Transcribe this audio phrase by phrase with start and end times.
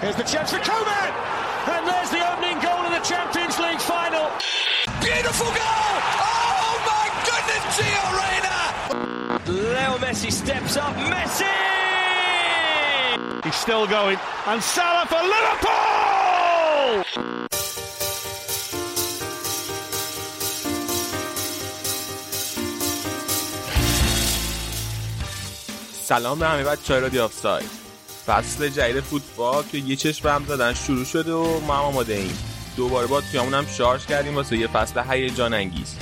[0.00, 1.12] Here's the chance for Koeman!
[1.74, 4.30] And there's the opening goal of the Champions League final.
[5.00, 5.92] Beautiful goal!
[6.22, 8.58] Oh my goodness, Gio Reyna!
[9.46, 10.94] Leo Messi steps up.
[11.12, 11.56] Messi!
[13.44, 14.18] He's still going.
[14.46, 15.86] And Salah for Liverpool!
[26.02, 27.79] سلام به همه بچه های رادیو آفساید
[28.31, 32.37] فصل جدید فوتبال که یه چشم هم زدن شروع شده و ما هم آماده ایم.
[32.77, 35.95] دوباره با تیممون هم شارژ کردیم واسه یه فصل هیجان انگیز.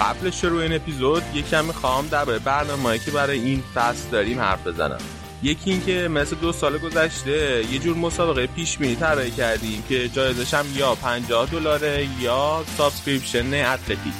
[0.00, 4.98] قبل شروع این اپیزود یکم می‌خوام درباره برنامه‌ای که برای این فصل داریم حرف بزنم.
[5.42, 10.54] یکی اینکه مثل دو سال گذشته یه جور مسابقه پیش بینی طراحی کردیم که جایزش
[10.54, 14.14] هم یا 50 دلاره یا subscription اتلتیک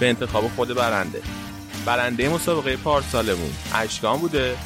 [0.00, 1.22] به انتخاب خود برنده.
[1.86, 3.50] برنده مسابقه پارسالمون.
[3.74, 4.56] اشکان بوده؟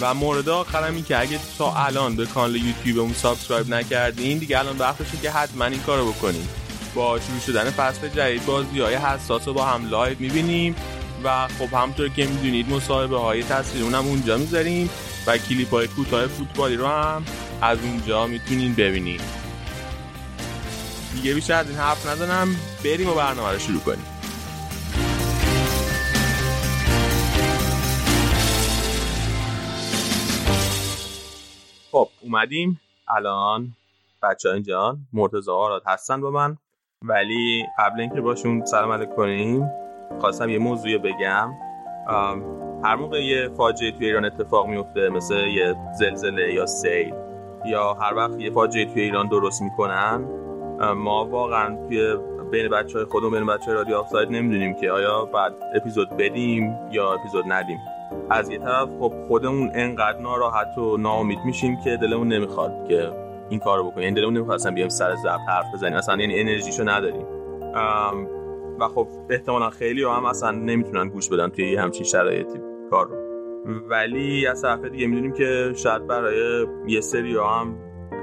[0.00, 5.16] و مورد آخرم که اگه تا الان به کانال یوتیوبمون subscribe نکردین دیگه الان وقتشه
[5.22, 6.48] که حتما این کارو بکنین.
[6.94, 10.74] با شروع شدن فصل جدید بازی های حساس رو با هم live می‌بینیم
[11.24, 14.90] و خب همونطور که می‌دونید مصاحبه های تصویریمون هم اونجا می‌ذاریم
[15.26, 17.24] و کلیپ های کوتاه فوتبالی رو هم
[17.62, 19.20] از اونجا می‌تونین ببینید
[21.14, 24.17] دیگه بیشتر از این حرف نزنم بریم و برنامه رو شروع کنیم.
[31.98, 32.80] خب اومدیم.
[33.08, 33.68] الان
[34.22, 36.56] بچه اینجا مرتضا آراد هستن با من.
[37.02, 39.70] ولی قبل اینکه باشون سلام علیک کنیم
[40.20, 41.50] خواستم یه موضوعی بگم.
[42.84, 47.14] هر موقع یه فاجعه توی ایران اتفاق میفته مثل یه زلزله یا سیل
[47.66, 50.24] یا هر وقت یه فاجعه توی ایران درست می‌کنن
[50.96, 52.16] ما واقعا توی
[52.50, 56.76] بین بچه های خودمون بین بچه های رادیو آفساید نمی‌دونیم که آیا بعد اپیزود بدیم
[56.92, 57.78] یا اپیزود ندیم.
[58.30, 63.12] از یه طرف خب خودمون انقدر ناراحت و ناامید میشیم که دلمون نمی‌خواد که
[63.48, 64.02] این کارو بکنیم.
[64.02, 65.96] یعنی دلمون نمی‌خواد اصلا بیایم سر ضبط حرف بزنیم.
[65.96, 67.26] اصلا یعنی انرژیشو نداریم.
[68.80, 72.58] و خب احتمالا خیلی هم اصلا نمی‌تونن گوش بدن توی همچین شرایطی
[72.90, 73.16] کار رو.
[73.88, 77.74] ولی از طرف دیگه می‌دونیم که شاید برای یه سری هم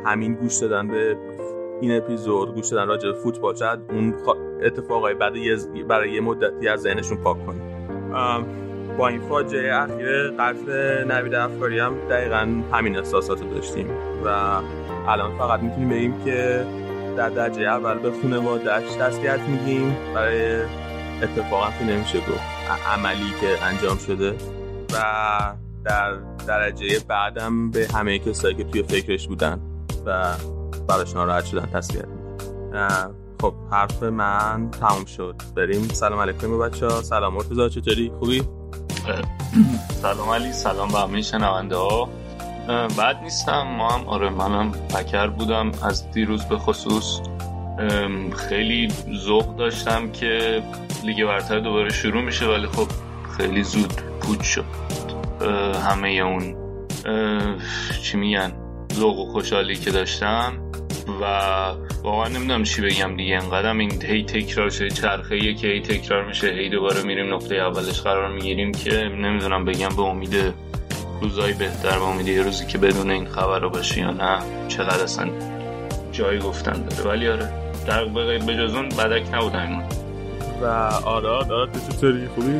[0.05, 1.17] همین گوش دادن به
[1.81, 4.15] این اپیزود گوش دادن راجع به فوتبال شاید اون
[4.63, 5.33] اتفاقای بعد
[5.87, 7.61] برای یه مدتی از ذهنشون پاک کنه.
[8.97, 13.87] با این فاجعه اخیر قتل نوید افکاری هم دقیقا همین احساسات رو داشتیم.
[14.25, 14.27] و
[15.07, 16.65] الان فقط می‌تونیم بگیم که
[17.17, 19.95] در درجه اول به خانواده‌اش تسلیت میگیم.
[20.15, 20.61] برای
[21.23, 22.41] اتفاقا که نمیشه گفت
[22.97, 24.35] عملی که انجام شده.
[24.93, 24.97] و
[25.85, 26.13] در
[26.47, 29.61] درجه بعدم به همه کسایی که توی فکرش بودن
[30.05, 30.33] و
[30.87, 32.05] براش ناراحت شدن تسلیت
[33.41, 35.35] خب حرف من تمام شد.
[35.55, 35.81] بریم.
[35.81, 38.43] سلام علیکم بچه ها سلام مرتضا چطوری؟ خوبی؟
[40.01, 42.09] سلام علی سلام به همه شنونده ها.
[42.97, 47.19] بعد نیستم ما هم آره منم پکر بودم از دیروز به خصوص.
[48.49, 48.91] خیلی
[49.25, 50.63] ذوق داشتم که
[51.03, 52.87] لیگ برتر دوباره شروع میشه ولی خب
[53.37, 54.65] خیلی زود پوچ شد.
[55.89, 56.55] همه اون
[58.03, 58.53] چی میگن
[58.93, 60.53] ذوق و خوشحالی که داشتم.
[61.21, 61.23] و
[62.03, 63.35] واقعا نمی‌دونم چی بگم دیگه.
[63.35, 68.01] انقدرم این هی تکرار شده چرخه که هی تکرار میشه هی دوباره میریم نقطه اولش
[68.01, 70.35] قرار می‌گیریم که نمی‌دونم بگم به امید
[71.21, 75.03] روزایی بهتر به امید یه روزی که بدون این خبر رو باشی یا نه چقدر
[75.03, 75.29] اصلا
[76.11, 77.09] جایی گفتن داره.
[77.09, 77.49] ولی آره
[77.87, 78.05] در
[78.45, 79.83] به جز اون بدک نبودن
[80.61, 80.65] و
[81.05, 82.59] آراد آراد چطوری؟ خوبی؟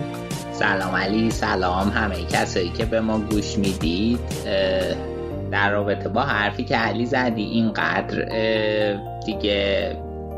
[0.52, 4.20] سلام علی سلام همه کسایی که به ما گوش می‌دید.
[5.56, 8.26] در رابطه با حرفی که علی زدی اینقدر
[9.26, 9.92] دیگه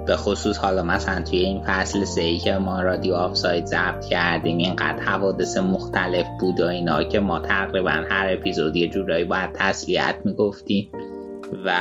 [0.07, 4.99] به خصوص حالا مثلا توی این فصل سه که ما رادیو آفساید ضبط کردیم اینقدر
[5.03, 10.91] حوادث مختلف بود و اینا که ما تقریبا هر اپیزود یه جورایی باید تسلیت می‌گفتیم
[11.65, 11.71] و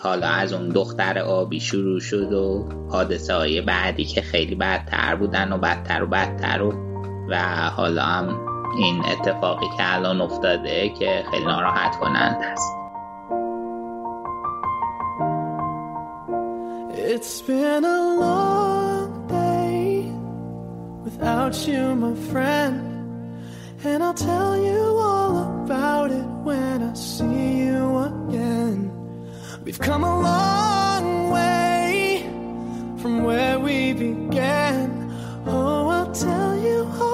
[0.00, 5.52] حالا از اون دختر آبی شروع شد و حادثه های بعدی که خیلی بدتر بودن
[5.52, 6.72] و بدتر و بدتر و
[7.30, 7.36] و
[7.76, 12.72] حالا هم این اتفاقی که الان افتاده که خیلی ناراحت کنند است
[16.96, 20.10] It's been a long day
[21.04, 22.76] without you, my friend.
[23.84, 28.78] And I'll tell you all about it when I see you again.
[29.64, 32.22] We've come a long way
[33.00, 34.86] from where we began.
[35.46, 37.13] Oh, I'll tell you all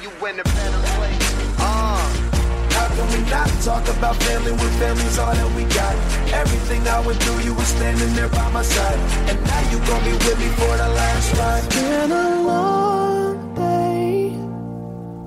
[0.21, 1.59] In a better place.
[1.59, 2.31] Uh.
[2.69, 5.95] How can we not talk about family when family's all that we got?
[6.31, 8.99] Everything I went through, you were standing there by my side.
[9.29, 11.63] And now you gon' be with me for the last ride.
[11.65, 14.29] It's been a long day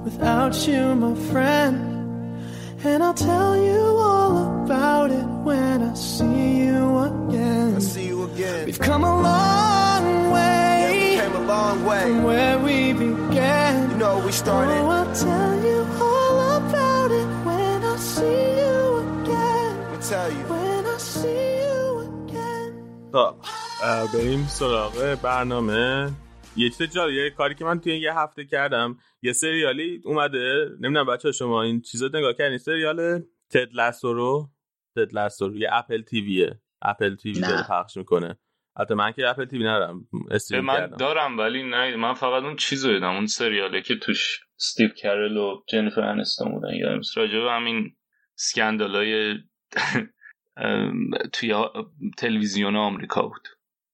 [0.04, 1.76] without you, my friend.
[2.84, 7.74] And I'll tell you all about it when I see you again.
[7.74, 8.66] I see you again.
[8.66, 10.63] We've come a long way.
[11.52, 12.02] Long way.
[12.02, 13.90] From where we began.
[13.90, 14.80] You know, we started.
[14.84, 18.76] Oh, I'll tell you all about it when I see you
[19.06, 19.72] again.
[19.92, 20.44] I'll tell you.
[20.54, 22.70] When I see you again.
[23.12, 23.34] خب
[24.14, 26.10] بریم سراغ برنامه
[26.56, 31.06] یه چیز جالب یه کاری که من توی یه هفته کردم یه سریالی اومده نمی‌دونم
[31.06, 34.50] بچه شما این چیزا نگاه کردین سریال تد لاسو رو
[34.96, 37.40] تد لاسو رو یه اپل تیویه اپل تیوی.
[37.40, 38.38] داره پخش می‌کنه
[38.76, 40.96] البته من که اپل تیوی ندارم استریم من کردم.
[40.96, 45.36] دارم ولی نه من فقط اون چیز رو دیدم اون سریاله که توش استیو کرل
[45.36, 46.74] و جنیفر انستون بودن.
[46.74, 47.16] یادم نیست.
[47.18, 47.96] راجع به همین
[48.34, 49.34] سکندالای
[51.32, 51.54] توی
[52.18, 53.48] تلویزیون آمریکا بود.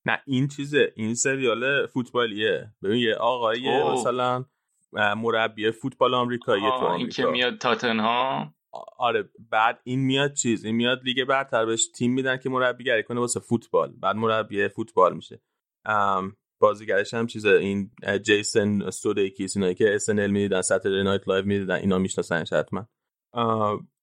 [0.07, 2.73] نه این چیزه این سریال فوتبالیه.
[2.83, 3.83] ببین یه آقای.
[3.93, 4.45] مثلا
[5.17, 7.31] مربی فوتبال آمریکایی تو آه، این که آمریکا.
[7.33, 8.55] میاد تاتنهام
[8.99, 13.21] آره بعد این میاد چیز این میاد لیگ برتر بهش تیم میدن که مربیگری کنه
[13.21, 13.93] واسه فوتبال.
[13.93, 15.43] بعد مربی فوتبال میشه.
[16.61, 17.91] بازیگرش هم چیزه این
[18.23, 22.89] جیسن سودیکیس اینایی که SNL می‌دیدن Saturday Night Live می‌دیدن اینا میشناسنش حتما.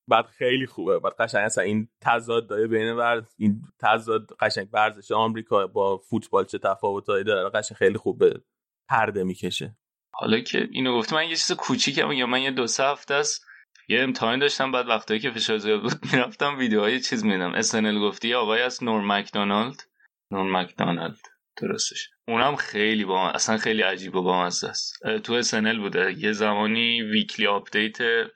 [0.09, 0.99] بعد خیلی خوبه.
[0.99, 6.45] بعد قشنگ اصلا این تضاد داره بین ورز این تضاد قشنگ ورزش آمریکا با فوتبال
[6.45, 8.41] چه تفاوتایی داره قشنگ خیلی خوب به
[8.89, 9.77] پرده می‌کشه.
[10.13, 13.46] حالا که اینو گفته من یه چیز کوچیکم یا من یه دو سه هفته است
[13.89, 18.33] یه امتحان داشتم بعد وقتایی که فشار زیاد بود می‌رفتم ویدیوهای چیز میدم SNL گفتی
[18.33, 19.83] آقای از نورم مکدونالد.
[20.31, 21.19] نورم مکدونالد.
[21.61, 22.09] درستش.
[22.27, 25.07] اونم خیلی با اصلا خیلی عجیب و بامزه است.
[25.23, 26.15] تو SNL بوده.
[26.17, 28.27] یه زمانی Weekend Update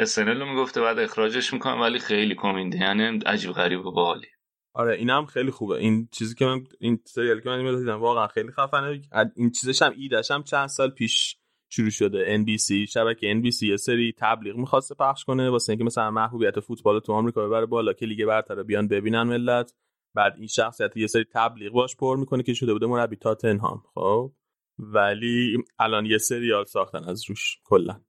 [0.00, 4.26] SNL رو می‌گفته بعد اخراجش می‌کنم ولی خیلی کمدین عجیب غریب و باحالی.
[4.74, 5.76] آره این هم خیلی خوبه.
[5.76, 9.02] این چیزی که من این سریالی که من دیدم واقعا خیلی خفنه.
[9.36, 11.36] این چیزش هم ایدش هم چند سال پیش
[11.72, 12.44] شروع شده.
[12.44, 17.12] NBC شبکه NBC یه سری تبلیغ می‌خواسته پخش کنه واسه اینکه مثلا محبوبیت فوتبال تو
[17.12, 19.74] آمریکا ببره بالا که لیگ برتر رو بیان ببینن ملت.
[20.14, 23.82] بعد این شخصیت یه سری تبلیغ باش پر می‌کنه که شده بوده مربی تاتنهام.
[23.94, 24.32] خب؟
[24.78, 28.00] ولی الان یه سریال ساختن از روش کلا.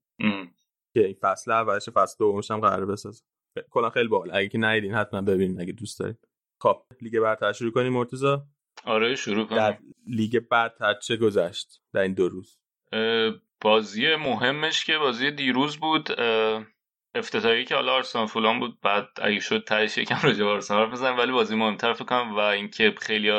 [0.94, 3.24] که این فصل اولش فصل دومش هم قرار بسازه.
[3.70, 4.30] کلا خیلی باحال.
[4.34, 6.28] اگه که ندیدین حتما ببینین اگه دوست دارید
[6.62, 8.38] خب لیگ برتر شروع کنیم مرتضی؟
[8.86, 9.78] آره شروع در
[10.08, 12.61] لیگ برتر چه گذشت در این دو روز؟
[13.62, 16.10] بازی مهمش که بازی دیروز بود
[17.16, 20.92] افتتاحیه که حالا آرسنال فولام بود بعد اگه شد تهش یکم راجع به آرسنال حرف
[20.92, 23.32] بزنیم ولی بازی مهمتر فکر کنم و اینکه خیلی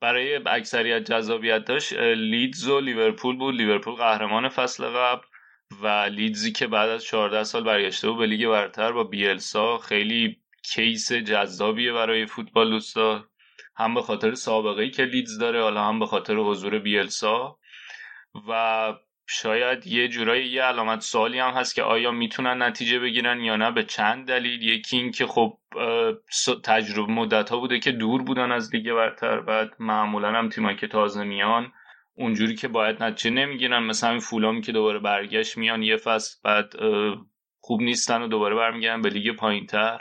[0.00, 3.54] برای اکثریت جذابیت داشت لیدز و لیورپول بود.
[3.54, 5.22] لیورپول قهرمان فصل قبل
[5.82, 9.78] و لیدزی که بعد از 14 سال برگشته بود به لیگ برتر با بیلسا.
[9.78, 13.24] خیلی کیس جذابیه برای فوتبال دوستا
[13.76, 17.58] هم به خاطر سابقه ای که لیدز داره حالا هم به خاطر حضور بیلسا.
[18.48, 18.92] و
[19.26, 23.70] شاید یه جورایی یه علامت سوالی هم هست که آیا می‌تونن نتیجه بگیرن یا نه
[23.70, 24.62] به چند دلیل.
[24.62, 25.58] یکی این که خب
[26.64, 30.86] تجربه مدت ها بوده که دور بودن از لیگ برتر بعد معمولا هم تیمایی که
[30.86, 31.72] تازه میان
[32.14, 33.82] اونجوری که باید نتیجه نمی‌گیرن.
[33.82, 36.72] مثلا همین فولامی که دوباره برگشت میان یه فصل بعد
[37.60, 40.00] خوب نیستن و دوباره برمیگردن به لیگ پایینتر.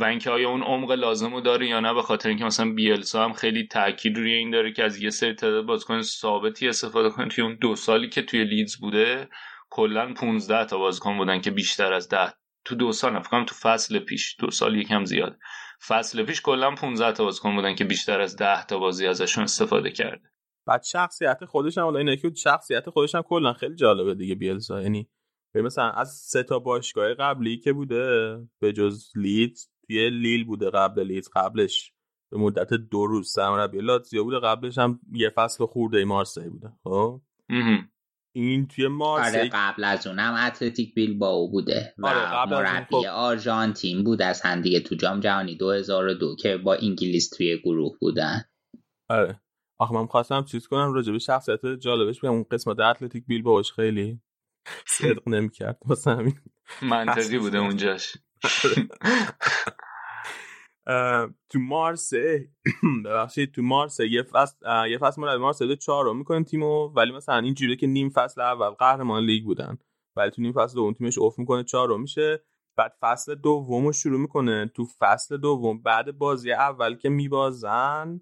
[0.00, 3.24] و اینکه آیا اون عمق لازم رو داره یا نه به خاطر اینکه مثلا بیلسا
[3.24, 7.28] هم خیلی تاکید روی این داره که از یه سری تعداد بازیکن ثابتی استفاده کنه.
[7.28, 9.28] توی اون دو سالی که توی لیدز بوده
[9.70, 12.32] کلا 15 تا بازیکن بودن که بیشتر از 10
[12.64, 14.36] تو دو سال فکر تو فصل پیش.
[14.38, 15.38] دو سال یکم زیاد.
[15.86, 19.90] فصل پیش کلا 15 تا بازیکن بودن که بیشتر از 10 تا بازی ازشون استفاده
[19.90, 20.30] کرده
[20.66, 24.82] بعد شخصیت خودش هم اینه که شخصیت خودش هم کلا خیلی جالبه دیگه بیلسا.
[24.82, 25.08] یعنی
[25.54, 31.02] مثلا از سه تا باشگاه قبلی که بوده به جز لیدز توی لیل بوده قبل
[31.02, 31.92] لیدز قبلش
[32.30, 33.32] به مدت دو روز.
[33.32, 37.20] سرمربی لاتزیو بوده قبلش هم یه فصل خورده مارسی بوده خب؟
[38.32, 43.06] این توی مارسی آره قبل از اونم اتلتیک بیلبائو بوده و آره مربی خب...
[43.12, 48.44] آرژانتین بود از هم دیگه تو جام جهانی 2002 که با انگلیس توی گروه بودن.
[49.08, 49.40] آره.
[49.78, 54.20] آخه من خواستم چیز کنم راجع به شخصیت جالبش بگم اون قسمت اتلتیک بیلبائوش خیلی
[54.86, 55.78] صدق نمی‌کرد.
[55.84, 56.34] واسه همین
[56.82, 58.16] منطقی بوده اونجاش.
[61.48, 62.48] تو مارسه
[63.04, 64.56] ببخشید تو مارسه یه فصل
[64.90, 68.70] یه فصل مربی مارسه دو چهارم می‌کنن تیمو ولی مثلا اینجوریه که نیم فصل اول
[68.70, 69.78] قهرمان لیگ بودن.
[70.16, 72.42] ولی تو نیم فصل دوم تیمش افت می‌کنه چهارم میشه.
[72.76, 74.70] بعد فصل دوم شروع می‌کنه.
[74.74, 78.20] تو فصل دوم بعد بازی اول که میبازن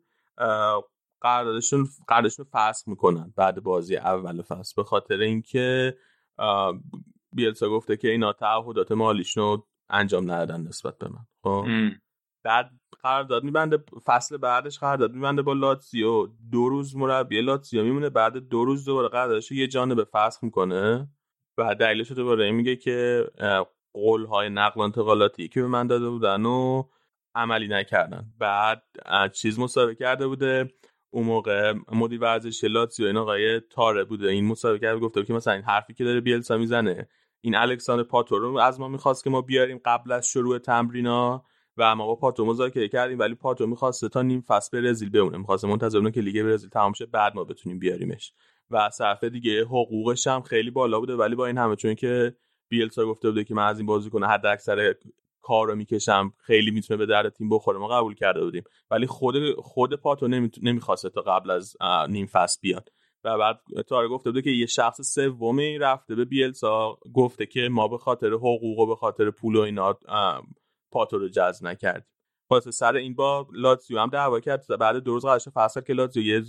[1.21, 3.33] قراردادشون قراردادشون فصل می‌کنن.
[3.37, 5.97] بعد بازی اول فصل به خاطر اینکه
[7.33, 11.27] بیلسا گفته که اینا تعهدات مالیشون انجام ندادن نسبت به من.
[11.43, 11.67] خب؟
[12.45, 12.71] بعد
[13.03, 16.27] قرارداد میبنده فصل بعدش قرارداد میبنده با لاتزیو.
[16.53, 17.85] دو روز مربی لاتزیو.
[17.85, 21.09] میمونه بعد دو روز دوباره قراردادش یه جانب فسخ می‌کنه.
[21.59, 23.25] و دلیلش دوباره میگه که
[23.93, 26.85] قول های نقل انتقالاتی که به من داده بودن و
[27.35, 28.25] عملی نکردن.
[28.39, 28.83] بعد
[29.33, 30.73] چیز مسابقه کرده بوده.
[31.11, 34.29] اون موقع مدیر ورزشی لاتزیو این آقای تاره بوده.
[34.29, 37.09] این مسابقه کرده گفته که مثلا این حرفی که داره بیلسا می‌زنه
[37.41, 41.45] این الکساندر پاتورو از ما می‌خواست که ما بیاریم قبل از شروع تمرینا
[41.77, 45.39] و ما با پاتو مذاکره کردیم ولی پاتو می‌خواسته تا نیم فصل برزیل بمونه.
[45.39, 48.33] می‌خواسته منتظر بمونه که لیگ برزیل تمام شه بعد ما بتونیم بیاریمش.
[48.71, 52.37] و صرف دیگه حقوقش هم خیلی بالا بوده ولی با این همه چون که
[52.69, 54.95] بیلسا گفته بوده که من از این بازیکن حد اکثر
[55.43, 58.63] کار رو می‌کشم خیلی می‌تونه به درد تیم بخوره ما قبول کرده بودیم.
[58.91, 60.29] ولی خود خود پاتو
[60.63, 61.77] نمی‌خواسته تا قبل از
[62.09, 62.89] نیم فصل بیاد.
[63.25, 67.89] و بعد تاره گفته بوده که یه شخص سومی رفته به بیلسا گفته که ما
[67.89, 69.99] به خاطر حقوق و به خاطر پول و اینا
[70.95, 72.09] پاتو رو جذب نکرد
[72.49, 74.79] خلاصه سر این با لاتزیو هم دعوا کرد.
[74.81, 76.45] بعد دو روز قرارش فصل که لاتزیو یه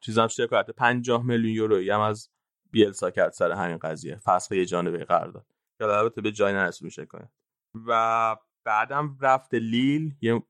[0.00, 2.30] چیزام شکایت 50 میلیون یورویی هم از
[2.70, 4.16] بیلسا کرد سر همین قضیه.
[4.16, 5.46] فصل یه جانبه قرار داد.
[5.78, 7.28] که البته به جای نرسون شکایت.
[7.86, 10.14] و بعدم رفته لیل.
[10.20, 10.42] یه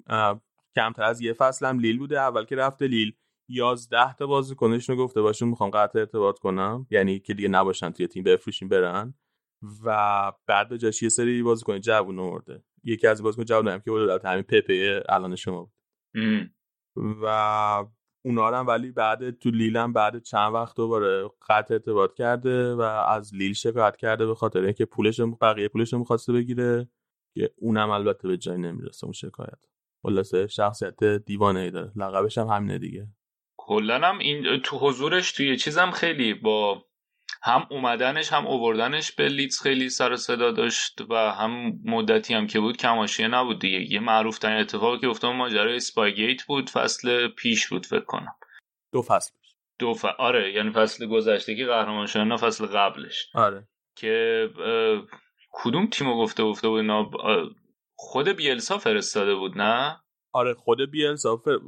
[0.77, 2.21] کمتر از یه فصل هم لیل بوده.
[2.21, 3.13] اول که رفته لیل
[3.49, 6.87] 11 تا بازیکنش رو گفته باشون می‌خوام قطع ارتباط کنم.
[6.91, 9.15] یعنی که دیگه نباشن توی تیم بفروشین برن.
[9.85, 13.91] و بعد به جاش یه سری بازیکن جوون آورده یکی از بازیکن جوون هم که
[13.91, 15.73] بود همین پپه الان شما بود.
[17.23, 17.27] و
[18.25, 23.35] اونا هم ولی بعد تو لیلم بعد چند وقت دوباره قطع ارتباط کرده و از
[23.35, 26.89] لیل شکایت کرده به خاطر اینکه پولش بقیه پولش می‌خواسته بگیره
[27.35, 29.59] که اونم البته به جای نمی‌رسه اون شکایت.
[30.03, 31.93] خلاصه شخصیت دیوانه ای داره.
[31.97, 33.09] لقبش هم همینه دیگه.
[33.57, 36.85] کلا هم این تو حضورش توی چیزم خیلی با
[37.43, 42.61] هم اومدنش هم اووردنش به لیدز خیلی سر صدا داشت و هم مدتی هم که
[42.61, 43.93] بود کماشیه نبود دیگه.
[43.93, 48.35] یه معروف ترین اتفاقی که افتاد ماجرای اسپایگیت بود فصل پیش بود فکر کنم.
[48.93, 49.33] دو فصل
[49.79, 50.05] دو ف...
[50.05, 53.27] آره یعنی فصل گذشته که قهرمان شدن نه فصل قبلش.
[53.35, 53.69] آره.
[53.97, 54.49] که
[55.51, 56.85] کدوم تیمو گفته گفته بود؟
[57.95, 60.02] خود بیلسا فرستاده بود نه؟
[60.33, 61.59] آره خود بیلسا فر...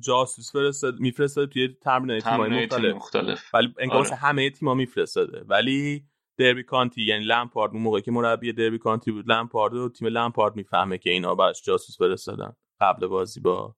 [0.00, 2.94] جاسوس فرستاد میفرستاد توی تمرین تیم‌های مختلف.
[2.94, 3.54] مختلف.
[3.54, 4.14] ولی انگار آره.
[4.14, 5.44] همه تیم‌ها میفرستاده.
[5.48, 6.04] ولی
[6.38, 10.56] دربی کانتی یعنی لمپارد اون موقعی که مربی دربی کانتی بود لمپارد و تیم لمپارد
[10.56, 13.76] می‌فهمه که اینا براش جاسوس فرستادن قبل بازی با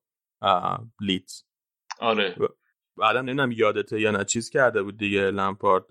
[1.00, 1.42] لیدز.
[2.00, 2.36] آره.
[2.96, 5.84] بعدا نمی‌دونم یادته یا نه چیز کرده بود دیگه لمپارد.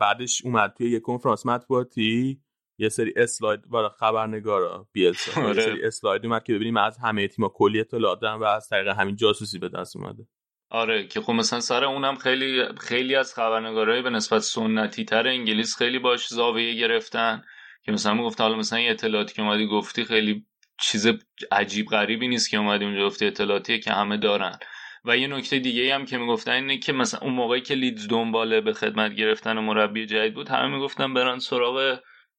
[0.00, 2.41] بعدش اومد توی یه کنفرانس مطبوعاتی
[2.78, 5.56] یه سری اسلاید برای خبرنگارا بیلسا آره.
[5.56, 8.88] یه سری اسلاید اومد که ببینیم از همه تیم‌ها کلی اطلاعات دارن و از طریق
[8.88, 10.26] همین جاسوسی به دست اومده.
[10.70, 15.76] آره که خب مثلا سر اونم خیلی خیلی از خبرنگارای به نسبت سنتی تر انگلیس
[15.76, 17.42] خیلی باش زاویه گرفتن.
[17.84, 20.46] که مثلا می‌گفت حالا مثلا یه اطلاعاتی که اومدی گفتی خیلی
[20.80, 21.06] چیز
[21.52, 24.58] عجیب غریبی نیست که اومدی اونجا گفتی اطلاعاتیه که همه دارن.
[25.04, 28.60] و یه نکته دیگه هم که می‌گفتن اینه که مثلا اون موقعی که لیدز دنباله
[28.60, 31.98] به خدمت گرفتن مربی جدید بود همه می‌گفتن برن سراغ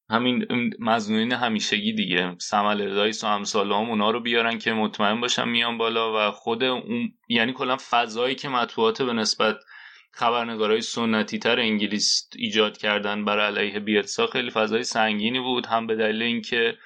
[0.09, 0.45] همین
[0.79, 2.35] مزنونین همیشگی دیگه.
[2.39, 6.63] سمل رضایس و امثال هم اونا رو بیارن که مطمئن باشن میان بالا و خود
[6.63, 9.55] اون یعنی کلا فضایی که مطبوعات به نسبت
[10.11, 15.95] خبرنگارای سنتی تر انگلیس ایجاد کردن برای علیه بیلسا خیلی فضای سنگینی بود هم به
[15.95, 16.77] دلیل اینکه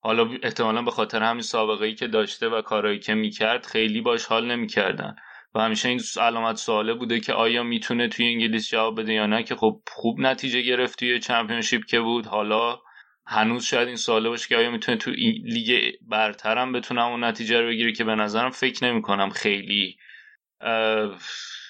[0.00, 4.24] حالا احتمالا به خاطر همین سابقه ای که داشته و کارهایی که می‌کرد خیلی باش
[4.24, 5.16] حال نمی‌کردن.
[5.56, 9.42] و همیشه این علامت سواله بوده که آیا می‌تونه توی انگلیس جواب بده یا نه
[9.42, 12.26] که خب خوب نتیجه گرفت توی چمپیونشیپ که بود.
[12.26, 12.78] حالا
[13.26, 15.10] هنوز شاید این سواله باشه که آیا می‌تونه تو
[15.44, 19.96] لیگ برترم بتونه اون نتیجه رو بگیره که به نظرم فکر نمی کنم خیلی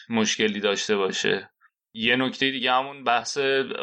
[0.09, 1.51] مشکلی داشته باشه.
[1.95, 3.39] یه نکته دیگه همون بحث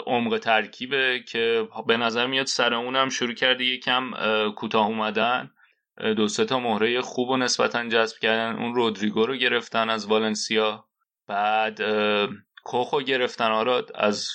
[0.06, 4.12] عمق ترکیبه که به نظر میاد سر اونم شروع کرده یکم
[4.56, 5.53] کوتاه اومدن.
[5.98, 8.56] دو سه تا مهره خوب و نسبتا جذب کردن.
[8.56, 10.86] اون رودریگو رو گرفتن از والنسیا.
[11.28, 11.80] بعد
[12.64, 13.52] کوخو گرفتن.
[13.52, 14.28] آراد از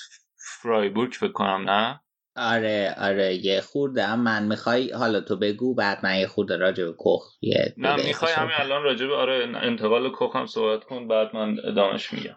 [0.61, 1.99] فرایبورگ فکر کنم نه؟
[2.35, 4.15] آره آره یه خورده.
[4.15, 8.33] من می‌خوای حالا تو بگو بعد من یه خورده راجع به کوخ یه نه می‌خوای
[8.33, 12.35] همین الان راجع به آره انتقال کوخ هم صحبت کن بعد من ادامش میگم.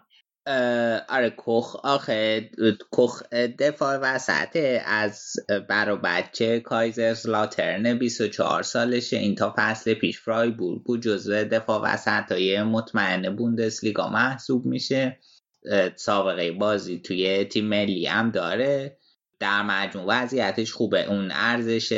[1.09, 2.49] آره کخ آخه
[2.91, 3.23] کخ
[3.59, 5.33] دفاع وسطه از
[5.69, 9.17] برا بچه کایزرز لاترن 24 سالشه.
[9.17, 15.19] این تا فصل پیش فرای بود بود جزو دفاع وسط های مطمئن بوندسلیگا محسوب میشه.
[15.95, 18.97] سابقه بازی توی تیم ملی هم داره.
[19.43, 21.05] در مجموع وضعیتش خوبه.
[21.05, 21.89] اون ارزش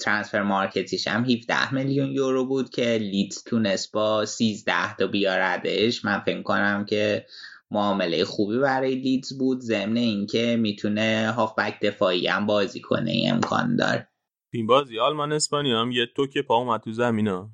[0.00, 6.20] ترانسفر مارکتیش هم 17 میلیون یورو بود که لیدز تونست با 13 تا بیاردش من
[6.20, 7.26] فکر کنم که
[7.70, 14.08] معامله خوبی برای لیدز بود ضمن اینکه می‌تونه هافبک دفاعی هم بازی کنه امکان داره.
[14.52, 17.50] این بازی آلمان اسپانیا هم یه توک پا اومد تو زمین ها.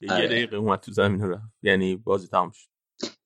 [0.00, 0.26] یه آره.
[0.26, 1.42] دقیقه اومد تو زمین رفت.
[1.62, 2.71] یعنی بازی تمام شد.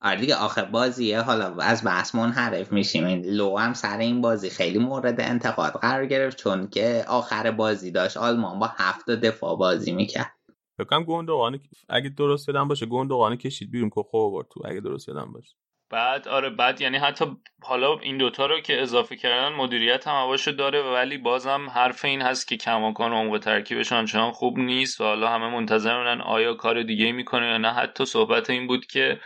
[0.00, 3.04] آره دیگه آخه بازیه حالا از بحث منحرف میشیم.
[3.04, 7.90] این لو هم سر این بازی خیلی مورد انتقاد قرار گرفت چون که آخر بازی
[7.90, 10.32] داشت آلمان با هفت دفاع بازی می‌کرد.
[10.78, 15.32] فکرم گوندوغان اگه درست یادم باشه گوندوغان کشید بیرون که خوب تو اگه درست یادم
[15.32, 15.56] باشه.
[15.90, 17.24] بعد آره بعد یعنی حتی
[17.62, 22.22] حالا این دوتا رو که اضافه کردن مدیریت هم هواشو داره ولی بازم حرف این
[22.22, 27.12] هست که کماکان عمق ترکیبش آنچنان خوب نیست و حالا همه منتظر آیا کار دیگه
[27.12, 27.72] می‌کنه یا نه.
[27.72, 29.20] حتی صحبت این بود که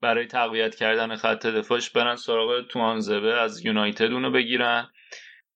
[0.00, 4.90] برای تقویت کردن خط دفاعش برن سراغ توانزبه از یونایتد اونو بگیرن.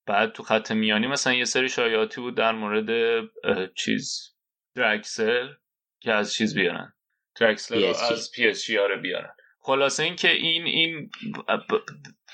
[0.05, 2.89] بعد تو خط میانی مثلا یه سری شایعاتی بود در مورد
[3.75, 4.35] چیز
[4.75, 5.47] درکسل
[5.99, 6.93] که از چیز بیارن.
[7.39, 9.33] درکسل رو از پی اس آره بیارن.
[9.59, 11.11] خلاصه این که این این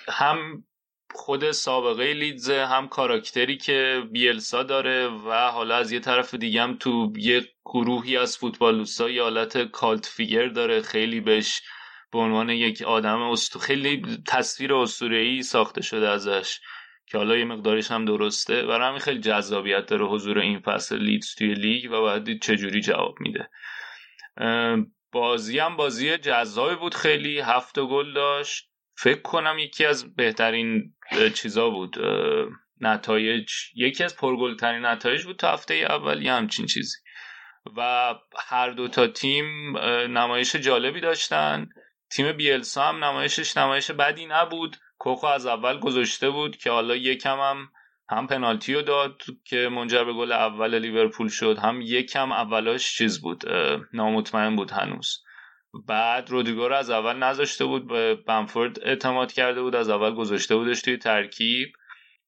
[0.08, 0.64] هم
[1.12, 6.78] خود سابقه لیدزه هم کاراکتری که بیلسا داره و حالا از یه طرف دیگه هم
[6.78, 10.82] تو یه گروهی از فوتبالوستا یه حالت کالت فیگر داره.
[10.82, 11.62] خیلی بهش
[12.16, 16.60] به عنوان یک آدم استو خیلی تصویر اسطوره‌ای ساخته شده ازش
[17.08, 18.66] که حالا یه مقدارش هم درسته.
[18.66, 23.16] و همین خیلی جذابیت داره حضور این فصل لیدز توی لیگ و بعد چجوری جواب
[23.20, 23.50] میده.
[25.12, 28.70] بازی هم بازی جذابی بود خیلی هفت گل داشت.
[28.98, 30.94] فکر کنم یکی از بهترین
[31.34, 31.96] چیزا بود.
[32.82, 36.98] نتایج یکی از پرگلترین نتایج بود تا هفته اول یه همچین چیزی.
[37.78, 38.14] و
[38.48, 39.78] هر دو تا تیم
[40.18, 41.70] نمایش جالبی داشتن.
[42.16, 44.78] تیم بیلسا هم نمایشش نمایش بدی نبود.
[44.98, 47.70] کوکو از اول گذاشته بود که حالا یکم هم
[48.10, 51.58] هم پنالتی رو داد که منجر به گل اول لیورپول شد.
[51.58, 53.44] هم یکم اولاش چیز بود
[53.94, 55.24] نامطمئن بود هنوز.
[55.88, 60.56] بعد رودریگو رو از اول نذاشته بود به بنفورد اعتماد کرده بود از اول گذاشته
[60.56, 61.68] بودش توی ترکیب.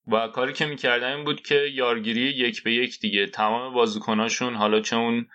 [0.08, 3.26] و کاری که می‌کردن این بود که یارگیری یک به یک دیگه.
[3.26, 5.28] تمام بازیکناشون حالا چه اون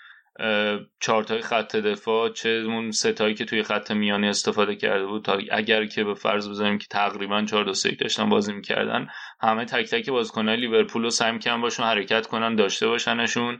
[1.01, 5.87] چارتای خط دفاع چه اون ستایی که توی خط میانه استفاده کرده بود تا اگر
[5.87, 9.09] که به فرض بذاریم که تقریبا 4 2 3 داشتن بازی می‌کردن
[9.41, 13.59] همه تک تک بازیکنان لیورپول رو سعی کردن باشون حرکت کنن داشته باشنشون.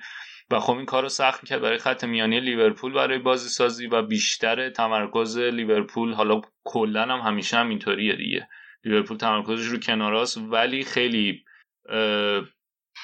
[0.51, 4.03] و خب این کار رو سخت می‌کرد برای خط میانی لیورپول برای بازی سازی و
[4.03, 6.13] بیشتر تمرکز لیورپول.
[6.13, 8.49] حالا کلا هم همیشه هم اینطوریه دیگه.
[8.85, 11.45] لیورپول تمرکزش رو کناراست ولی خیلی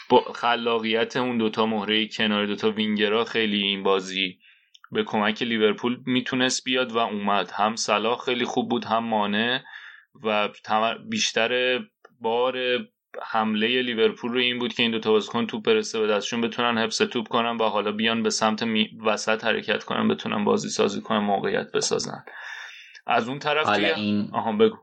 [0.08, 4.38] با خلاقیت اون دوتا مهره کنار دوتا وینگرا خیلی این بازی
[4.92, 7.50] به کمک لیورپول می‌تونست بیاد و اومد.
[7.50, 9.64] هم صلاح خیلی خوب بود هم مانه
[10.24, 10.48] و
[11.08, 11.80] بیشتر
[12.20, 12.56] بار
[13.22, 16.78] حمله لیورپول رو این بود که این دو تا بازیکن توپ برسه به دستشون بتونن
[16.78, 18.64] حفظ توپ کنن و حالا بیان به سمت
[19.04, 22.24] وسط حرکت کنن بتونن بازی سازی کنن موقعیت بسازن.
[23.06, 24.78] از اون طرف حالا این آها بگو.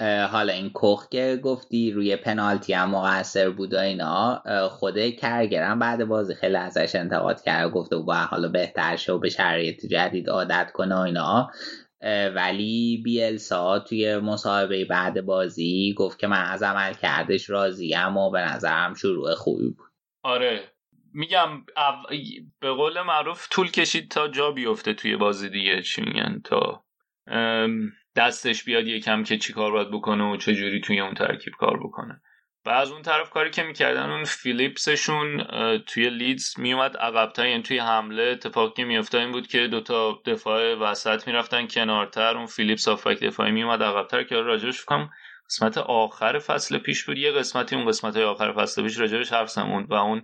[0.00, 6.04] حالا این کخ که گفتی روی پنالتی هم مقصر بود و اینا خود کرگرم بعد
[6.04, 10.94] بازی خیلی ازش انتقاد کرد گفته و حالا بهتر شو به شرایط جدید عادت کنه
[10.94, 11.50] و اینا.
[12.34, 18.40] ولی بیلسا توی مصاحبه بعد بازی گفت که من از عمل کردش راضیم و به
[18.40, 19.90] نظرم شروع خوبی بود.
[20.22, 20.60] آره.
[21.14, 21.48] میگم
[22.60, 26.84] به قول معروف طول کشید تا جا بیفته توی بازی دیگه چی میگن تا؟
[28.16, 31.80] دستش بیاد یکم که چی کار باید بکنه و چه جوری توی اون ترکیب کار
[31.80, 32.20] بکنه.
[32.66, 35.44] و از اون طرف کاری که می‌کردن اون فیلیپسشون
[35.86, 41.26] توی لیدز میومد عقبتر یعنی توی حمله اتفاقی میفته این بود که دوتا دفاع وسط
[41.26, 45.10] می‌رفتن کنارتر اون فیلیپس آفک دفاعی میومد عقبتر که راجبش فکرم
[45.46, 49.86] قسمت آخر فصل پیش بود یه قسمتی اون قسمت آخر فصل پیش راجبش حرف زمون
[49.90, 50.22] و اون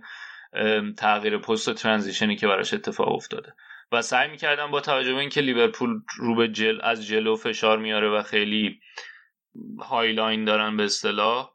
[0.97, 3.53] تغییر پست و ترانزیشنی که براش اتفاق افتاده.
[3.93, 8.09] و سعی می‌کردن با توجه به اینکه لیورپول رو به جل از جلو فشار میاره
[8.09, 8.79] و خیلی
[9.79, 11.53] high line دارن به اصطلاح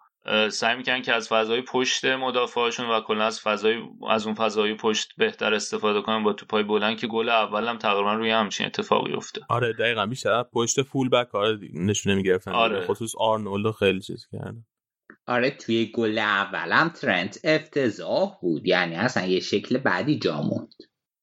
[0.50, 5.12] سعی می‌کنن که از فضای پشت مدافعاشون و کلا از فضای از اون فضای پشت
[5.16, 9.72] بهتر استفاده کنن با توپای بلند که گل اولم تقریبا روی همچین اتفاقی افتاد آره
[9.72, 12.86] دقیقا بیشتر پشت fullback آره نشونه می‌گرفتن آره.
[12.86, 14.64] خصوص آرنولد خیلی چیز کردن.
[15.26, 18.66] آره توی گل اولم ترنت افتضاح بود.
[18.66, 20.74] یعنی اصلا یه شکل بعدی جا موند.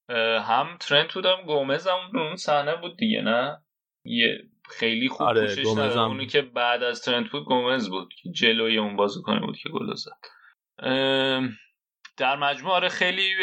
[0.10, 3.62] هم ترنت بودم گومز هم اون صحنه بود دیگه نه؟
[4.06, 4.38] یه
[4.70, 8.96] خیلی خوب آره، پوشش اونی که بعد از ترنت بود گومز بود که جلوی اون
[8.96, 10.12] بازیکن بود که گل زد.
[12.18, 13.34] در مجموع آره خیلی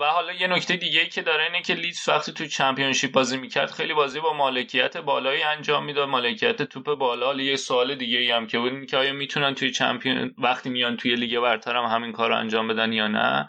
[0.00, 3.70] و حالا یه نکته دیگه که داره اینه که لیدز وقتی تو چمپیونشیپ بازی می‌کرد
[3.70, 6.08] خیلی بازی با مالکیت بالایی انجام می‌داد.
[6.08, 10.34] مالکیت توپ بالا یه سوال دیگه ای هم که بود که آیا می‌تونن توی چمپیون
[10.38, 13.48] وقتی میان توی لیگ برتر هم همین کار رو انجام بدن یا نه؟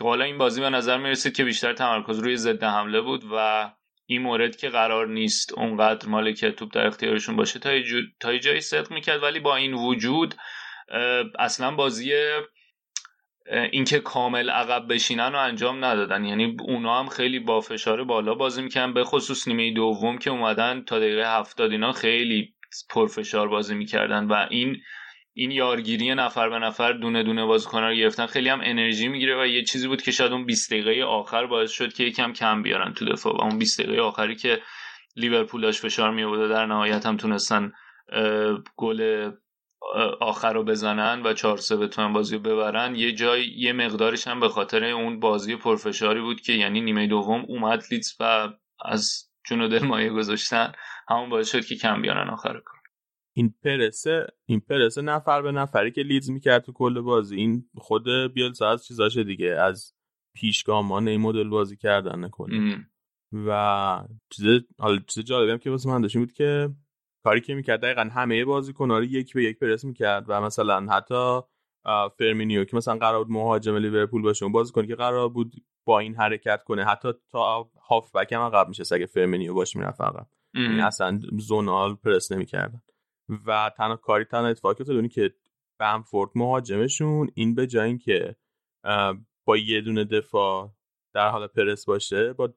[0.00, 3.70] که حالا این بازی به نظر می‌رسید که بیشتر تمرکز روی ضد حمله بود و
[4.06, 7.58] این مورد که قرار نیست اونقدر مالکیت توپ در اختیارشون باشه.
[7.58, 7.70] تا
[8.20, 10.34] تا جایی صدق می‌کرد ولی با این وجود
[11.38, 12.12] اصلا بازی
[13.72, 16.24] اینکه کامل عقب بشینن رو انجام ندادن.
[16.24, 20.82] یعنی اونا هم خیلی با فشار بالا بازی می‌کنن به خصوص نیمه دوم که اومدن
[20.86, 22.54] تا دقیقه هفتاد اینا خیلی
[22.90, 24.76] پرفشار بازی می‌کردن و این
[25.40, 29.46] این یارگیری نفر به نفر دونه دونه بازیکن‌ها رو گرفتن خیلی هم انرژی می‌گیره و
[29.46, 32.92] یه چیزی بود که شاید اون 20 دقیقه آخر باعث شد که یکم کم بیارن
[32.92, 34.62] تو دفاع و اون 20 دقیقه آخری که
[35.16, 37.72] لیورپول داشت فشار می در نهایت هم تونستن
[38.76, 39.30] گل
[40.20, 42.94] آخر رو بزنن و 4 3 بتونن بازی رو ببرن.
[42.94, 47.44] یه جای یه مقدارش هم به خاطر اون بازی پرفشاری بود که یعنی نیمه دوم
[47.48, 48.48] اومد لیدز و
[48.84, 50.72] از جون و دل مایه گذاشتن.
[51.08, 52.79] همون باعث شد که کم بیارن آخر کار
[53.40, 58.04] این پرس این پرس نفر به نفری که لیدز می‌کرد تو کل بازی این خود
[58.34, 59.94] بیلسا از چیزاشه دیگه از
[60.34, 62.52] پیشگامان این مدل بازی کردن کل.
[63.32, 64.44] و چیز
[64.78, 66.70] حالا چیز جالبی هم که واسه من داشتیم بود که
[67.24, 71.40] کاری که می‌کرد دقیقا همه بازیکن‌ها رو یک به یک پرس می‌کرد و مثلا حتی
[72.18, 75.52] فرمینیو که مثلا قرار بود مهاجم لیورپول باشه اون بازیکنی که قرار بود
[75.86, 80.26] با این حرکت کنه حتی تا هافبک هم عقب میشه اگه فرمینیو باشه می‌رفت عقب.
[80.54, 82.82] این اصلا زونال پرس نمی‌کردن.
[83.46, 85.34] و تنها کاری تنها اتفاقی افتاد که
[85.78, 88.36] بمفورد مهاجمشون این به جای اینکه
[89.44, 90.74] با یه دونه دفاع
[91.14, 92.54] در حال پرس باشه با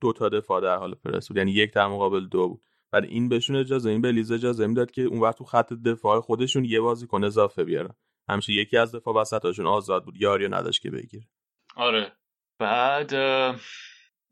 [0.00, 1.36] دو تا دفاع در حال پرس بود.
[1.36, 2.62] یعنی یک در مقابل دو بود.
[2.92, 6.20] بعد این بهشون اجازه این به لیز اجازه می‌داد که اون وقت تو خط دفاع
[6.20, 7.94] خودشون یه بازیکن اضافه بیارن.
[8.28, 11.28] همیشه یکی از دفاع وسطاشون آزاد بود یاری نداشت که بگیره.
[11.76, 12.12] آره.
[12.58, 13.14] بعد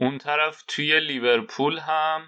[0.01, 2.23] اون طرف توی لیورپول هم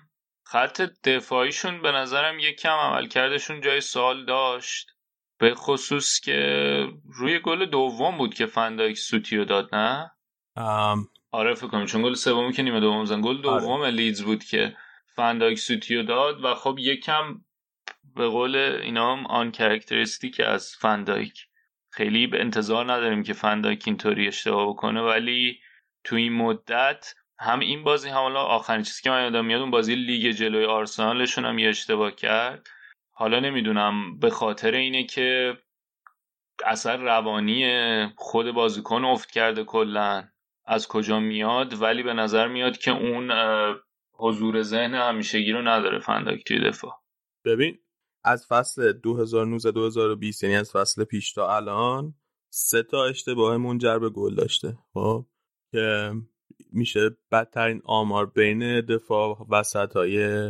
[0.53, 4.91] خط دفاعیشون به نظرم یک کم عملکردشون جای سوال داشت.
[5.39, 10.11] به خصوص که روی گل دوم بود که فندایک سوتیو داد نه؟
[11.31, 13.21] آره فکر کنم چون گل سومی که نیمه دوم زن.
[13.21, 13.91] گل دوم آره.
[13.91, 17.45] لیدز بود که فندایک سوتیو داد و خب یکم
[18.17, 21.47] به قول اینا هم uncharacteristic از فندایک
[21.91, 25.61] خیلی به انتظار نداریم که فندایک اینطوری اشتباه بکنه ولی
[26.05, 29.71] تو این مدت هم این بازی هم حالا آخرین چیزی که من یادم میاد اون
[29.71, 32.67] بازی لیگ جلوی آرسنالشون هم یه اشتباه کرد.
[33.11, 35.59] حالا نمی‌دونم به خاطر اینه که
[36.65, 37.67] اثر روانی
[38.17, 40.25] خود بازیکن افت کرده کلا.
[40.65, 43.33] از کجا میاد؟ ولی به نظر میاد که اون
[44.13, 47.03] حضور ذهن همیشگی رو نداره فنداک توی دفاع.
[47.45, 47.79] ببین
[48.25, 52.15] از فصل 2019 2020 یعنی از فصل پیش تا الان
[52.51, 55.27] سه تا اشتباه منجر به گل داشته خب؟
[55.73, 56.13] که
[56.73, 60.49] میشه بدترین آمار بین دفاع وسط های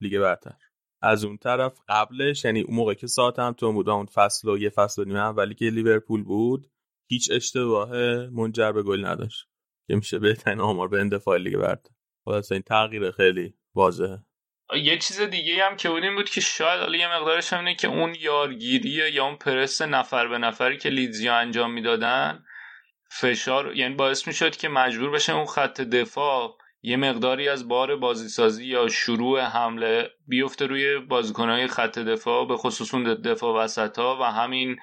[0.00, 0.54] لیگ برتر.
[1.02, 4.58] از اون طرف قبلش یعنی اون موقع که ساعت هم تو بود اون فصل و
[4.58, 6.70] یه فصل و نیمه اولی که لیورپول بود
[7.10, 7.90] هیچ اشتباه
[8.26, 9.48] منجر به گل نداشت
[9.88, 11.94] که میشه بهترین آمار بین دفاع لیگ برتر.
[12.24, 14.18] خلاص این تغییر خیلی واضحه.
[14.82, 17.88] یه چیز دیگه هم که بودیم بود که شاید حالا یه مقدارش هم اینه که
[17.88, 22.44] اون یارگیری یا اون پرس نفر به نفری که لیدزیا انجام می‌دادن
[23.20, 28.66] فشار یعنی باعث می‌شد که مجبور بشه اون خط دفاع یه مقداری از بار بازیسازی
[28.66, 34.24] یا شروع حمله بیفته روی بازیکنهای خط دفاع به خصوص اون دفاع وسط ها و
[34.24, 34.76] همین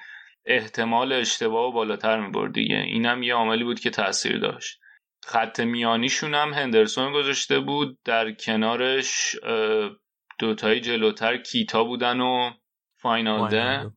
[0.46, 2.76] احتمال اشتباه بالاتر می‌برد دیگه.
[2.76, 4.78] اینم یه عاملی بود که تاثیر داشت.
[5.24, 9.36] خط میانیشون هم هندرسون گذاشته بود در کنارش
[10.38, 12.50] دوتایی جلوتر کیتا بودن و
[12.96, 13.90] واینالدوم.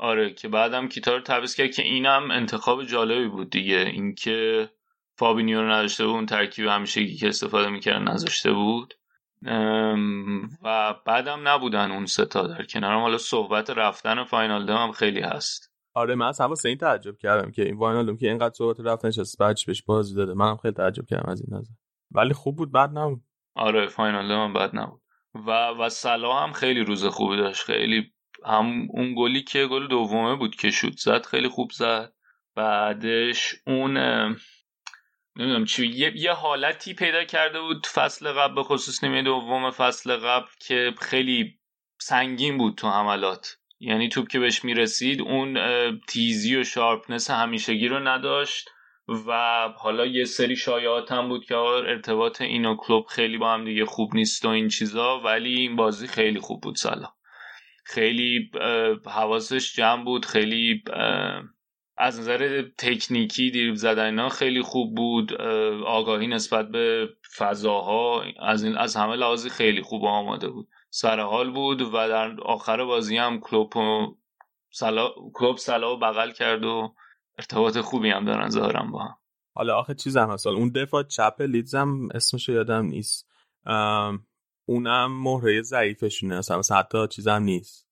[0.00, 3.76] آره که بعدم کیتا رو تعویض کرد که اینم انتخاب جالبی بود دیگه.
[3.76, 4.70] اینکه
[5.18, 8.94] فابینیو رو نداشته بود اون ترکیب همیشه که استفاده می‌کرد نذاشته بود.
[10.62, 15.20] و بعدم نبودن اون سه تا در کنار هم حالا صحبت رفتن واینالدوم هم خیلی
[15.20, 15.72] هست.
[15.94, 19.66] آره من اصلا این تعجب کردم که این فاینال که اینقدر صحبت رفتنش از بچ
[19.66, 20.34] بهش بازی داده.
[20.34, 21.72] منم خیلی تعجب کردم از این نظر.
[22.10, 23.22] ولی خوب بود بعد نبود.
[23.54, 25.00] آره فاینال هم بد نبود.
[25.34, 27.64] و و سلا هم خیلی روز خوبی داشت.
[27.64, 28.12] خیلی
[28.46, 32.12] هم اون گلی که گل دومه بود که شوت زد خیلی خوب زد.
[32.54, 33.96] بعدش اون
[35.36, 40.16] نمی‌دونم چی یه،, یه حالتی پیدا کرده بود فصل قبل به خصوص نیمه دوم فصل
[40.16, 41.58] قبل که خیلی
[42.00, 43.56] سنگین بود تو حملات.
[43.80, 45.58] یعنی توپ که بهش می‌رسید اون
[46.08, 48.68] تیزی و شارپنس همیشگی رو نداشت
[49.26, 49.32] و
[49.76, 54.14] حالا یه سری شایعات هم بود که ارتباط اینا کلوب خیلی با هم دیگه خوب
[54.14, 57.12] نیست و این چیزا ولی این بازی خیلی خوب بود سالا.
[57.90, 58.50] خیلی
[59.06, 60.82] حواسش جمع بود خیلی
[61.96, 65.32] از نظر تکنیکی دیر زدن خیلی خوب بود
[65.86, 70.68] آگاهی نسبت به فضاها از این از همه لحاظی خیلی خوب آماده بود.
[70.90, 73.72] سر حال بود و در آخر بازی هم کلوب
[74.70, 76.94] سلا کلوب سلا بغل کرد و
[77.38, 79.16] ارتباط خوبی هم دارن ظاهرا با هم.
[79.54, 83.28] حالا آخه چیز هم اون دفاع چپ لیدزم اسمش یادم نیست.
[84.68, 87.88] اونم مهره ضعیفشونه اصلا حتی چیزم نیست.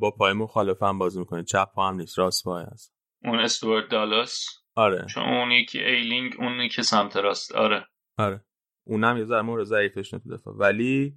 [0.00, 1.44] با پای مخالف هم بازی می‌کنه.
[1.44, 5.06] چپ پا هم نیست راست پای هست اون استوارت دالاس؟ آره.
[5.06, 7.52] چون اون یکی ایلینگ اون که سمت راست.
[7.52, 7.86] آره.
[8.18, 8.44] آره.
[8.86, 10.54] اونم یه ذره مورد ضعیفش تو دفاع.
[10.54, 11.14] ولی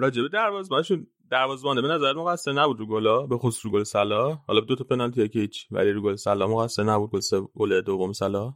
[0.00, 4.60] راجبه دروازه‌بانشون دروازه‌بان به نظر مقصر نبود رو گلا؟ به خصوص رو گل صلاح حالا
[4.60, 7.10] دو تا پنالتی که هیچ ولی رو گل صلاح مقصر نبود.
[7.10, 7.20] گل
[7.54, 8.54] گل دوم صلاح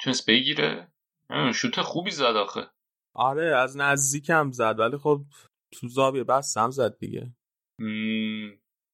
[0.00, 0.92] تونست بگیره؟
[1.54, 2.70] شوت خوبی زد آخه.
[3.18, 5.20] آره از نزدیکم زد ولی خب
[5.72, 7.32] تو زاویه بس هم زد دیگه.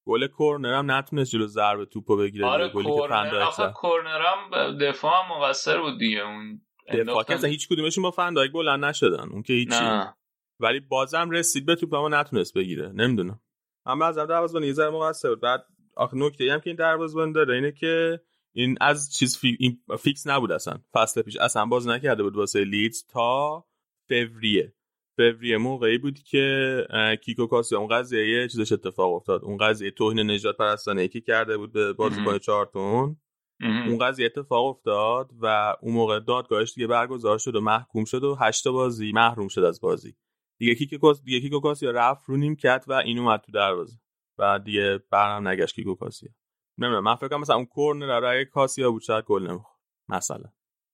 [0.07, 5.13] گل کورنر هم نتونست جلو ضربه توپو بگیره آره گلی که فندایک کورنر هم دفاع
[5.25, 6.61] هم مقصر بود دیگه اون
[6.93, 9.81] دفاع که هیچ کدومشون با فندایک بلند نشدن اون که هیچی.
[9.81, 10.15] نه.
[10.61, 12.89] ولی بازم رسید به توپ اما نتونست بگیره.
[12.89, 13.41] نمی‌دونم.
[13.87, 15.41] اما از دروازه‌بان یه ذره مقصر بود.
[15.41, 18.21] بعد آخه نکته هم که این دروازه‌بان داره اینه که
[18.55, 19.57] این از چیز فی...
[19.61, 20.79] این فیکس نبود اصلا.
[20.93, 23.65] فصل پیش اصلا باز نکرده بود واسه لیدز تا
[24.09, 24.75] فوریه.
[25.17, 26.87] فوریه موقعی بود که
[27.25, 29.45] کیکو کاسیا اون قضیه یه چیزش اتفاق افتاد.
[29.45, 33.17] اون قضیه توهین نجات پرستانه یکی کرده بود به بازیکن چارتون
[33.61, 38.37] اون قضیه اتفاق افتاد و اون موقع دادگاهش دیگه برگزار شد و محکوم شد و
[38.41, 40.17] هشتا بازی محروم شد از بازی.
[40.59, 43.99] دیگه کیکو دیگه کیکو کاسیا رفت رو نیم کرد و این اومد تو دروازه.
[44.39, 46.31] و دیگه برام نگشت کیکو کاسیا
[46.79, 49.79] نمی‌دونم من فکر مثلا اون کورنر رو اگه کاسیا بود شاید گل نمی‌خورد.
[50.09, 50.45] مثلا.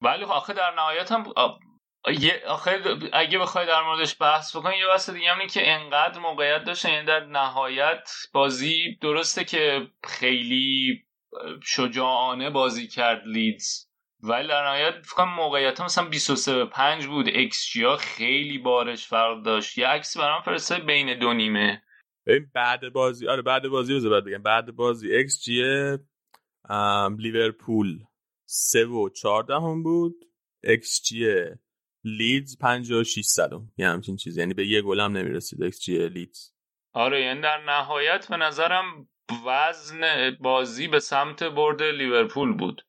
[0.02, 1.24] ولی آخه در نهایت هم
[2.20, 2.82] یه آخه
[3.12, 7.06] اگه بخوای در موردش بحث بکنی یه واسه دیگه همینه که انقدر موقعیت داشته یعنی
[7.06, 11.04] در نهایت بازی درسته که خیلی
[11.64, 13.88] شجاعانه بازی کرد لیدز
[14.22, 17.28] ولی در نهایت فکر موقعیت مثلا 23 به 5 بود.
[17.28, 19.78] ایکس ها خیلی بارش فرق داشت.
[19.78, 21.82] یه عکس برام فرسته بین دو نیمه.
[22.26, 24.42] ببین بعد بازی آره بعد بازی رو بعد بگم.
[24.42, 25.62] بعد بازی ایکس جی
[27.18, 27.98] لیورپول
[28.46, 30.14] 3 و 14 هم بود.
[30.64, 31.26] ایکس جی
[32.16, 34.40] لیدز 56 صدم یه همچین چیزی.
[34.40, 36.50] یعنی به یه گل هم نمی‌رسید ایکس جی لیدز.
[36.92, 39.08] آره یعنی در نهایت به نظرم
[39.46, 42.82] وزن بازی به سمت برد لیورپول بود.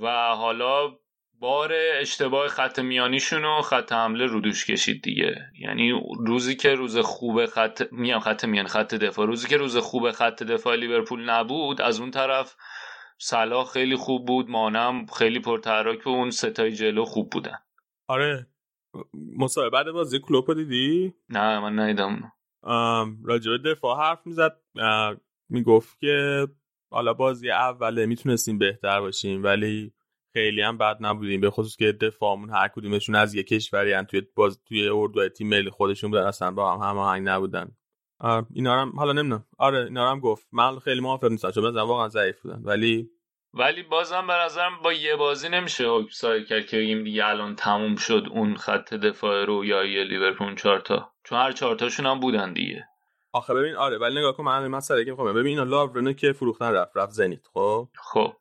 [0.00, 0.96] و حالا
[1.38, 5.36] بار اشتباه خط میانیشون و خط حمله رودوش کشید دیگه.
[5.58, 5.92] یعنی
[6.26, 9.26] روزی که روز خوب خط میان خط میان خط دفاع.
[9.26, 12.56] روزی که روز خوب خط دفاع لیورپول نبود از اون طرف
[13.18, 17.58] صلاح خیلی خوب بود مانم خیلی پرتحرک و اون ستای جلو خوب بودن.
[18.06, 18.46] آره
[19.14, 22.32] مصاحبه بعد بازی کلوپ دیدی؟ نه من ندیدم.
[23.24, 24.60] راجع دفاع حرف می‌زد
[25.48, 26.46] می‌گفت که
[26.90, 29.92] حالا بازی اوله می‌تونستیم بهتر باشیم ولی
[30.32, 34.22] خیلی هم بد نبودیم به خصوص که دفاعمون هر کدومشون از یک کشوری هم توی
[34.34, 37.76] باز توی اردو تیم ملی خودشون بودن اصلا با هم هماهنگ نبودن.
[38.54, 39.44] اینا هم حالا نمی‌دونم.
[39.58, 40.48] آره اینا هم گفت.
[40.52, 43.10] من خیلی موافق نیستم چون واقعا ضعیف بودن ولی
[43.54, 47.96] ولی بازم به نظرم با یه بازی نمیشه حکم کرد که بگیم دیگه الان تموم
[47.96, 52.88] شد اون خط دفاع رویایی لیورپول چهارتا چون هر چهارتاشون هم بودن دیگه.
[53.32, 55.34] آخه ببین آره ولی نگاه کن من مسئله که می‌خوام.
[55.34, 58.32] ببین اینا لاورنو که فروختن رفت رفت زنیت خب؟ خب.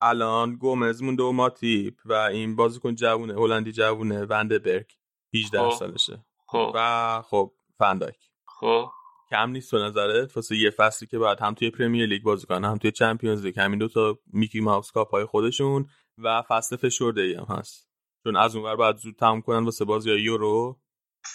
[0.00, 4.86] الان گومز مونده و ماتیپ و این بازیکن جوونه هلندی جوونه برگ
[5.34, 5.70] 18 خب.
[5.70, 6.24] سالشه.
[6.46, 6.72] خب.
[6.74, 8.16] و خب فنداک.
[8.46, 8.90] خب.
[9.30, 12.64] کم نیست به نظرت؟ واسه یه فصلی که بعد هم توی Premier League بازی کنن
[12.64, 15.86] هم توی Champions League همین دو تا Mickey Mouse cup های خودشون
[16.18, 17.88] و فصل فشرده ای هم هست.
[18.24, 20.80] چون از اونور بعد زود تموم کنن واسه بازی یورو.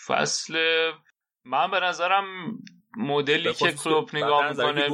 [0.07, 0.57] فصل
[1.45, 2.23] من به نظرم
[2.97, 4.89] مدلی که کلوب نگاه می‌کنه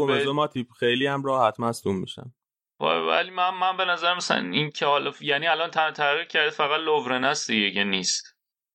[0.54, 2.34] به خیلی هم راحت مصدوم میشن.
[2.80, 7.24] ولی من من به نظر مثلا این که حالا یعنی الان تغییر کرده فقط لوورن
[7.24, 8.31] است دیگه نیست.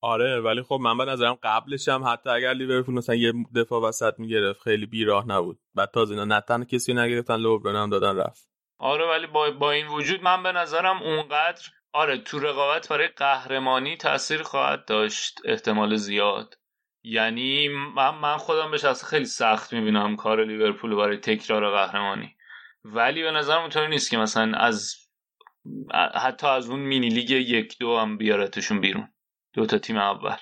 [0.07, 4.15] آره ولی خب من به نظرم قبلش هم حتی اگر لیورپول مثلا یه دفاع وسط
[4.19, 5.59] می‌گرفت خیلی بیراه نبود.
[5.75, 8.49] بعد تازه اینا نتن کسی نگرفتن لوورن هم دادن رفت.
[8.79, 13.97] آره ولی با, با این وجود من به نظرم اونقدر آره تو رقابت برای قهرمانی
[13.97, 16.55] تاثیر خواهد داشت احتمال زیاد.
[17.05, 22.37] یعنی من, من خودم بهش اصلا خیلی سخت می‌بینم کار لیورپول برای تکرار قهرمانی.
[22.85, 24.95] ولی به نظرم اونطوری نیست که مثلا از
[26.15, 29.09] حتی از اون مینی لیگ یک دو هم بیارتشون بیرون.
[29.57, 30.37] دو تا تیم اول.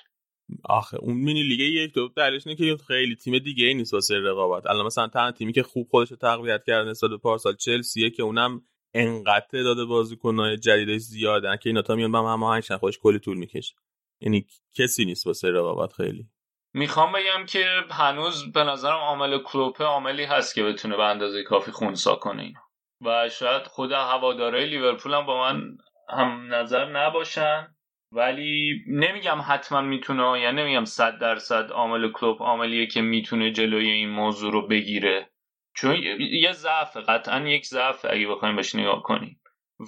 [0.63, 4.15] آخه اون مینی لیگ یک دو دلیلش اینه که خیلی تیم دیگه ای نیست واسه
[4.15, 4.67] رقابت.
[4.67, 8.23] الان مثلا تنها تیمی که خوب خودش رو تقویت کرده نسبت به پارسال چلسیه که
[8.23, 8.61] اونم
[8.93, 13.37] انقدر تعداد بازیکن‌های جدیدش زیادن که اینا تا میان با هم هماهنگ خودش کلی طول
[13.37, 13.75] می‌کشه.
[14.21, 16.27] یعنی کسی نیست واسه رقابت خیلی.
[16.73, 21.71] می‌خوام بگم که هنوز به نظرم عامل کلوپه عاملی هست که بتونه به اندازه کافی
[21.71, 22.59] خونسا کنه اینو
[23.01, 25.77] و شاید خود هواداره لیورپول هم با من
[26.09, 27.74] هم نظر نباشن.
[28.15, 34.09] ولی نمیگم حتما می‌تونه یعنی نمیگم صد درصد عامل کلوب عاملیه که می‌تونه جلوی این
[34.09, 35.29] موضوع رو بگیره.
[35.75, 39.41] چون یه ضعف قطعا یک ضعف اگه بخوایم بهش نگاه کنیم.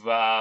[0.05, 0.39] و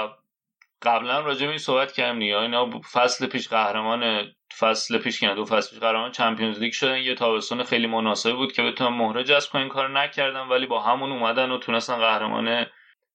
[0.82, 2.38] قبلا راجع به این صحبت کردیم دیگه.
[2.38, 6.98] اینا فصل پیش قهرمان فصل پیش که دو فصل پیش قهرمان چمپیونز لیگ شدن.
[6.98, 9.68] یه تابستون خیلی مناسبی بود که بتونن مهره جذب کنن.
[9.68, 12.66] کار نکردن ولی با همون اومدن و تونستن قهرمان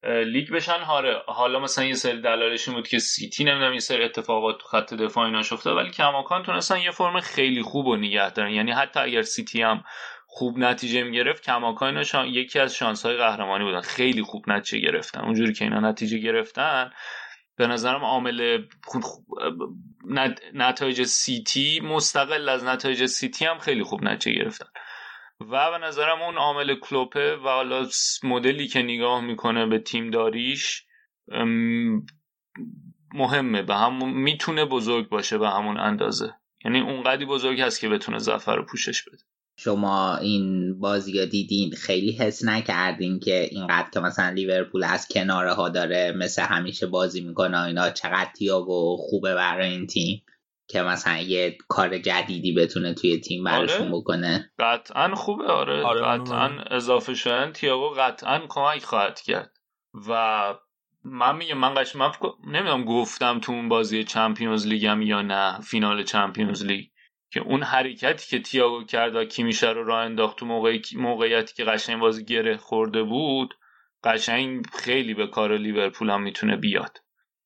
[0.03, 0.79] لیگ بشن.
[0.79, 4.93] هاره حالا مثلا یه سری دلایلش بود که سیتی نمی‌دونم یه سری اتفاقات تو خط
[4.93, 8.51] دفاع ایناش افتاد ولی کماکان تونستن یه فرم خیلی خوب و نگه دارن.
[8.51, 9.83] یعنی حتی اگر سیتی هم
[10.27, 12.03] خوب نتیجه می‌گرفت کماکان.
[12.27, 13.81] یکی از شانس های قهرمانی بودن.
[13.81, 15.21] خیلی خوب نتیجه گرفتن.
[15.21, 16.91] اونجوری که اینا نتیجه گرفتن
[17.57, 18.63] به نظرم عامل
[20.53, 24.67] نتایج سیتی مستقل از نتایج سیتی هم خیلی خوب نتیجه گرفتن.
[25.49, 27.88] و به نظرم اون عامل کلوپه و حالا
[28.23, 30.86] مدلی که نگاه می‌کنه به تیم داریش
[33.13, 33.62] مهمه.
[33.62, 36.34] به همون می‌تونه بزرگ باشه به همون اندازه.
[36.65, 39.23] یعنی اونقدی بزرگ هست که بتونه زفر رو پوشش بده.
[39.58, 45.54] شما این بازی ها دیدین؟ خیلی حس نکردین که اینقدر که مثلا لیورپول از کناره
[45.54, 50.23] ها داره مثل همیشه بازی می‌کنه اینا؟ چقدر تیاگو خوبه برای این تیم؟
[50.71, 53.95] که مثلا یه کار جدیدی بتونه توی تیم براشون آره.
[53.95, 54.51] بکنه.
[54.60, 59.51] قطعا خوبه آره, آره قطعا اضافه شدن تیاگو قطعا کمک خواهد کرد.
[60.10, 60.53] و
[61.03, 62.12] من میگم من قش من
[62.47, 66.86] نمی‌دونم گفتم تو اون بازی چمپیونز لیگم یا نه فینال چمپیونز لیگ.
[67.34, 70.45] که اون حرکتی که تیاگو کرد و کیمیشه رو راه انداخت تو
[70.95, 73.53] موقعیتی که قشنگ بازی گره خورده بود
[74.03, 76.97] قشنگ خیلی به کار لیورپول هم می‌تونه بیاد.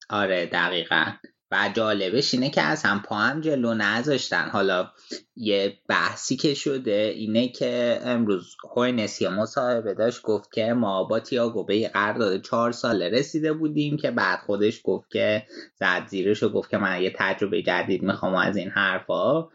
[0.10, 1.06] آره دقیقا.
[1.52, 4.50] و جالبش اینه که از هم پا هم جلو نذاشتن.
[4.50, 4.92] حالا
[5.36, 11.64] یه بحثی که شده اینه که امروز هوینسی مصاحبه داشت گفت که ما با تیاگو
[11.66, 16.50] به یه قرارداد چهار ساله رسیده بودیم که بعد خودش گفت که زد زیرش و
[16.50, 19.48] گفت که من یه تجربه جدید می‌خوام از این حرفا.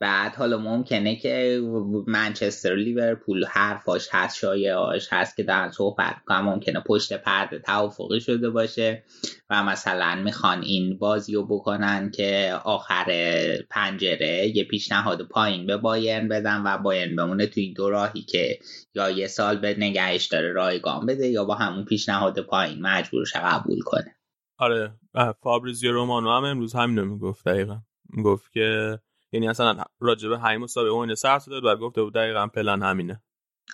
[0.00, 1.62] بعد حالا ممکنه که
[2.06, 8.50] منچستر لیورپول حرفاش هست شایعاش هست که دارن صحبت کنم ممکنه پشت پرده توافقی شده
[8.50, 9.02] باشه
[9.50, 13.06] و مثلا می‌خوان این بازی رو بکنن که آخر
[13.70, 18.58] پنجره یه پیشنهاد پایین به بایرن بدن و بایرن بمونه توی دو راهی که
[18.94, 23.80] یا یه سال به نگهش داره رایگان بده یا با همون پیشنهاد پایین مجبورش قبول
[23.80, 24.16] کنه.
[24.58, 24.92] آره.
[25.42, 27.78] فابریزیو رومانو هم امروز همین رو می‌گفت دقیقا.
[28.10, 28.98] می‌گفت که
[29.32, 33.22] یعنی اصلا راجبه همین مسابقه اون سر داد و گفته بود دقیقا پلن همینه.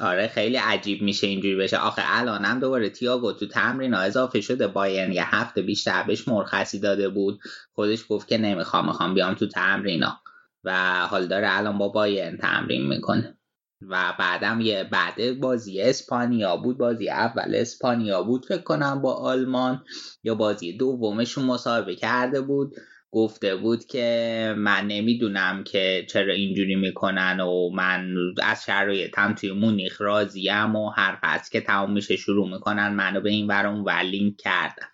[0.01, 1.77] آره خیلی عجیب میشه اینجوری بشه.
[1.77, 7.09] آخه الانم دوباره تییاگو تو تمرین اضافه شده باین یه هفته بیشتر بهش مرخصی داده
[7.09, 7.41] بود.
[7.73, 10.21] خودش گفت که نمی‌خوام می‌خوام بیام تو تمرینا
[10.65, 13.39] و حال داره الان با باین تمرین می‌کنه.
[13.83, 18.47] و بعدم یه بعد بازی اسپانیا بود بازی اول اسپانیا بود.
[18.47, 19.85] فکر کنم با آلمان
[20.25, 22.75] یا بازی دومشون مصاحبه کرده بود.
[23.11, 30.01] گفته بود که من نمی‌دونم که چرا اینجوری می‌کنن و من از شرایطم توی مونیخ
[30.01, 34.87] راضیم و هر قصد که تمام میشه شروع می‌کنن منو به این ورم ولینگ کردن.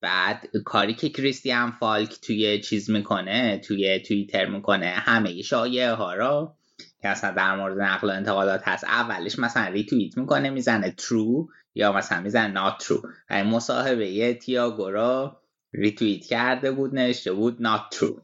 [0.00, 6.56] بعد کاری که کریستیان فالک توی چیز می‌کنه توی توییتر می‌کنه همه شایعه ها را
[7.02, 11.92] که اصلا در مورد نقل و انتقالات هست اولش مثلا ریتویت می‌کنه می‌زنه true یا
[11.92, 15.41] مثلا می‌زنه not true مصاحبه تیاگو را
[15.72, 18.22] ریتویت کرده بود نوشته بود not true.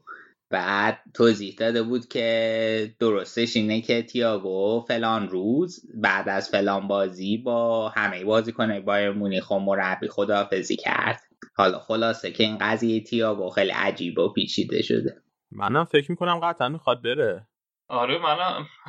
[0.51, 7.37] بعد توضیح داده بود که درستش اینه که تیاگو فلان روز بعد از فلان بازی
[7.37, 11.21] با همه بازی کنه بایر مونیخ و مربی خداحافظی کرد.
[11.55, 15.21] حالا خلاصه که این قضیه تیاگو خیلی عجیب و پیچیده شده.
[15.51, 17.47] منم فکر می‌کنم قطعا می‌خواد بره.
[17.87, 18.37] آره من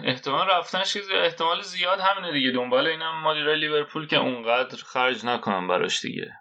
[0.04, 2.50] احتمال رفتنش احتمال زیاد همینه دیگه.
[2.50, 6.32] دنبال اینم مدیر لیورپول که اونقدر خرج نکنم براش دیگه.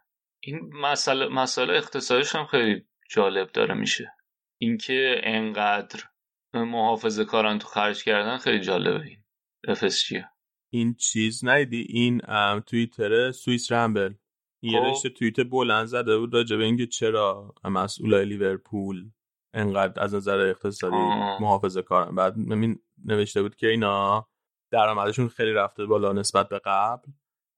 [0.43, 4.11] این مسئله مسئله اقتصادیش هم خیلی جالب داره میشه.
[4.57, 5.99] اینکه انقدر
[6.53, 9.23] محافظه کارن تو خرج کردن خیلی جالبه این
[9.75, 10.23] FSG
[10.71, 12.21] این چیز نیدی این
[12.59, 14.13] توییتر سوئیس رمبل.
[14.61, 14.85] یه خب.
[14.85, 19.09] رشته توییت بلند زده بود راجع به اینکه چرا مسئولای لیورپول
[19.53, 20.95] انقدر از نظر اقتصادی
[21.39, 22.35] محافظه کارن بعد
[23.05, 24.27] نوشته بود که اینا
[24.71, 27.11] درآمدشون خیلی رفته بالا نسبت به قبل.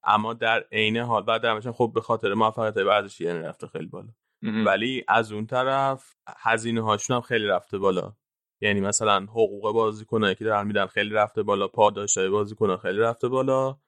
[0.04, 4.08] اما در عین حال بعد درآمدشون خب به خاطر موفقیت ورزشی یعنی رفته خیلی بالا.
[4.42, 8.12] ولی از اون طرف هزینه هاشون هم خیلی رفته بالا.
[8.60, 13.78] یعنی مثلا حقوق بازیکنایی که دارن میدن خیلی رفته بالا پاداشای بازیکنان خیلی رفته بالا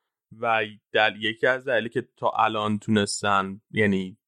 [0.41, 4.19] و در یکی از دلیلی که تا الان تونستن یعنی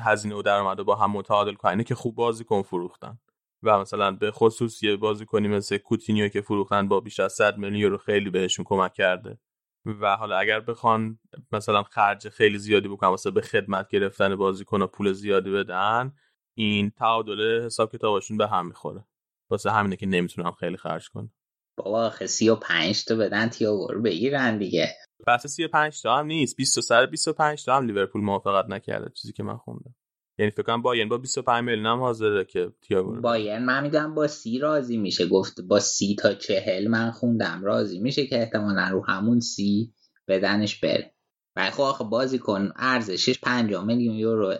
[0.00, 3.18] هزینه و درآمد با هم متعادل کنه که خوب بازیکن فروختن.
[3.62, 7.80] و مثلا به خصوص یه بازیکنی مثل کوتینیو که فروختن با بیش از 100 میلیون
[7.80, 9.38] یورو خیلی بهشون کمک کرده.
[9.86, 11.18] و حالا اگر بخوان
[11.52, 16.12] مثلا خرج خیلی زیادی بکنن واسه به خدمت گرفتن بازیکن و پول زیادی بدن
[16.54, 19.04] این تعادل حساب کتابشون به هم می‌خوره.
[19.50, 21.30] واسه همینه که نمی‌تونن خیلی خرج کنن.
[21.76, 24.88] بابا آخه 35 تا بدن تیاگو بگیرن دیگه.
[25.26, 26.56] بحث 35 تا هم نیست.
[26.56, 29.10] 20 سر 25 تا هم لیورپول موافقت نکرده.
[29.10, 29.94] چیزی که من خوندم.
[30.38, 34.26] یعنی فکر کنم بایرن با 25 میلیون هم حاضره که تییاگو بایرن من می‌دونم با
[34.26, 35.26] سی راضی میشه.
[35.26, 37.60] گفت با سی تا چهل من خوندم.
[37.64, 39.92] راضی میشه که احتمالا رو همون سی
[40.28, 41.14] بدنش بره.
[41.56, 44.56] ولی خب آخه بازی کن ارزشش 5 میلیون یوروه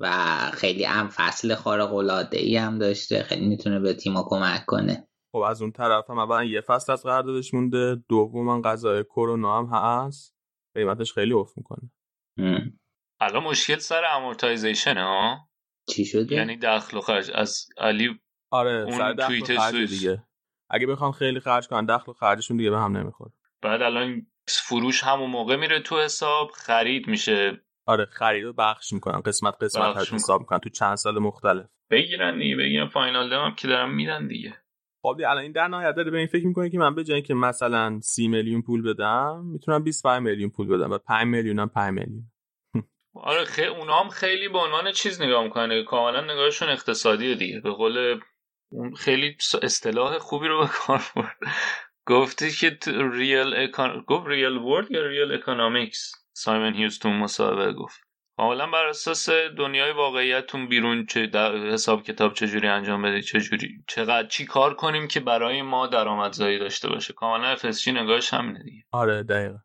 [0.00, 0.10] و
[0.52, 3.22] خیلی هم فصل خارق العاده ای هم داشته.
[3.22, 5.08] خیلی می‌تونه به تیما کمک کنه.
[5.32, 8.04] خب از اون طرف هم اولا یه فصل از قراردادش مونده.
[8.08, 10.34] دوم قضای کرونا هم هست.
[10.74, 11.90] قیمتش خیلی افت می‌کنه.
[13.20, 15.48] الان مشکل سر amortization ها
[15.88, 17.30] چی شده؟ یعنی دخل و خرج.
[17.34, 20.22] از علی آره اون توییت دیگه.
[20.70, 23.32] اگه بخوام خیلی خرج کنن دخل و خرجشون دیگه به هم نمی‌خوره.
[23.62, 27.60] بعد الان فروش همون موقع میره تو حساب خرید میشه.
[27.86, 29.20] آره خرید رو بخش می‌کنن.
[29.20, 30.58] قسمت قسمت حساب می‌کنن.
[30.58, 31.66] تو چند سال مختلف.
[31.90, 32.88] بگیرن دیگه بگیرن.
[32.88, 34.56] واینالدوم هم که دارن میدن دیگه.
[35.02, 37.34] خب الان این در نهایت داره به این فکر می‌کنه که من به جای که
[37.34, 40.90] مثلا 30 میلیون پول بدم می‌تونم 25 میلیون پول بدم.
[40.90, 42.30] و 5 میلیون هم 5 میلیون.
[43.14, 47.60] آره خیلی اونا هم خیلی به عنوان چیز نگاه می‌کنه کاملا نگاهشون اقتصادی دیگه.
[47.60, 48.20] به قول
[48.98, 51.36] خیلی اصطلاح خوبی رو به کار برد.
[52.06, 52.78] گفتی که
[53.12, 54.04] real econ...
[54.06, 58.00] گفت real world یا real economics سایمن هیوز تو مصاحبه گفت.
[58.36, 61.30] کاملا بر اساس دنیای واقعیتون بیرون چه
[61.72, 66.88] حساب کتاب چجوری انجام بده چجوری چقدر چی کار کنیم که برای ما درآمدزایی داشته
[66.88, 67.12] باشه.
[67.12, 68.82] کاملا اف نگاهش همینه دیگه.
[68.92, 69.58] آره دقیقا.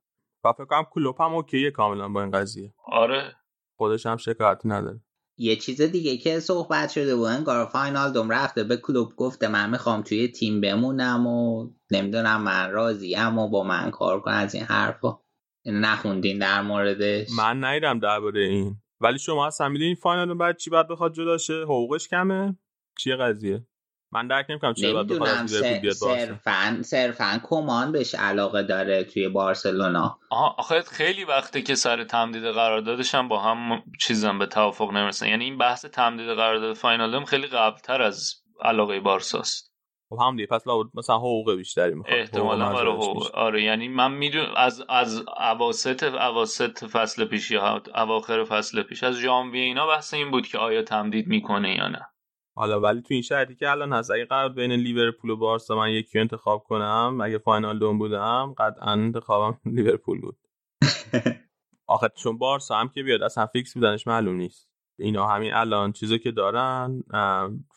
[0.46, 2.74] و فکر کنم کلوپ هم اوکیه کاملا با این قضیه.
[2.86, 3.36] آره.
[3.78, 5.02] خودش هم شکایتی نداره.
[5.38, 9.70] یه چیز دیگه که صحبت شده بود انگار فاینال دوم رفته به کلوب گفته من
[9.70, 14.64] می‌خوام توی تیم بمونم و نمی‌دونم من راضی اما با من کار کن از این
[14.64, 15.20] حرفا.
[15.66, 18.76] نخوندین در موردش؟ من نیدم درباره این.
[19.02, 22.58] ولی شما اصلا می‌دونین فاینال بعد چی باید بخواد جدا شه؟ حقوقش کمه؟
[22.98, 23.68] چیه قضیه؟
[24.16, 25.46] من درک نمی‌کنم چرا باید بخواد
[25.92, 30.20] صرفا صرفا کمان بهش علاقه داره توی بارسلونا.
[30.58, 35.28] آخه خیلی وقته که سر تمدید قراردادش هم با هم چیزم به توافق نمی‌رسن.
[35.28, 39.72] یعنی این بحث تمدید قرارداد فاینال هم خیلی قبلتر از علاقه بارساست.
[40.10, 42.20] خب هم دیگه پس لابد مثلا حقوق بیشتری می‌خواد.
[42.20, 43.36] احتمالا برای حقوق.
[43.36, 49.16] آره یعنی من می‌دونم از از اواسط اواسط فصل پیش یا اواخر فصل پیش از
[49.16, 52.10] ژانویه اینا بحث این بود که آیا تمدید می‌کنه یا نه.
[52.58, 55.92] حالا ولی تو این شرطی که الان هست اگه قرار بین لیورپول و بارسا من
[55.92, 60.38] یکی انتخاب کنم اگه واینالدوم بودم قطعا انتخابم لیورپول بود.
[61.88, 64.70] آخه چون بارسا هم که بیاد اصلا فیکس بودنش معلوم نیست.
[65.00, 67.04] اینا همین الان چیزی که دارن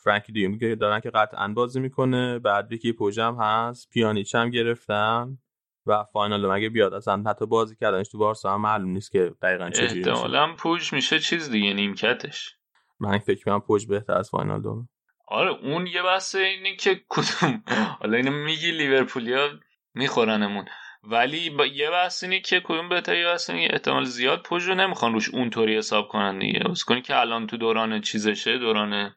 [0.03, 5.37] فرانکی دیونگ که دارن که قطعا بازی می‌کنه بعد ریکی پوجم هست پیانیچ هم گرفتن
[5.85, 9.69] و فاینال مگه بیاد اصلا حتی بازی کردنش تو بارسا هم معلوم نیست که دقیقا
[9.69, 10.11] چجوری میشه.
[10.11, 12.58] احتمالاً پوج میشه چیز دیگه نیمکتش.
[12.99, 14.89] من فکر کنم پوج بهتر از فاینال دوم
[15.27, 17.63] آره اون یه بحث اینه که کدوم؟
[17.99, 19.49] حالا اینو میگی لیورپولیا
[19.93, 20.65] میخورنمون.
[21.03, 24.75] ولی با یه بحث اینه که کدوم بهتر یه بحث اینه احتمال زیاد پوج رو
[24.75, 26.59] نمی‌خوان روش اونطوری حساب کنن دیگه.
[26.59, 29.15] بس کنی که الان تو دوران چیزشه دوران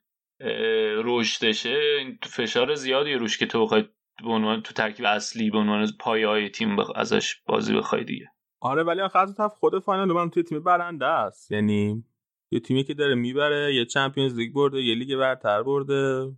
[1.04, 1.78] رشدشه
[2.22, 3.84] فشار زیادی روش که تو بخوای
[4.22, 6.90] به عنوان تو ترکیب اصلی به عنوان پایه های تیم بخ...
[6.96, 8.26] ازش بازی بخوای دیگه.
[8.60, 11.52] آره ولی آخه از خود واینالدوم من توی تیم برنده است.
[11.52, 12.04] یعنی
[12.52, 16.32] یه تیمی که داره می‌بره یه Champions League برده یه لیگ برتر برده.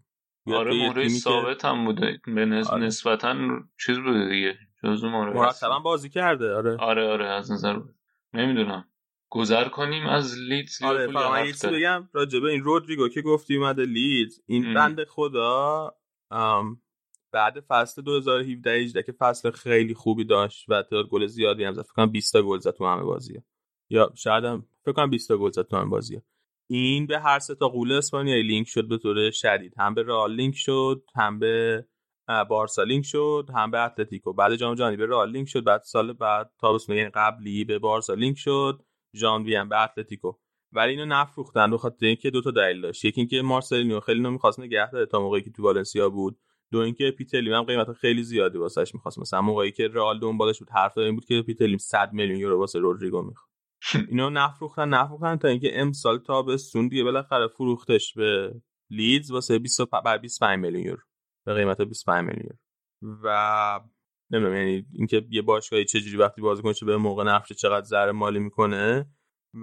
[0.46, 2.20] آره مورد ثابت هم بوده.
[2.26, 2.84] به آره.
[2.84, 3.36] نسبتا
[3.86, 4.58] چیز بوده دیگه.
[4.84, 6.76] جزو مرتبا بازی کرده آره.
[6.76, 7.80] آره آره از نظر
[8.34, 8.88] نمی‌دونم.
[9.30, 14.40] گذر کنیم از لیدز آره فقط یه بگم راجبه این رودریگو که گفتی اومده لیدز.
[14.46, 15.94] این بنده خدا
[17.32, 21.82] بعد فصل 2017 18 که فصل خیلی خوبی داشت و تعداد گل زیادی هم زد.
[21.82, 23.42] فکر کنم 20 تا گل زد تو همه بازی‌ها.
[23.90, 26.22] یا شاید هم فکر کنم 20 تا گل زد تو بازی‌ها
[26.70, 29.74] این به هر سه تا غول اسپانیایی لینک شد به طور شدید.
[29.78, 31.84] هم به رئال لینک شد هم به
[32.48, 34.32] بارسا لینک شد هم به اتلتیکو.
[34.32, 38.14] بعد جام جهانی به رئال لینک شد بعد سال بعد تابستون یعنی قبلی به بارسا
[38.14, 38.82] لینک شد
[39.16, 40.32] ژانویه هم به اتلتیکو.
[40.72, 43.04] ولی اینو نفروختن به خاطر اینکه دو تا دلیل داشت.
[43.04, 46.38] یکی اینکه مارسلینو خیلی نمی‌خواست می‌خواست نگه داره تا موقعی که تو والنسیا بود.
[46.72, 49.18] دو اینکه پیتلیم هم قیمت خیلی زیادی واسش می‌خواست.
[49.18, 52.78] مثلا موقعی که رئال دنبالش بود حرف این بود که پیتلیم 100 میلیون یورو واسه
[52.78, 53.53] رودریگو می‌خواد.
[53.92, 58.54] اینو نفروختن نفروختن تا اینکه امسال تابستون دیگه بالاخره فروختش به
[58.90, 61.02] لیدز واسه 20 بر 25 میلیون یورو.
[61.46, 62.58] به قیمت 25 میلیون
[63.22, 63.80] و
[64.30, 69.06] نمی‌دونم یعنی اینکه یه باشگاهی چجوری وقتی بازیکنش به موقع نفروشه چقدر ضرر مالی می‌کنه.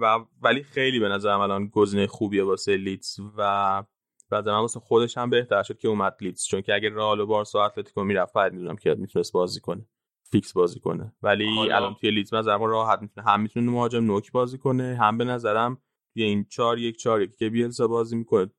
[0.00, 3.82] و ولی خیلی به نظرم الان گزینه خوبیه واسه لیدز و
[4.30, 6.44] بعد من واسه خودش هم بهتر شد که اومد لیدز.
[6.44, 9.86] چون که اگه رئال و بارسا اتلتیکو می‌رفت بعد نمی‌دونم که می‌تونست بازی کنه.
[10.32, 11.12] فیکس بازی کنه.
[11.22, 11.76] ولی حالا...
[11.76, 14.96] الان توی لیدز نظرم راحت می‌تونه هم می‌تونه مهاجم نوک بازی کنه.
[15.00, 15.82] هم به نظرم
[16.14, 18.50] توی این 4 1 4 1 که بیلسا بازی می‌کنه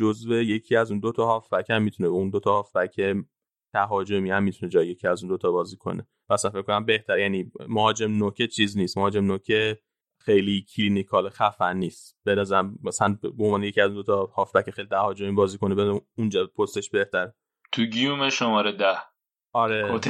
[0.00, 3.16] جزو یکی از اون دو تا هافبک هم می‌تونه اون دو تا هافبک
[3.72, 6.06] تهاجمی هم می‌تونه جای یکی از اون دو تا بازی کنه.
[6.30, 8.98] مثلا فکر کنم بهتر یعنی مهاجم نوک چیز نیست.
[8.98, 9.78] مهاجم نوک
[10.20, 12.16] خیلی clinical خفن نیست.
[12.24, 16.02] به نظرم مثلا به عنوان یکی از دو تا هافبک خیلی تهاجمی بازی کنه به
[16.18, 17.32] اونجا پستش بهتر.
[17.72, 19.11] تو گیوم شماره ده.
[19.52, 20.00] آره.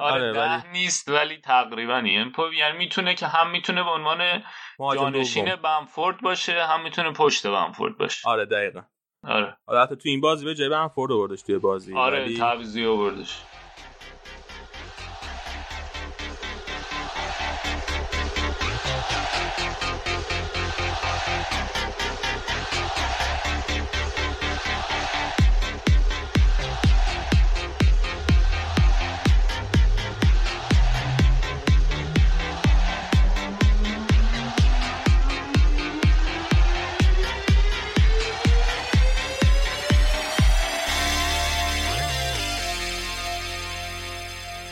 [0.00, 0.62] آره, ده ولی...
[0.72, 4.42] نیست ولی تقریبا یعنی یعنی می‌تونه که هم می‌تونه به عنوان
[4.78, 8.28] جانشین بمفورد باشه هم می‌تونه پشت بمفورد باشه.
[8.28, 8.82] آره دقیقا.
[9.24, 9.56] آره.
[9.66, 12.38] حالا حتی تو این بازی به جای بمفورد آوردش توی بازی آره ولی...
[12.38, 13.42] تعویضی آوردش.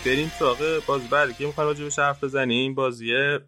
[0.07, 1.09] بریم سراغ بازی.
[1.09, 3.39] بعدی که می‌خوایم راجع حرف بزنیم بازی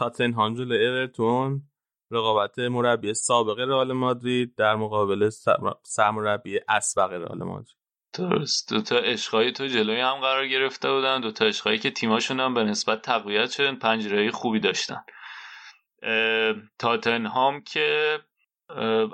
[0.00, 1.62] تاتنهام جلوی اورتون
[2.10, 5.30] رقابت مربی سابق رئال مادرید در مقابل
[5.82, 7.76] سرمربی اسبق رئال مادرید.
[8.12, 8.72] درست.
[8.72, 11.20] دو تا عشقای تو جلوی هم قرار گرفته بودن.
[11.20, 15.04] دو تا عشقایی که تیماشون هم به نسبت تقویت شدن پنجره خوبی داشتن.
[16.78, 18.18] تاتنهام که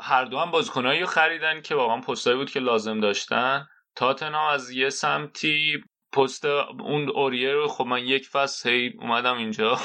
[0.03, 3.67] هر دو هم خریدن که واقعا پستایی بود که لازم داشتن.
[3.97, 9.79] تاتنهام از یه سمتی پست اون اوریه رو خب من یک فصل هی اومدم اینجا.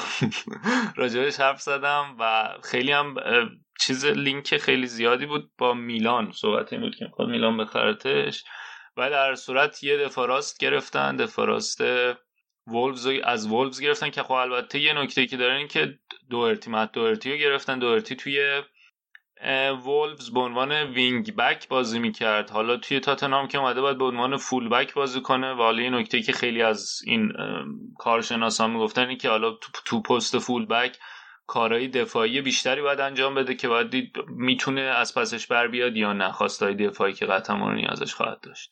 [0.96, 3.14] راجبش حرف زدم و خیلی هم
[3.80, 6.32] چیز لینک خیلی زیادی بود با میلان.
[6.32, 8.44] صحبت این بود که می‌خواد میلان بخرتش.
[8.96, 11.82] و در صورت یه دفاراست گرفتن دفاراست
[12.66, 15.98] وولفز از وولفز گرفتن که خب البته یه نکته که دارن این که
[16.30, 17.78] دوئرتی مت دوئرتی رو گرفتن.
[17.78, 18.62] دوئرتی توی
[19.84, 22.50] وولفز به عنوان wing back بازی می‌کرد.
[22.50, 25.90] حالا توی تاتنهام که اومده باید به عنوان full back بازی کنه و حالا یه
[25.90, 27.32] نکته که خیلی از این
[27.98, 30.98] کارشناسان می‌گفتن که حالا تو, تو پست full back
[31.46, 36.12] کارهای دفاعی بیشتری باید انجام بده که باید دید می‌تونه از پسش بر بیاد یا
[36.12, 38.70] نه خواستای دفاعی که قطعا رو نیازش خواهد داشت.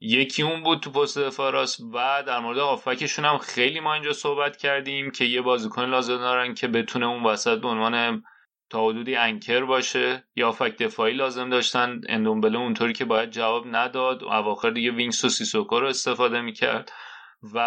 [0.00, 1.80] یکی اون بود تو پست دفاع راست.
[1.94, 6.54] و در مورد هافبکشون هم خیلی ما اینجا صحبت کردیم که یه بازیکن لازم دارن
[6.54, 8.22] که بتونه اون وسط به عنوان
[8.70, 12.00] تا حدودی anchor باشه هافبک دفاعی لازم داشتن.
[12.08, 14.22] اندومبله اونطوری که باید جواب نداد.
[14.22, 16.92] و اواخر دیگه وینکس و سیسوکو رو استفاده می‌کرد.
[17.54, 17.60] و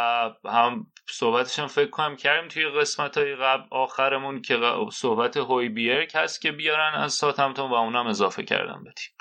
[0.46, 4.60] هم صحبتش هم فکر کنم کردیم توی قسمت های قبل آخرمون که
[4.92, 9.14] صحبت هویبرگ هست که بیارن از ساوتهمپتون و اونم اضافه کردم به تیم.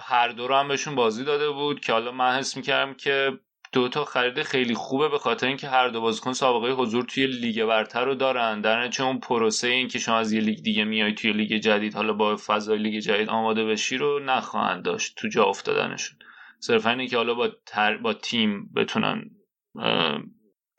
[0.00, 3.38] هر دو هم بهشون بازی داده بود که حالا من حس می‌کردم که
[3.76, 7.64] دو تا خرید خیلی خوبه به خاطر اینکه هر دو بازیکن سابقه حضور توی لیگ
[7.64, 8.60] برتر رو دارن.
[8.60, 11.94] در نتیجه اون پروسه این که شما از یه لیگ دیگه میای توی لیگ جدید
[11.94, 16.18] حالا با فضای لیگ جدید آماده بشی رو نخواهند داشت تو جا افتادنشون.
[16.60, 17.96] صرفا اینه که حالا با, تر...
[17.96, 19.30] با تیم بتونن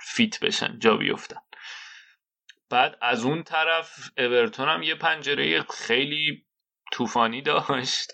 [0.02, 1.42] فیت بشن جا بیفتن.
[2.70, 6.46] بعد از اون طرف اورتون هم یه پنجره خیلی
[6.92, 8.12] طوفانی داشت.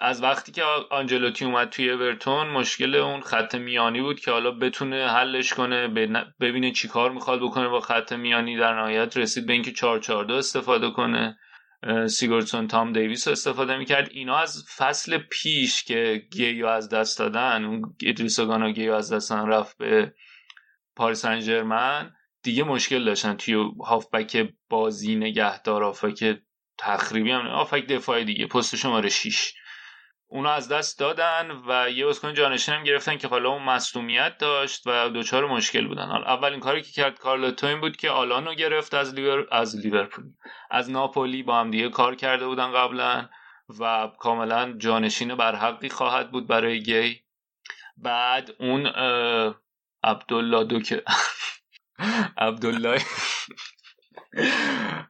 [0.00, 5.08] از وقتی که آنجلوتی اومد توی اورتون مشکل اون خط میانی بود که حالا بتونه
[5.08, 5.88] حلش کنه
[6.40, 10.90] ببینه چی کار می‌خواد بکنه با خط میانی در نهایت رسید به اینکه 442 استفاده
[10.90, 11.38] کنه.
[12.08, 14.08] سیگوردسون تام دیویس رو استفاده می‌کرد.
[14.12, 19.30] اینا از فصل پیش که گیه از دست دادن اون ادریس گانا گیه از دست
[19.30, 20.14] دادن رفت به
[20.96, 22.10] پاریس سن
[22.42, 23.36] دیگه مشکل داشتن.
[23.36, 26.38] توی هافبک بازی نگهدار هافبک
[26.78, 29.54] تخریبی هم هافبک دفاعی دیگه پست شماره 6
[30.34, 34.82] اونو از دست دادن و یه بازیکن جانشین هم گرفتن که حالا اون مصدومیت داشت
[34.86, 36.06] و دچار مشکل بودن.
[36.06, 40.24] حالا اولین کاری که کرد کارلو این بود که آلانو گرفت از لیور از لیورپول.
[40.70, 43.28] از ناپولی با هم دیگه کار کرده بودن قبلا
[43.80, 47.20] و کاملا جانشین برحقی خواهد بود برای گی.
[47.96, 48.86] بعد اون
[50.04, 51.02] عبدالله دوکه
[52.48, 53.02] عبدالله.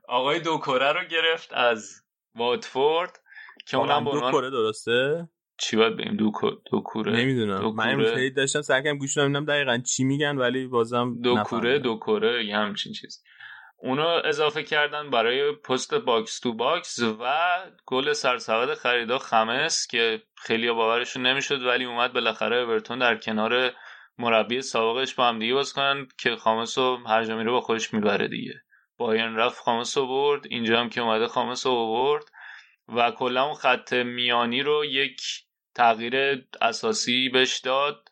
[0.08, 2.02] آقای دوکوره رو گرفت از
[2.34, 3.23] واتفورد.
[3.66, 6.32] که اونم دو کره درسته؟ چی باید بگیم؟ دو,
[6.70, 7.74] دو کوره نمی‌دونم.
[7.74, 11.96] من این خیلی داشتم سرکم گوش نمی‌دونم دقیقا چی میگن ولی بازم دو کوره دو
[11.96, 13.22] کوره یه همچین چیز.
[13.76, 17.26] اونو اضافه کردن برای پست box to box و
[17.86, 23.72] گل سرسبد خریدا خامس که خیلی باورشون نمی‌شد ولی اومد بالاخره اورتون در کنار
[24.18, 27.94] مربی سابقش با هم دیگه بازی کنن که خامس رو هر جا میره با خودش
[27.94, 28.54] می‌بره دیگه.
[28.98, 32.24] بایرن رفت خامس رو برد اینجا هم که اومده خامس رو برد.
[32.88, 35.20] و کلا اون خط میانی رو یک
[35.74, 38.08] تغییر اساسی بهش داد.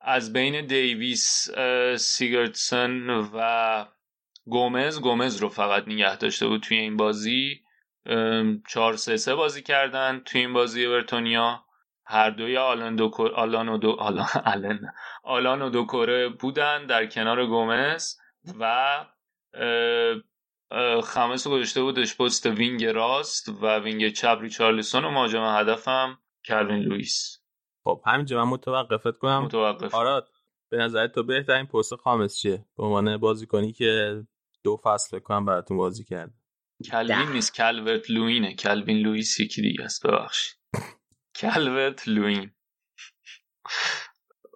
[0.00, 1.48] از بین دیویس
[1.96, 3.86] سیگوردسون و
[4.44, 7.60] گومز گومز رو فقط نگه داشته بود توی این بازی.
[8.68, 11.64] چهار سه سه بازی کردن توی این بازی اورتونیا.
[12.04, 13.90] هر دوی آلان دو آلان و دو
[14.54, 14.92] آلان
[15.22, 18.16] آلان و دوکوره بودن در کنار گومز
[18.60, 19.04] و
[21.04, 27.38] خامس گذاشته بودش پست wing راست و wing چپ ریچارلیسون و مهاجم هدفم کلوین لوئیس.
[27.84, 29.44] خب همینجا من متوقفت کنم.
[29.44, 29.94] متوقف.
[29.94, 30.28] آراد
[30.70, 34.22] به نظر تو بهترین پست خامس چیه؟ به عنوان بازیکنی که
[34.64, 36.34] دو فصل کنم براتون بازی کرد.
[36.90, 40.56] کلوین نیست کلورت لوینه کلوین لوئیس یکی دیگه است ببخشید.
[41.40, 42.50] کلورت لوین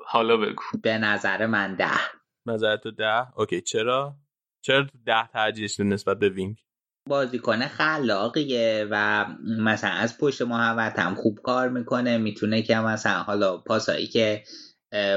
[0.07, 0.63] حالا بگو.
[0.83, 1.91] به نظر من ده.
[2.47, 4.17] نظر تو ده؟ OK چرا؟
[4.65, 6.57] چرا ده ترجیحش نسبت به wing؟
[7.09, 9.27] بازیکن خلاقیه و
[9.59, 14.43] مثلا از پشت محوت هم خوب کار می‌کنه می‌تونه که مثلا حالا پاسایی که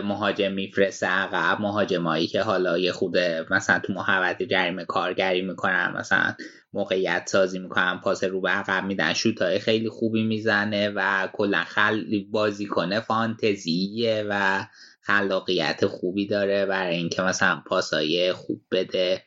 [0.03, 6.33] مهاجم میفرسته عقب مهاجمایی که حالا یه خوبه مثلا تو محوت جریمه کارگری می‌کنن مثلا
[6.73, 12.23] موقعیت سازی می‌کنن پاس رو به عقب میدن شوتای خیلی خوبی می‌زنه و کلا خل
[12.31, 14.65] بازیکن فانتزیه و
[15.01, 19.23] خلاقیت خوبی داره برای اینکه مثلا پاسای خوب بده.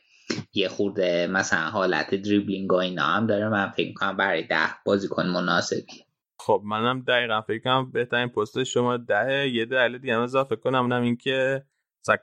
[0.53, 5.27] یه خورده مثلا حالت دریبلینگ و اینا هم داره من فکر کنم برای ده بازیکن
[5.27, 6.05] مناسبی
[6.39, 10.81] خب منم دقیقا فکر کنم بهترین پست شما ده یه دلیل دیگه هم اضافه کنم
[10.81, 11.65] اونم این که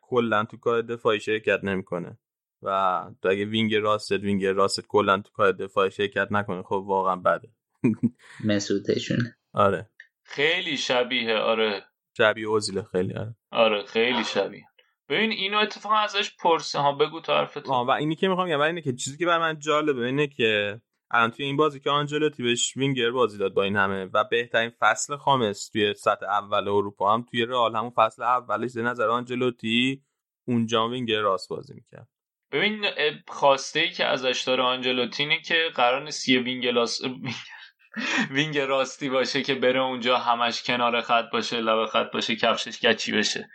[0.02, 2.18] کلا تو کار دفاعی شرکت نمی‌کنه.
[2.62, 7.16] و تو اگه wing راست wing راست کلا تو کار دفاعی شرکت نکنه خب واقعا
[7.16, 7.48] بده.
[8.44, 9.18] مسعودشون
[9.54, 9.90] آره.
[10.24, 11.84] خیلی شبیه آره.
[12.16, 13.34] شبیه اوزیل خیلی آره.
[13.50, 14.67] آره خیلی شبیه.
[15.08, 16.78] ببین اینو اتفاقا ازش پرسه.
[16.78, 19.58] ها بگو تو حرفت و اینی که می‌خوام بگم اینه که چیزی که بر من
[19.58, 20.80] جالبه اینه که
[21.10, 24.72] الان توی این بازی که آنجلوتی بهش وینگر بازی داد با این همه و بهترین
[24.80, 30.02] فصل خامس توی سطح اول اروپا هم توی رئال همون فصل اولش به نظر آنجلوتی
[30.48, 32.08] اونجا وینگر راست بازی می‌کرد.
[32.52, 32.84] ببین
[33.28, 36.66] خواسته ای که ازش داره آنجلوتی اینه که قرار نیست یه wing
[38.30, 43.12] wing راستی باشه که بره اونجا همش کنار خط باشه لب خط باشه کفشش گچی
[43.12, 43.48] بشه.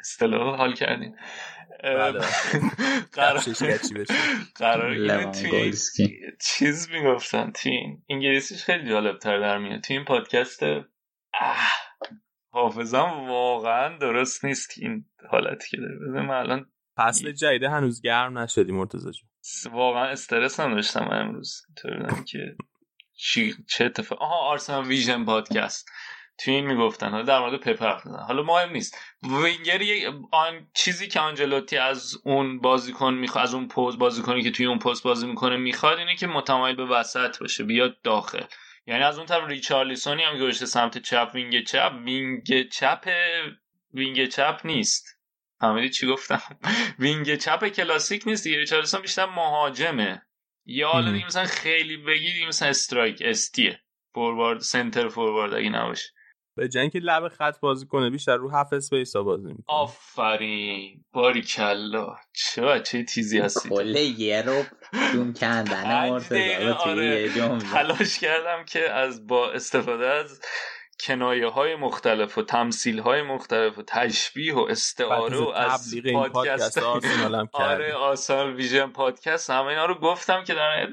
[0.00, 1.16] اصطلاح حال کردین
[1.82, 2.20] بله.
[3.12, 3.38] قرار
[6.40, 9.80] چیز می‌گفتن تین انگلیسیش خیلی جالب تر در میاد.
[9.80, 10.62] تو این پادکست
[12.50, 18.72] حافظم واقعا درست نیست این حالتی که داره بزنیم الان فصل جدیده هنوز گرم نشدی
[18.72, 19.10] مرتضی
[19.72, 21.62] واقعا استرس هم داشتم امروز.
[22.26, 22.56] که
[23.68, 25.88] چه اتفاق آها آرسنال ویژن پادکست.
[26.38, 27.10] توی این می‌گفتن.
[27.10, 28.98] حالا در مورد پپ حرف حالا مهم نیست.
[29.22, 29.80] وینگر
[30.32, 34.78] آن چیزی که آنجلوتی از اون بازیکن می‌خواد از اون پوز بازیکنی که توی اون
[34.78, 38.44] پست بازی می‌کنه می‌خواد اینه که متمایل به وسط باشه بیاد داخل.
[38.86, 41.92] یعنی از اون طرف ریچارلیسونی هم گذاشته سمت چپ وینگ چپ.
[42.04, 43.08] وینگ چپ
[43.94, 45.20] وینگ چپ نیست.
[45.60, 46.42] فهمیدی چی گفتم؟
[46.98, 48.58] وینگ چپ کلاسیک نیست دیگه.
[48.58, 50.22] ریچارلیسون بیشتر مهاجمه.
[50.66, 53.80] یا حالا مثلا خیلی بگید مثلا striker استیه.
[54.14, 56.13] فوروارد سنتر فوروارد اگه نباشه.
[56.56, 59.64] یه وینگ که لب خط بازی کنه بیشتر رو half space ها بازی می‌کنه.
[59.66, 61.04] آفرین.
[61.12, 64.62] باریکلا چه بچه تیزی هستی کل یه رو
[65.12, 65.84] دوم کندن
[66.84, 67.58] آره.
[67.72, 70.40] تلاش کردم که از با استفاده از
[71.00, 76.78] کنایه های مختلف و تمثیل های مختلف و تشبیه و استعاره و از پادکست.
[77.52, 79.50] آره آسان ویژن پادکست.
[79.50, 80.88] همه اینا رو گفتم که در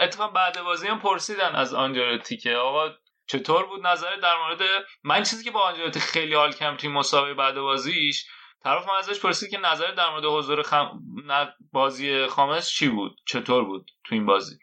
[0.00, 2.88] اتفاقا بعد بازی هم پرسیدن از آنجلوتی که آقا
[3.28, 4.58] چطور بود نظر در مورد
[5.04, 8.26] من چیزی که با آنجلوتی خیلی حال کردم توی مسابقه بعد بازیش
[8.64, 11.00] طرف من ازش پرسید که نظر در مورد حضور خم...
[11.72, 14.58] بازی خامس چی بود؟ چطور بود تو این بازی؟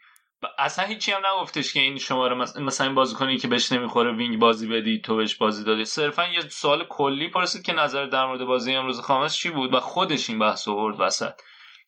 [0.58, 4.68] اصلا هیچی هم نگفتش که این شماره مثلا این بازیکنی که بهش نمی‌خوره وینگ بازی
[4.68, 5.84] بدی تو بهش بازی دادی.
[5.84, 9.80] صرفا یه سوال کلی پرسید که نظر در مورد بازی امروز خامس چی بود و
[9.80, 11.32] خودش این بحث آورد وسط.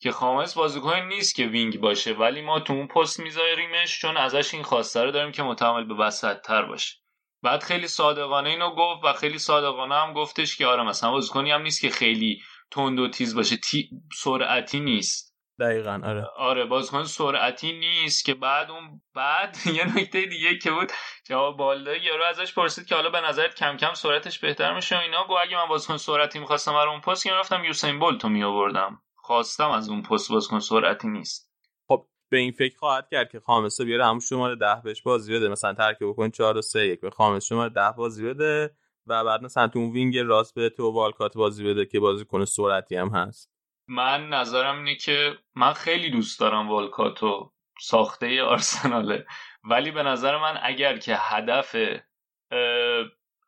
[0.00, 4.54] که خامس بازیکن نیست که وینگ باشه ولی ما تو اون پست میذاریمش چون ازش
[4.54, 6.96] این خواسته رو داریم که متمایل به وسط تر باشه.
[7.42, 11.62] بعد خیلی صادقانه اینو گفت و خیلی صادقانه هم گفتش که آره مثلا بازیکنی هم
[11.62, 13.56] نیست که خیلی تند و تیز باشه.
[13.56, 13.90] تی...
[14.14, 15.28] سرعتی نیست.
[15.60, 16.24] دقیقا آره.
[16.36, 20.92] آره بازیکن سرعتی نیست که بعد اون بعد یه نکته دیگه که بود
[21.26, 25.00] جواب بالده یارو ازش پرسید که حالا به نظرت کم کم سرعتش بهتر میشه و
[25.00, 25.24] اینا.
[25.24, 29.02] گفت اگه من بازیکن سرعتی می‌خواستم برای اون پست که رفتم یوسین بولت رو میآوردم.
[29.28, 31.52] خواستم از اون پست بازیکن سرعتی نیست.
[31.88, 35.48] خب به این فکر خواهد کرد که خامسه بیاره همون شماره ده بهش بازی بده.
[35.48, 38.76] مثلا ترکیب بکن 4 و 3 1 به خامس شماره ده بازی بده
[39.06, 42.44] و بعد مثلا تو اون وینگ راست به تو والکات بازی بده که بازی کنه
[42.44, 43.52] سرعتی هم هست.
[43.88, 49.26] من نظرم اینه که من خیلی دوست دارم والکاتو ساخته آرسناله.
[49.64, 51.76] ولی به نظر من اگر که هدف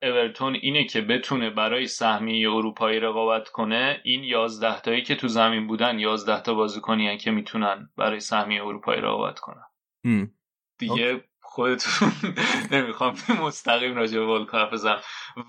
[0.02, 5.66] اورتون اینه که بتونه برای سهمیه اروپایی رقابت کنه این 11 تایی که تو زمین
[5.66, 9.64] بودن 11 تا بازیکنی که می‌تونن برای سهمیه اروپایی رقابت کنن.
[10.78, 12.12] دیگه خودتون
[12.72, 15.00] نمی‌خوام مستقیم راجع به والکات حرف بزنم.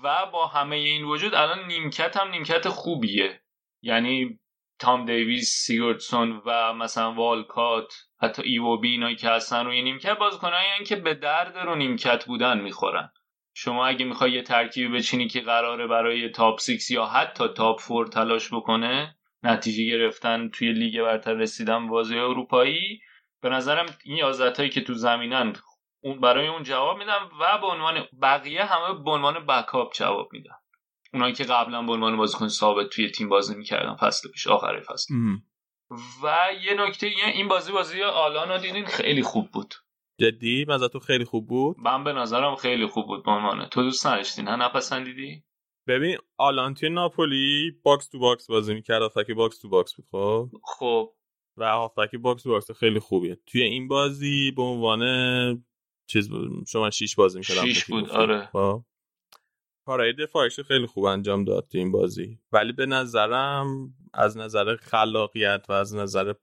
[0.04, 3.40] و با همه این وجود الان نیمکت هم نیمکت خوبیه.
[3.82, 4.38] یعنی
[4.78, 10.96] تام دیویس سیگورتسون و مثلا والکات حتی ایووبی اینایی که هستن روی نیمکت بازیکنایی که
[10.96, 13.12] به درد رو نیمکت بودن می‌خورن.
[13.54, 18.06] شما اگه می‌خوای یه ترکیبی بچینی که قراره برای top 6 یا حتی top 4
[18.06, 23.00] تلاش بکنه نتیجه گرفتن توی لیگ برتر رسیدن بازی اروپایی.
[23.42, 25.52] به نظرم این 11 که تو زمینن
[26.00, 30.58] اون برای اون جواب میدم و به عنوان بقیه همه به عنوان backup جواب میدم
[31.12, 35.14] اونایی که قبلا به عنوان بازیکن ثابت توی تیم بازی می‌کردن فصل پیش آخر فصل.
[36.22, 39.74] و یه نکته این بازی بازی آلان دیدین؟ خیلی خوب بود.
[40.22, 43.82] جدی؟ من تو خیلی خوب بود؟ من به نظرم خیلی خوب بود به عنوان تو
[43.82, 45.44] دوست نداشتی نه؟ نپسندیدی؟
[45.86, 50.50] ببین آلان توی ناپولی box to box بازی می‌کرد هافبک box to box بود خب؟
[50.64, 51.14] خب.
[51.56, 55.02] و هافبک box to box خیلی خوبیه توی این بازی به عنوان
[56.06, 58.48] چیز بود شما شیش بازی می‌کردم شیش بود آره.
[58.52, 58.84] خب؟
[59.86, 62.38] کارهای دفاعش خیلی خوب انجام داد تو این بازی.
[62.52, 66.34] ولی به نظرم از نظر خلاقیت و از نظر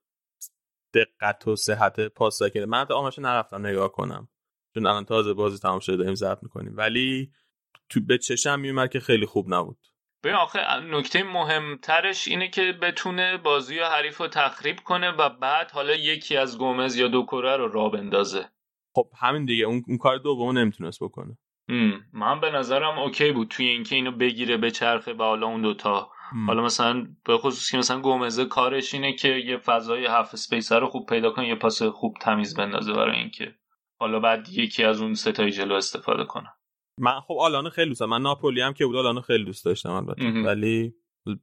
[0.94, 4.30] دقت و صحت پاس که من تا آمارش نرفتم نگاه کنم.
[4.74, 6.74] چون الان تازه بازی تمام شده داریم ضبط می‌کنیم.
[6.78, 7.32] ولی
[7.90, 9.78] تو به چشم میومد که خیلی خوب نبود.
[10.24, 15.72] به آخه نکته مهمترش اینه که بتونه بازی و حریف رو تخریب کنه و بعد
[15.72, 18.50] حالا یکی از گومز یا دو کره رو را بندازه.
[18.96, 19.66] خب همین دیگه.
[19.66, 21.38] اون, اون کار دومو نمی‌تونست بکنه.
[22.14, 26.12] من به نظرم اوکی بود توی اینکه اینو بگیره به چرخه و حالا اون دوتا
[26.48, 30.88] حالا مثلا به خصوص که مثلا گومزه کارش اینه که یه فضای هفت اسپیسر رو
[30.88, 33.56] خوب پیدا کنه یه پاس خوب تمیز بندازه برای اینکه
[34.00, 36.54] حالا بعد یکی از اون ستای جلو استفاده کنه.
[36.98, 40.24] من خب آلانو خیلی دوست من ناپولی هم که بود آلانو خیلی دوست داشتم البته.
[40.46, 40.94] ولی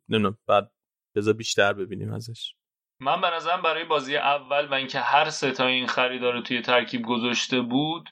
[0.09, 0.73] نمی‌دونم بعد
[1.17, 2.53] بذار بیشتر ببینیم ازش.
[3.01, 7.03] من به نظرم برای بازی اول و اینکه هر ستای این خریدار رو توی ترکیب
[7.03, 8.11] گذاشته بود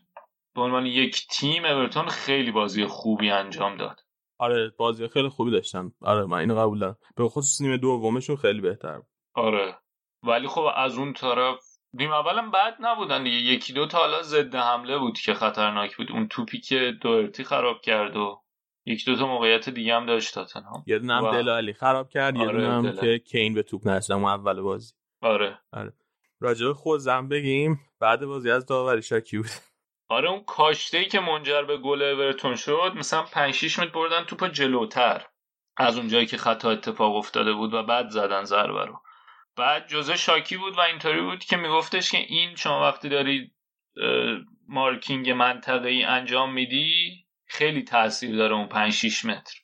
[0.55, 4.01] به عنوان یک تیم اورتون خیلی بازی خوبی انجام داد.
[4.39, 5.93] آره بازی خیلی خوبی داشتن.
[6.01, 6.97] آره من اینو قبول دارم.
[7.17, 9.01] به خصوص نیمه دومشون خیلی بهتر
[9.35, 9.79] آره.
[10.23, 11.59] ولی خب از اون طرف
[11.93, 13.37] نیم اولم بد نبودن دیگه.
[13.37, 16.13] یکی دو تا حالا ضد حمله بود که خطرناک بود.
[16.13, 18.43] اون توپی که دوئرتی خراب کرد و
[18.87, 20.85] یک دو تا موقعیت دیگه هم داشت تاتنهام.
[20.87, 24.61] یه دونه هم دلالی خراب کرد یه دونه هم که کین به توپ نرسید اول
[24.61, 24.95] بازی.
[25.23, 25.59] آره.
[25.73, 25.93] آره.
[26.41, 29.47] راجع خود بگیم بعد بازی از داوری شاکی بود.
[30.09, 34.25] آره اون کاشته ای که منجر به گل اورتون شد مثلا 5 6 متر بردن
[34.25, 35.27] توپ جلوتر
[35.77, 39.01] از اون جایی که خطا اتفاق افتاده بود و بعد زدن ضربه رو.
[39.57, 43.51] بعد جزه شاکی بود و اینطوری بود که میگفتش که این شما وقتی داری
[44.69, 49.55] مارکینگ منطقه ای انجام میدی خیلی تاثیر داره اون 5 6 متر.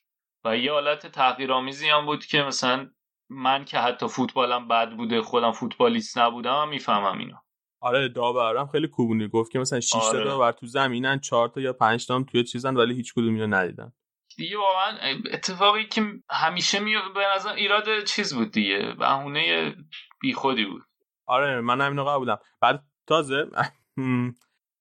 [0.43, 2.89] و یه حالت تحقیرآمیزی هم بود که مثلا
[3.29, 7.35] من که حتی فوتبالم بد بوده خودم فوتبالیست نبودم می‌فهمم اینو.
[7.81, 10.19] آره داورم خیلی کوبونی گفت که مثلا 6 آره.
[10.19, 13.33] تا داور تو زمینن 4 تا یا 5 تا هم توی چیزن ولی هیچ کدوم
[13.33, 13.93] اینو ندیدن.
[14.37, 14.97] دیگه واقعا
[15.31, 18.95] اتفاقی که همیشه می به نظر ایراد چیز بود دیگه.
[18.99, 19.75] بهونه
[20.21, 20.83] بیخودی بود.
[21.25, 23.45] آره من همینو قبولم بعد تازه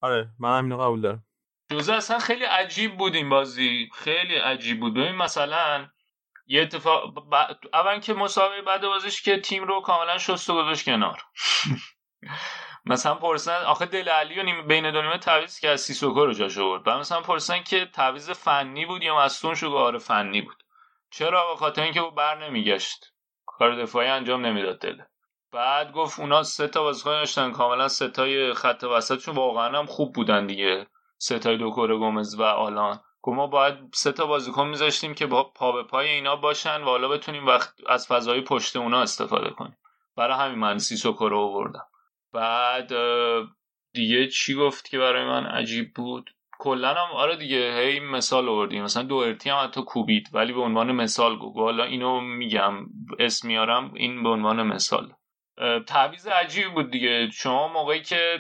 [0.01, 1.25] آره من همینو قبول دارم.
[1.71, 3.89] جوزه اصلا خیلی عجیب بود این بازی.
[3.95, 4.95] خیلی عجیب بود.
[4.95, 5.89] ببین مثلا
[6.47, 7.35] یه اتفاق ب...
[7.73, 11.23] اول که مسابقه بعد بازیش که تیم رو کاملا شست و گذاشت کنار.
[12.85, 16.59] مثلا پرسن آخه دل علی و بین دو نیمه تعویض که از سیسوکو رو جاش
[16.59, 16.83] آورد.
[16.83, 20.65] بعد مثلا پرسن که تعویض فنی بود یا مصدوم شو آره فنی بود.
[21.11, 23.13] چرا به خاطر اینکه او بر نمیگشت.
[23.47, 25.03] کار دفاعی انجام نمی‌داد دل.
[25.53, 27.53] بعد گفت اونا سه تا بازیکن داشتن.
[27.53, 30.87] کاملا سه تای خط وسطشون واقعا هم خوب بودن دیگه.
[31.19, 33.01] سه تای دوکور گومز و آلان.
[33.23, 36.85] گفت ما باید سه تا بازیکن میذاشتیم که با پا به پای اینا باشن و
[36.85, 39.77] حالا بتونیم وقت از فضای پشت اونا استفاده کنیم.
[40.17, 41.87] برای همین من سیسوکو رو آوردم.
[42.33, 42.93] بعد
[43.95, 48.85] دیگه چی گفت که برای من عجیب بود؟ کلا هم آره دیگه هی مثال آوردیم.
[48.85, 51.57] مثلا دو ارتی هم حتی کوبید ولی به عنوان مثال گفت.
[51.57, 52.87] حالا اینو میگم
[53.19, 55.13] اسم میارم این به عنوان مثال.
[55.87, 57.31] تعویض عجیبی بود دیگه.
[57.31, 58.39] شما موقعی که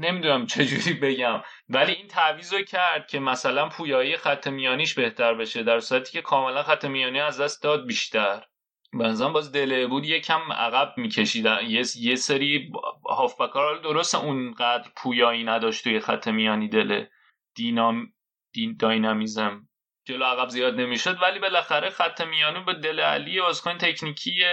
[0.00, 5.62] نمی‌دونم چجوری بگم ولی این تعویض رو کرد که مثلا پویایی خط میانیش بهتر بشه
[5.62, 8.44] در صورتی که کاملا خط میانی از دست داد بیشتر.
[8.92, 10.04] بنظرم باز دله بود.
[10.04, 11.58] یکم عقب میکشیدن.
[11.66, 12.72] یه, یه سری
[13.10, 17.10] هافبکار درست اونقدر پویایی نداشت توی خط میانی دله
[17.54, 18.12] دینام
[18.52, 19.68] دین داینامیزم.
[20.04, 21.22] جلو عقب زیاد نمی‌شد.
[21.22, 24.44] ولی بالاخره خط میانی به دل علی بازیکن تکنیکی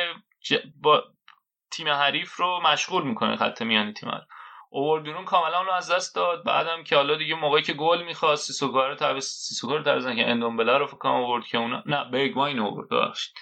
[0.82, 1.04] با
[1.72, 4.28] تیم حریف رو مشغول می‌کنه خط میانی تیم حریف.
[4.70, 6.44] اووردونون کاملا اونو از دست داد.
[6.44, 10.78] بعدم که حالا دیگه موقعی که گل می‌خواست سیسوکا رو تعویض سیسوکا رو که اندومبلا
[10.78, 13.36] رو فکر آورد که اونا نه بیگواین آورد ببخشید.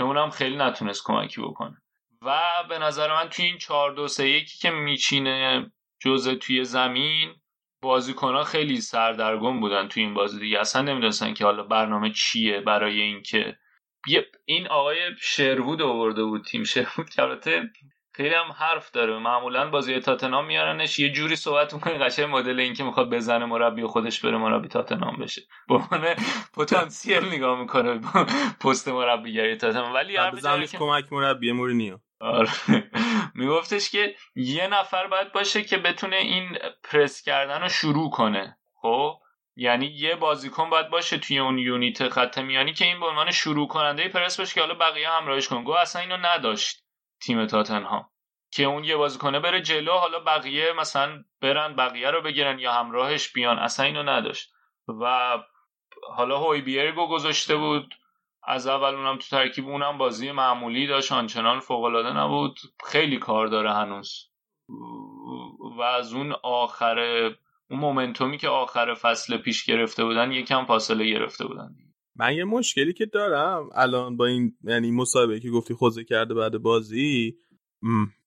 [0.00, 1.82] که اونم خیلی نتونست کمکی بکنه.
[2.22, 5.70] و به نظر من توی این 4 2 3 1 که میچینه
[6.00, 7.34] جزء توی زمین
[7.82, 10.60] بازیکنها خیلی سردرگم بودن توی این بازی دیگه.
[10.60, 13.56] اصلا نمی‌دونستن که حالا برنامه چیه برای اینکه
[14.44, 17.70] این آقای شروود آورده بود تیم شروود که البته
[18.20, 19.18] خیلی هم حرف داره.
[19.18, 20.98] معمولا بازی تاتنام میارنش.
[20.98, 25.42] یه جوری صحبت می‌کنه قشنگ مدل اینکه می‌خواد بزنه مربی خودش بره مربی تاتنام بشه.
[25.68, 26.14] به عنوان
[26.54, 28.00] پتانسیل نگاه می‌کنه
[28.60, 32.50] پست مربیگری تاتنام ولی هر که کمک مربی مورینیو آره.
[33.34, 38.58] میگفتش که یه نفر باید باشه که بتونه این پرس کردن رو شروع کنه.
[38.82, 39.12] خب؟
[39.56, 43.68] یعنی یه بازیکن باید باشه توی اون یونیت خط میانی که این به عنوان شروع
[43.68, 46.84] کننده پرس باشه که حالا بقیه همراهش کن گو اصلا اینو نداشت.
[47.22, 48.06] تیم تاتنهام.
[48.52, 53.32] که اون یه بازیکنه بره جلو حالا بقیه مثلا برن بقیه رو بگیرن یا همراهش
[53.32, 54.52] بیان اصلا اینو نداشت.
[55.00, 55.34] و
[56.08, 57.94] حالا هوی بیرگو گذاشته بود.
[58.42, 62.58] از اول اونم تو ترکیب اونم بازی معمولی داشت آنچنان فوقالعاده نبود.
[62.84, 64.30] خیلی کار داره هنوز.
[65.78, 66.98] و از اون آخر
[67.70, 71.68] اون مومنتومی که آخر فصل پیش گرفته بودن یکم فاصله گرفته بودن.
[72.20, 76.58] من یه مشکلی که دارم الان با این یعنی مسابقه که گفتی خوزه کرده بعد
[76.58, 77.36] بازی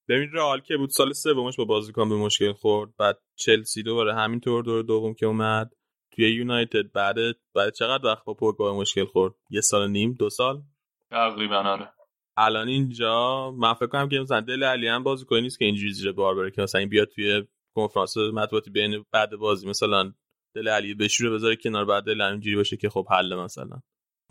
[0.07, 4.63] ببین رئال که بود سال سومش با بازیکن به مشکل خورد بعد چلسی دوباره همینطور
[4.63, 5.71] دور دوم که اومد
[6.11, 7.15] توی یونایتد بعد
[7.55, 10.61] بعد چقدر وقت با پوگبا مشکل خورد؟ یه سال نیم دو سال؟
[11.09, 11.89] تقریبا آره.
[12.37, 16.11] الان اینجا من فکر کنم که مثلا دل علی هم بازیکن نیست که اینجوری زیر
[16.11, 17.43] بار بره که مثلا این بیاد توی
[17.75, 20.13] کنفرانس مطبوعاتی بین بعد بازی مثلا
[20.55, 23.81] دل علی بشوره بذاره کنار بعد دل اینجوری باشه که خب حل مثلا.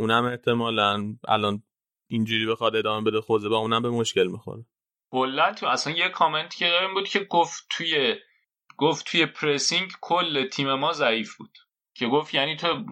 [0.00, 1.62] اونم احتمالا الان
[2.10, 4.64] اینجوری بخواد ادامه بده خوزه با اونم به مشکل می‌خوره.
[5.12, 8.16] کلا تو اصلا یه کامنت که داریم بود که گفت توی
[8.76, 11.58] گفت توی pressing کل تیم ما ضعیف بود.
[11.94, 12.84] که گفت یعنی تو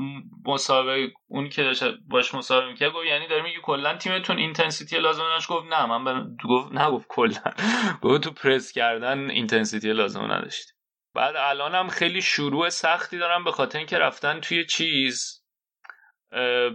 [0.47, 5.23] مصاحبه اون که داشت باش مصاحبه می‌کرد گفت یعنی داره میگه کلا تیمتون intensity لازم
[5.23, 6.27] داشت گفت نه من بر...
[6.49, 7.43] گفت نگفت کلا.
[8.03, 10.73] گفت تو پرس کردن intensity لازم نداشتی.
[11.15, 15.41] بعد الان هم خیلی شروع سختی دارم به خاطر اینکه رفتن توی چیز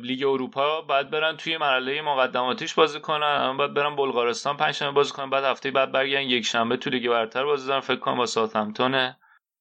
[0.01, 5.11] لیگ اروپا بعد برن توی مرحله مقدماتیش بازی کنن بعد برن بلغارستان پنج شنبه بازی
[5.11, 8.25] کنن بعد هفته بعد برگردن یک شنبه تو لیگ برتر بازی دارن فکر کنم با
[8.25, 9.13] ساوثهمپتون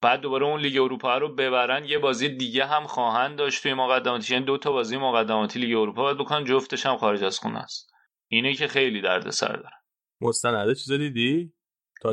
[0.03, 4.35] بعد دوباره اون لیگ اروپا رو ببرن یه بازی دیگه هم خواهند داشت توی مقدماتی
[4.35, 7.91] یعنی دو تا بازی مقدماتی لیگ اروپا باید بکنن جفتش هم خارج از خونه است.
[8.29, 9.77] اینه که خیلی درد سر داره.
[10.21, 11.53] مستنده چیزا دیدی؟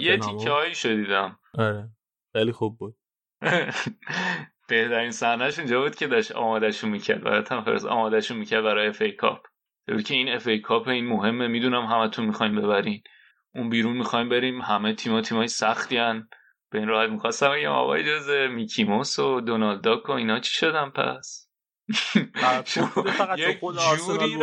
[0.02, 1.90] یه تیکه هایی شدیدم آره.
[2.34, 2.96] خیلی خوب بود.
[4.68, 7.24] بهترین صحنهش اونجا بود که داشت آمادهشون می‌کرد.
[7.24, 9.46] برای فرست آمادهشون می‌کرد برای FA Cup
[10.06, 13.04] که این FA Cup این مهمه می‌دونم همتون می‌خوایم ببرین.
[13.56, 14.62] اون بیرون می‌خوایم بریم.
[14.62, 16.28] همه تیما تیمای سختی هن
[16.72, 20.40] به این راحت می‌خواستم بگم آقا اجازه میکی موس و دونالد داک و اینا.
[20.40, 21.48] چی شدن پس؟
[23.38, 23.60] یک
[23.98, 24.36] جوری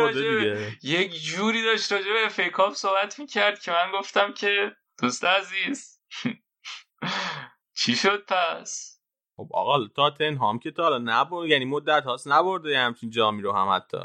[0.83, 4.71] یک جوری داشت راجع به اف ای کاپ صحبت می‌کرد که من گفتم که
[5.01, 5.99] دوست عزیز.
[7.79, 8.99] چی شد پس؟
[9.37, 13.75] خب آقا تاتنهام که تا حالا نبرد یعنی مدت هاست نبرده همچین جامی رو هم
[13.75, 13.97] حتی.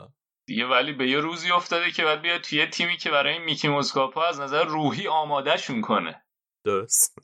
[0.48, 3.99] دیگه ولی به یه روزی افتاده که باید بیاد توی تیمی که برای Mickey Mouse
[3.99, 6.24] cup ا از نظر روحی آمادهشون کنه.
[6.66, 7.18] درست.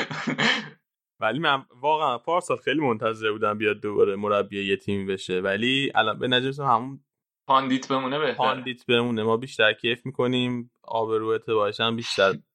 [1.20, 5.40] ولی من واقعا پارسال خیلی منتظر بودم بیاد دوباره مربی یه تیمی بشه.
[5.40, 7.04] ولی الان به نظر همون
[7.48, 8.36] pundit بمونه بهتره.
[8.36, 9.22] pundit بمونه.
[9.22, 10.70] ما بیشتر کیف می‌کنیم.
[10.82, 12.34] آبرو اعتبارش هم بیشتر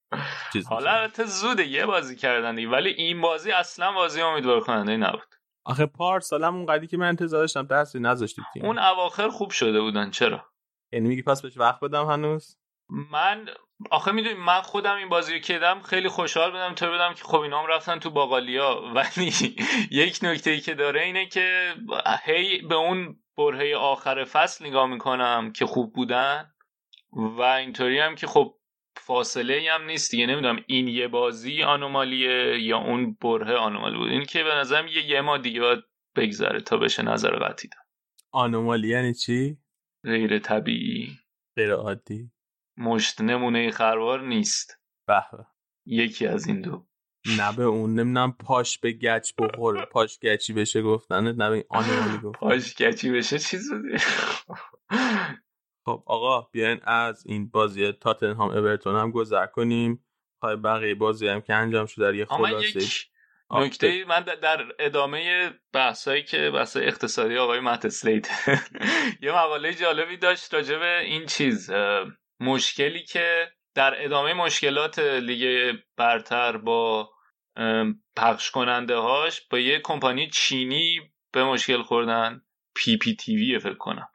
[0.70, 5.36] حالا البته زوده یه بازی کردن دیگه ولی این بازی اصلا بازی امیدوار کننده نبود.
[5.66, 9.82] آخه پار سالم اون قدی که من انتظار داشتم دستی نذاشتید اون اواخر خوب شده
[9.82, 10.46] بودن چرا؟
[10.92, 12.58] یعنی میگی پس بهش وقت بدم هنوز؟
[12.90, 13.50] من
[13.92, 17.40] آخه می‌دونی من خودم این بازی رو کردم خیلی خوشحال بودم تو بدم که خب
[17.40, 18.82] اینام رفتن تو باقالیا.
[18.96, 19.56] ولی
[19.92, 21.76] یک نکته ای که داره اینه که
[22.24, 26.52] هی به اون برهه آخر فصل نگاه می‌کنم که خوب بودن
[27.14, 28.57] و اینطوری هم که خب
[29.08, 34.10] فاصله هم نیست دیگه نمی‌دونم این یه بازی آنومالیه یا اون بره آنومالی بود.
[34.10, 35.80] این که به نظرم یه یه ما دیگه باید
[36.16, 37.70] بگذره تا بشه نظر قطعی
[38.32, 39.58] آنومالی یعنی چی؟
[40.04, 41.10] غیر طبیعی.
[41.56, 42.32] غیر عادی.
[42.78, 44.82] مشت نمونه خروار نیست.
[45.08, 45.24] به
[45.86, 46.88] یکی از این دو.
[47.38, 49.86] نه به اون نمی‌دونم پاش به گچ بخوره.
[49.86, 53.72] پاش گچی بشه گفتن نه به آنومالی گفت پاش گچی بشه چیز
[55.88, 60.06] خب آقا بیاین از این بازی تاتنهام اورتون هم گذر کنیم.
[60.40, 62.80] خواهی بقیه بازی هم که انجام شده در یه خلاصه.
[63.52, 68.30] نکته من در ادامه بحثایی که بحث اقتصادی آقای مت سلیت.
[69.22, 71.72] یه مقاله جالبی داشت راجع به این چیز
[72.40, 77.10] مشکلی که در ادامه مشکلات لیگ برتر با
[78.16, 81.00] پخش کننده هاش با یه کمپانی چینی
[81.34, 82.42] به مشکل خوردن.
[82.76, 84.10] PPTV فکر کنم.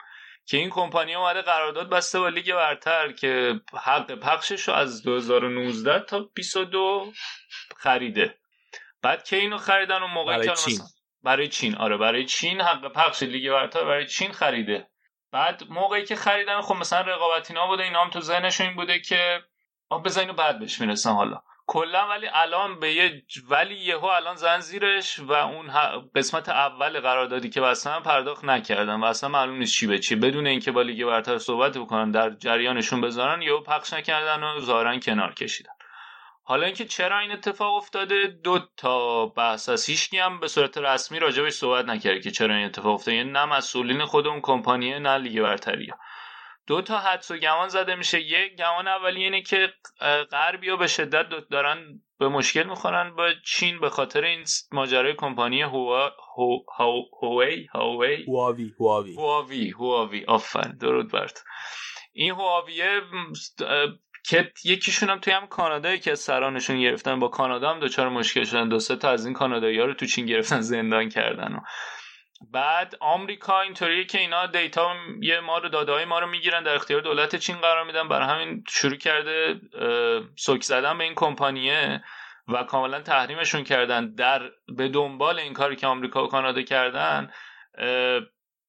[0.47, 6.01] که این کمپانی اومده قرارداد بسته با لیگ برتر که حق پخشش رو از 2019
[6.01, 7.12] تا 22
[7.76, 8.38] خریده.
[9.03, 10.78] بعد که اینو خریدن اون موقع برای چین.
[11.22, 11.74] برای چین.
[11.74, 14.88] آره برای چین حق پخش لیگ برتر برای چین خریده.
[15.32, 19.43] بعد موقعی که خریدن خب مثلا رقابتی بوده اینا هم تو ذهنشون این بوده که
[19.88, 21.43] آ اینو بعد بهش می‌رسن حالا.
[21.72, 25.70] کلا ولی الان به یه ولی یهو الان زن زیرش و اون
[26.14, 30.16] قسمت اول قراردادی که بستن پرداخت نکردن و اصلا معلوم نیست چی به چی.
[30.16, 34.98] بدون اینکه با لیگ برتر صحبت بکنن در جریانشون بذارن یهو پخش نکردن و ظاهرا
[34.98, 35.72] کنار کشیدن.
[36.42, 41.18] حالا اینکه چرا این اتفاق افتاده دو تا بحث از هیچ هم به صورت رسمی
[41.18, 43.16] راجبش صحبت نکرده که چرا این اتفاق افتاده.
[43.16, 45.92] یعنی نه مسئولین خود اون کمپانیه نه لیگ برتری
[46.72, 48.20] دو تا حدس و گمان زده میشه.
[48.20, 49.72] یک گمان اولی اینه که
[50.32, 56.10] غربیا به شدت دارن به مشکل می‌خورن با چین به خاطر این ماجرای کمپانی هوا
[56.78, 59.14] هواوی هواوی هواوی هواوی.
[59.14, 60.24] هواوی هواوی.
[60.24, 61.38] آفرین درود برد
[62.12, 63.00] این هواویه
[64.24, 67.20] که یکیشون هم توی هم کانادایی که سرانشون گرفتن.
[67.20, 68.68] با کانادا هم دوچار مشکل شدن.
[68.68, 71.60] دو سه تا از این کانادایی ها رو تو چین گرفتن زندان کردن و
[72.51, 76.74] بعد آمریکا اینطوریه که اینا دیتا یه ما رو داده های ما رو می‌گیرن در
[76.74, 78.09] اختیار دولت چین قرار میدن.
[78.09, 79.61] برای همین شروع کرده
[80.36, 82.05] سوک زدن به این کمپانیه
[82.49, 84.14] و کاملا تحریمشون کردن.
[84.14, 87.30] در به دنبال این کاری که آمریکا و کانادا کردن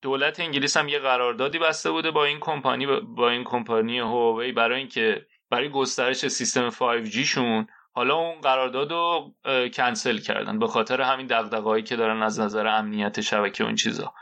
[0.02, 4.80] دولت انگلیس هم یه قراردادی بسته بوده با این کمپانی با این کمپانی هواوی برای
[4.80, 9.36] اینکه برای گسترش سیستم 5G شون حالا اون قرارداد رو
[9.74, 10.60] کنسل کردن.
[10.60, 14.14] به خاطر همین دغدغه‌ای که دارن از نظر امنیت شبکه اون چیزا.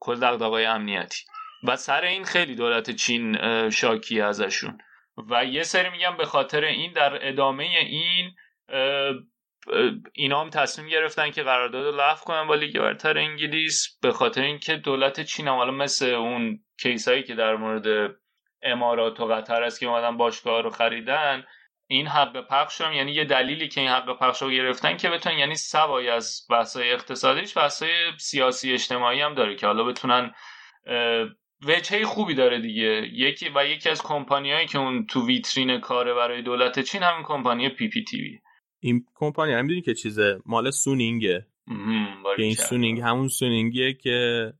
[0.00, 1.24] کل دغدغه‌های امنیتی.
[1.64, 3.38] و سر این خیلی دولت چین
[3.70, 4.78] شاکی ازشون.
[5.30, 8.34] و یه سری میگم به خاطر این در ادامه این
[10.12, 13.98] اینا هم تصمیم گرفتن که قرارداد رو لغو کنن با لیگ برتر انگلیس.
[14.02, 18.16] به خاطر اینکه دولت چین هم حالا مثل اون کیسایی که در مورد
[18.62, 21.44] امارات و قطر است که اومدن باشگاه رو خریدن
[21.86, 25.38] این حق پخش هم یعنی یه دلیلی که این حق پخش رو گرفتن که بتونن
[25.38, 30.34] یعنی سوای از بحثای اقتصادیش بحثای سیاسی اجتماعی هم داره که حالا بتونن
[31.62, 33.08] وجهه خوبی داره دیگه.
[33.12, 37.68] یکی و یکی از کمپانیایی که اون تو ویترین کاره برای دولت چین همین کمپانی
[37.68, 38.38] PPTV.
[38.80, 41.46] این کمپانی هم که چیزه؟ مال Suning ه.
[42.36, 44.52] که این Suning همون Suning یه که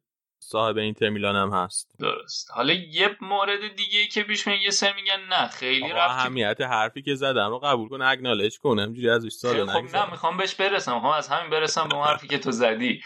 [0.49, 1.97] صاحب اینتر میلان هم هست.
[2.01, 2.51] درست.
[2.55, 7.15] حالا یه مورد دیگه که پیش یه سر میگن نه خیلی رفت اهمیت حرفی که
[7.15, 10.95] زدم رو قبول کن اگنالج کنم همینجوری ازش سال خب نه می‌خوام بهش برسم.
[10.95, 13.01] می‌خوام از همین برسم به اون حرفی که تو زدی.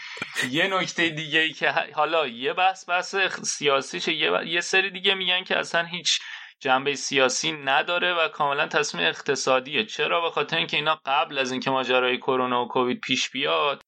[0.51, 5.43] یه نکته دیگه ای که حالا یه بحث بحث سیاسیشه یه, یه سری دیگه میگن
[5.43, 6.19] که اصلا هیچ
[6.59, 9.85] جنبه سیاسی نداره و کاملا تصمیم اقتصادیه.
[9.85, 13.81] چرا؟ به خاطر اینکه اینا قبل از اینکه ماجرای کرونا و کووید پیش بیاد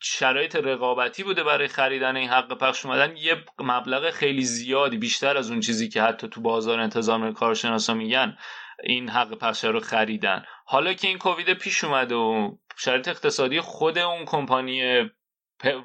[0.00, 5.50] شرایط رقابتی بوده برای خریدن این حق پخش اومدن یه مبلغ خیلی زیادی بیشتر از
[5.50, 8.38] اون چیزی که حتی تو بازار انتظام کارشناسا میگن
[8.84, 10.44] این حق پخش رو خریدن.
[10.64, 15.10] حالا که این کووید پیش اومده و شرایط اقتصادی خود اون کمپانی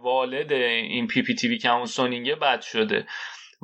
[0.01, 3.07] والد این پی پی تی وی که همون سونینگه بد شده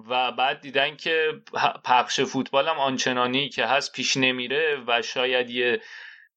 [0.09, 1.41] و بعد دیدن که
[1.85, 5.81] پخش فوتبال هم آنچنانی که هست پیش نمیره و شاید یه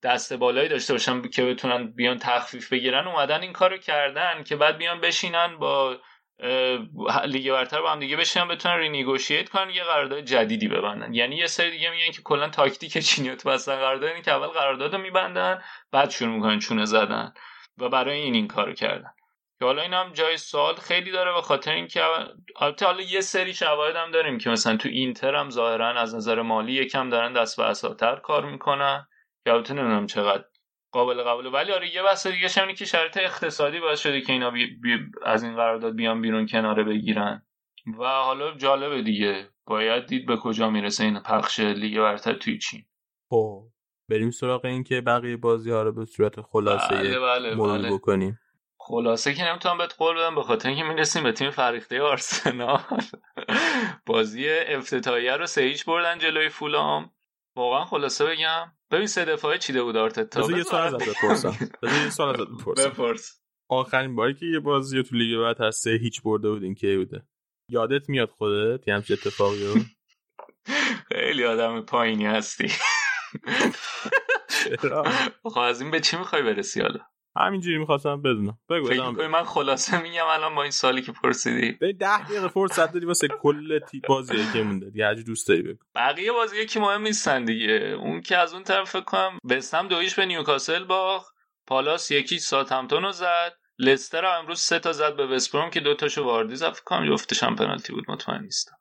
[0.03, 4.79] دست بالایی داشته باشن که بتونن بیان تخفیف بگیرن اومدن این کارو کردن که بعد
[4.79, 5.97] بیان بشینن با
[7.25, 11.15] لیگ برتر با هم دیگه بشینن بتونن renegotiate کنن یه قرارداد جدیدی ببندن.
[11.15, 13.77] یعنی یه سری دیگه میگن که کلا تاکتیک چینی تو بستن.
[13.77, 17.33] قرارداد اینه که اول قراردادو میبندن بعد شروع می‌کنن چونه زدن
[17.79, 19.11] و برای این این کارو کردن.
[19.59, 22.03] که حالا این هم جای سوال خیلی داره به خاطر اینکه
[22.61, 26.43] البته حالا یه سری شواهد هم داریم که مثلا تو اینتر هم ظاهرا از نظر
[26.43, 29.07] مالی یکم دارن دست به کار می‌کنن.
[29.45, 30.45] که البته نمی‌دونم چقدر
[30.93, 31.51] قابل قبوله.
[31.51, 34.99] ولی آره یه بحث دیگه اینه که شرط اقتصادی باعث شده که اینا بی بی
[35.25, 37.47] از این قرارداد بیان بیرون کناره بگیرن.
[37.99, 39.49] و حالا جالبه دیگه.
[39.67, 42.85] باید دید به کجا می‌رسه این پخش لیگ برتر توی چین.
[43.29, 43.63] خب
[44.09, 47.91] بریم سراغ این که بقیه بازی ها رو به صورت خلاصه بله بله بله.
[47.91, 48.39] بکنیم.
[48.79, 52.81] خلاصه که نمی‌تونم بهت قول بدم به خاطر اینکه می‌رسیم به تیم فریخته آرسنال.
[54.07, 57.11] بازی افتتاحیه رو سه هیچ بردن جلوی فولام.
[57.57, 58.73] واقعا خلاصه بگم.
[58.91, 61.57] ببین سه دفاعه چیده بود آرتتا؟ بذار یه سوال ازت بپرسم.
[61.83, 62.05] بذار.
[62.05, 62.89] یه سوال ازت بپرسم.
[62.89, 63.43] بپرس.
[63.69, 67.27] آخرین باری که یه بازی تو لیگ برتر سه هیچ برده بودین که بوده؟
[67.69, 69.75] یادت میاد خودت؟ یه همچین اتفاقی رو؟
[71.09, 72.69] خیلی آدم پایینی هستی.
[75.43, 77.01] خب از این به چی می‌خوای برسی حالا؟
[77.37, 78.59] همینجوری می‌خواستم بدونم.
[78.69, 79.27] بگو فکر می‌کنی.
[79.27, 83.29] من خلاصه میگم الان با این سالی که پرسیدی؟ به ده دقیقه فرصت داری واسه
[83.29, 84.91] کل تی بازی که مونده.
[84.91, 85.79] دیگه هرچی دوست داری بگو.
[85.95, 87.73] بقیه بازی که مهم نیستن دیگه.
[87.73, 91.35] اون که از اون طرف فکر کنم وستهم دویش به نیوکاسل باخت.
[91.67, 93.53] پالاس یکی ساتمتون رو زد.
[93.79, 96.73] لستر هم امروز سه تا زد به وستبروم که دو تاشو واردی زد.
[96.73, 98.05] فکر کنم جفتش هم پنالتی بود.
[98.09, 98.77] مطمئن نیستم.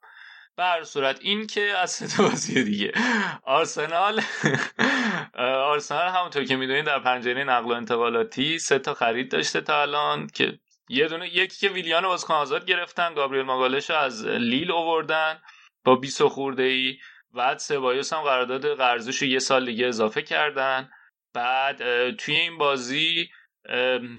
[0.57, 2.91] به هر صورت این که از بازی دیگه.
[3.43, 4.21] آرسنال
[5.37, 10.27] آرسنال همونطور که می‌دونید در پنجره نقل و انتقالاتی سه تا خرید داشته تا الان
[10.27, 15.41] که یه دونه یکی که ویلیان بازیکن آزاد گرفتن گابریل ماگالش از لیل آوردن
[15.83, 16.97] با 20 خورده ای
[17.33, 20.89] بعد سبایوس هم قرارداد قرضش یه سال دیگه اضافه کردن.
[21.33, 23.29] بعد توی این بازی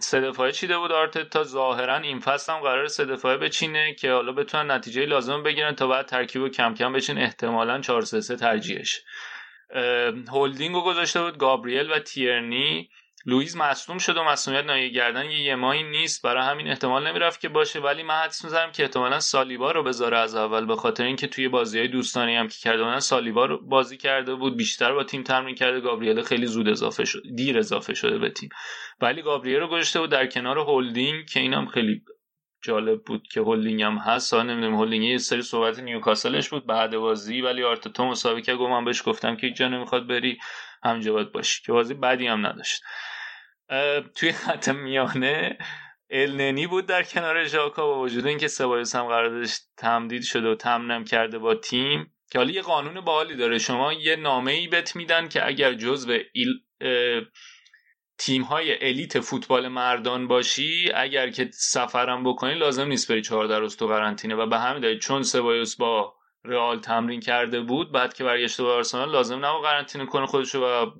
[0.00, 4.32] سه دفاعه چیده بود آرتتا؟ ظاهرا این فصل هم قرار سه دفاعه بچینه که حالا
[4.32, 7.18] بتونن نتیجه لازم بگیرن تا بعد ترکیب رو کم کم بچین.
[7.18, 9.00] احتمالا 4 3 3 ترجیحش.
[10.28, 12.90] هولدینگ رو گذاشته بود گابریل و تیرنی.
[13.26, 16.22] لوئیز مصدوم شد و مصدومیت ناحیه گردن یه یه ماهی نیست.
[16.22, 17.80] برای همین احتمال نمی‌رفت که باشه.
[17.80, 21.48] ولی من حدس می‌زنم که احتمالا سالیبا رو بذاره از اول به خاطر اینکه توی
[21.48, 24.56] بازی های دوستانه ای هم که کرده بودن سالیبا رو بازی کرده بود.
[24.56, 25.80] بیشتر با تیم تمرین کرده.
[25.80, 28.48] گابریل خیلی زود اضافه شد دیر اضافه شده به تیم.
[29.00, 32.02] ولی گابریل رو گذاشته بود در کنار هولدینگ که اینم خیلی
[32.64, 34.30] جالب بود که هولدینگ هم هست.
[34.30, 37.40] حالا نمی‌دونم هولدینگ یه سری صحبت نیوکاسلش بود بعد بازی.
[37.40, 40.38] ولی آرتتا مصاحبه کرد گفت من بهش گفتم که هیچ جا نمی‌خواد بری
[40.84, 41.62] همینجا باید باشی.
[41.62, 42.82] که بازی بدی هم نداشت.
[44.14, 45.58] توی خط میانه
[46.10, 51.04] النی بود در کنار ژاکا با وجود اینکه سبایوس هم قراردادش تمدید شده و تمرینم
[51.04, 53.58] کرده با تیم که حالا یه قانون باحالی داره.
[53.58, 56.48] شما یه نامه ای بهت میدن که اگر جزو ایل...
[58.18, 63.76] تیم های elite فوتبال مردان باشی اگر که سفرم بکنی لازم نیست بری 14 روز
[63.76, 64.34] تو قرنطینه.
[64.34, 66.14] و به همین دلیل چون سبایوس با
[66.44, 70.90] رئال تمرین کرده بود بعد که برگشته به آرسنال لازم نبود قرنطینه کنه خودشو و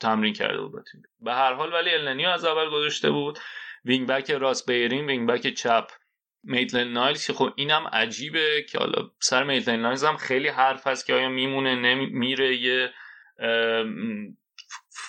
[0.00, 1.02] تمرین کرده بود با تیم.
[1.20, 3.38] به هر حال ولی النی رو از اول گذاشته بود.
[3.84, 5.86] wing back راست بلرین wing back چپ.
[6.42, 11.14] میتلن نایلز خب اینم عجیبه که حالا سر میتلن نایلز هم خیلی حرف هست که
[11.14, 12.90] آیا میمونه نمیره یه
[13.38, 14.36] ام،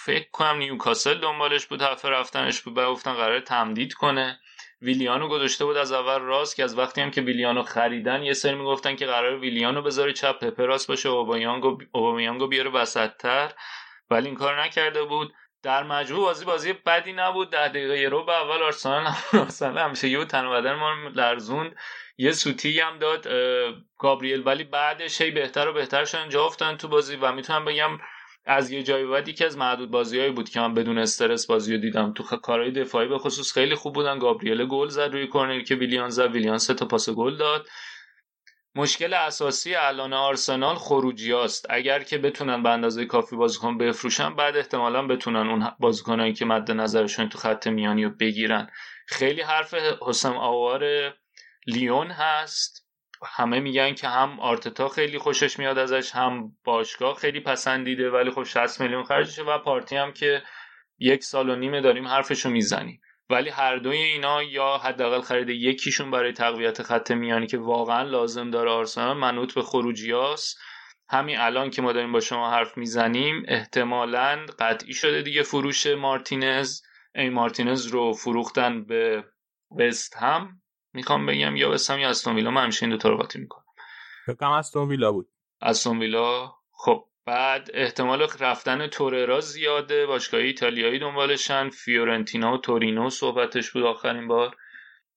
[0.06, 4.40] فکر کنم نیوکاسل دنبالش بود حرف رفتنش بود گفتن قرار تمدید کنه.
[4.82, 8.56] ویلیانو گذاشته بود از اول راست که از وقتی هم که ویلیانو خریدن یه سری
[8.56, 13.52] می‌گفتن که قرار ویلیانو بذاره چپ پپه راست باشه اوبامیانگو اوبامیانگو بیاره وسطتر.
[14.10, 15.34] ولی این کار نکرده بود.
[15.64, 17.52] در مجموع بازی بازی بدی نبود.
[17.52, 21.76] ده دقیقه رو به اول آرسنال آرسنال همیشه یه تن بدن ما لرزوند.
[22.18, 23.28] یه سوتی هم داد
[23.98, 24.44] گابریل.
[24.46, 27.16] ولی بعدش هی بهتر و بهتر شدن جا افتادن تو بازی.
[27.16, 27.98] و می‌تونم بگم
[28.46, 31.82] از یه جایی بعد یکی از معدود بازیهایی بود که من بدون استرس بازی رو
[31.82, 32.14] دیدم.
[32.14, 34.20] تو کارهای دفاعی به خصوص خیلی خوب بودن.
[34.20, 36.32] گابریل گل زد روی کورنری که ویلیان زد.
[36.32, 37.68] ویلیان سه تا پاس گل داد.
[38.78, 45.08] مشکل اساسی الان آرسنال خروجیاست اگر که بتونن به اندازه کافی بازیکن بفروشن بعد احتمالا
[45.08, 48.70] بتونن اون بازیکنایی که مد نظرشون تو خط میانی رو بگیرن.
[49.08, 49.74] خیلی حرف
[50.08, 51.14] حسام آوار
[51.68, 52.90] لیون هست.
[53.26, 58.44] همه میگن که هم آرتتا خیلی خوشش میاد ازش هم باشگاه خیلی پسندیده ولی خب
[58.44, 60.44] 60 میلیون خرجشه و پارتی هم که
[61.00, 63.02] یک سال و نیمه داریم حرفشو می‌زنیم.
[63.30, 68.52] ولی هر دوی اینا یا حداقل خرید یکیشون برای تقویت خط میانی که واقعا لازم
[68.52, 70.58] داره آرسنال منوط به خروجیاست
[71.10, 76.82] همین الان که ما داریم با شما حرف می‌زنیم احتمالا قطعی شده دیگه فروش مارتینز.
[77.16, 79.24] ای مارتینز رو فروختن به
[79.80, 80.62] وست هم
[80.94, 82.52] می‌خوام بگم یا وست هم یا استون ویلا.
[82.52, 83.66] من همیشه این دو تا رو قاطی می‌کنم.
[84.26, 85.30] فکر ویلا بود.
[85.62, 87.06] استون ویلا خب.
[87.26, 94.56] بعد احتمال رفتن توررا زیاده باشگاه ایتالیایی دنبالشن فیورنتینا و تورینو صحبتش بود آخرین بار.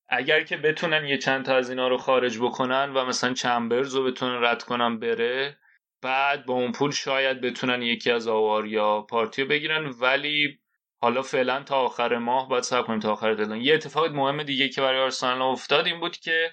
[0.09, 4.05] اگر که بتونن یه چند تا از اینا رو خارج بکنن و مثلا چمبرز رو
[4.05, 5.59] بتونن رد کنن بره
[6.02, 10.59] بعد با اون پول شاید بتونن یکی از آوار یا پارتیو بگیرن ولی
[11.01, 14.68] حالا فعلا تا آخر ماه باید صبر کنیم تا آخر دلان یه اتفاق مهم دیگه
[14.68, 16.52] که برای آرسنال افتاد این بود که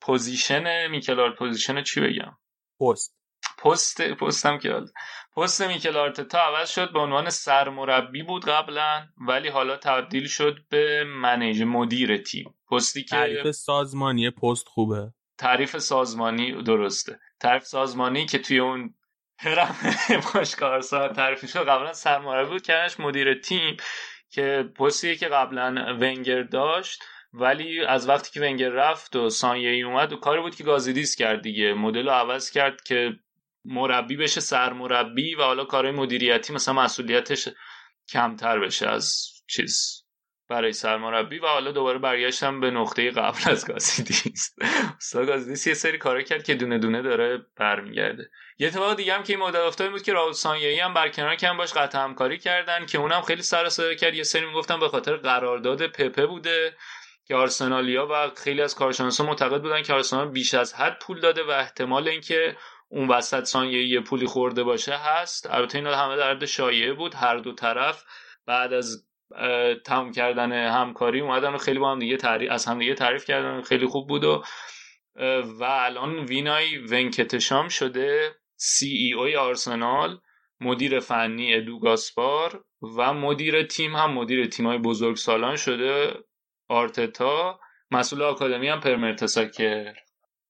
[0.00, 2.36] position میکل position چی بگم؟
[2.80, 3.23] پست.
[3.64, 4.80] پست پستم که
[5.36, 11.04] پست میکل آرتتا عوض شد به عنوان سرمربی بود قبلا ولی حالا تبدیل شد به
[11.04, 12.54] manage مدیر تیم.
[12.70, 15.12] پستی که تعریف سازمانی پست خوبه.
[15.38, 17.18] تعریف سازمانی درسته.
[17.40, 18.94] تعریف سازمانی که توی اون
[19.38, 19.76] هرم
[20.34, 23.76] باشگاه آرسنال تعریف شد قبلا سرمربی بود کردنش مدیر تیم
[24.30, 29.82] که پستی که قبلا ونگر داشت ولی از وقتی که ونگر رفت و سانیه ای
[29.82, 31.74] اومد و کاری بود که گازیدیس کرد دیگه.
[31.74, 33.12] مدل رو عوض کرد که
[33.64, 37.48] مربی بشه سرمربی و حالا کارهای مدیریتی مثلا مسئولیتش
[38.08, 40.04] کمتر بشه از چیز
[40.48, 44.54] برای سرمربی و حالا دوباره برگشتم به نقطه قبل از گازیدیس
[44.96, 48.30] استاد گازیدیس یه سری کارا کرد که دونه دونه داره برمیگرده.
[48.58, 51.56] یه اتفاق دیگه هم که این مدت افتاد بود که راول سانیایی هم برکنار کردن
[51.56, 54.14] باش قطع همکاری کردن که اونم خیلی سر صدا کرد.
[54.14, 56.76] یه سری می‌گفتن به خاطر قرارداد پپه بوده
[57.26, 61.42] که آرسنالیا و خیلی از کارشناسا معتقد بودن که آرسنال بیش از حد پول داده
[61.42, 62.56] و احتمال اینکه
[62.88, 65.50] اون وسط ثانیه یه پولی خورده باشه هست.
[65.50, 67.14] البته اینا همه در شایعه بود.
[67.14, 68.04] هر دو طرف
[68.46, 69.06] بعد از
[69.84, 73.62] تمام کردن همکاری اومدن و خیلی با هم دیگه تعریف از هم دیگه تعریف کردن.
[73.62, 74.44] خیلی خوب بود و
[75.60, 80.20] و الان وینای ونکتشام شده سی ای اوی آرسنال
[80.60, 82.64] مدیر فنی ادو گاسپار
[82.98, 86.14] و مدیر تیم هم مدیر تیم بزرگ سالان شده
[86.68, 87.60] آرتتا.
[87.90, 89.94] مسئول آکادمی هم پرمرتساکر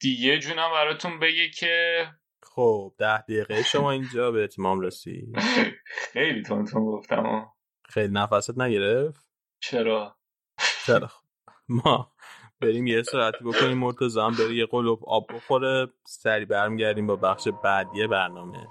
[0.01, 2.06] دیگه جونم براتون بگه که
[2.45, 5.39] خب ده دقیقه شما اینجا به اتمام رسید.
[6.12, 7.53] خیلی تون گفتم.
[7.89, 9.27] خیلی نفست نگرفت؟
[9.61, 10.16] چرا؟
[10.87, 11.11] چرا؟
[11.69, 12.12] ما
[12.61, 17.49] بریم یه ساعتی بکنیم مرتضی هم بره یه قلوب آب بخوره سری برمیگردیم با بخش
[17.65, 18.66] بعدی برنامه.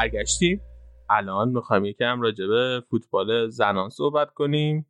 [0.00, 0.60] برگشتیم.
[1.10, 4.86] الان می‌خوایم یکم راجع به فوتبال زنان صحبت کنیم.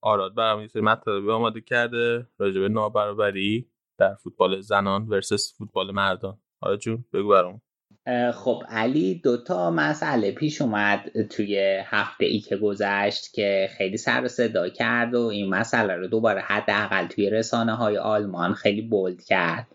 [0.00, 3.68] آراد برام یه سری مطلبی آماده کرده راجع به نابرابری
[3.98, 6.38] در فوتبال زنان ورسس فوتبال مردان.
[6.60, 7.60] آراد جون بگو برام
[8.34, 14.68] خب علی دوتا مسئله پیش اومد توی هفته ای که گذشت که خیلی سر صدا
[14.68, 19.73] کرد و این مسئله رو دوباره حداقل توی رسانه های آلمان خیلی بولد کرد.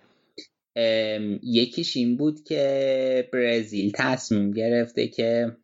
[1.44, 5.58] یکیش این بود که برزیل تصمیم گرفته که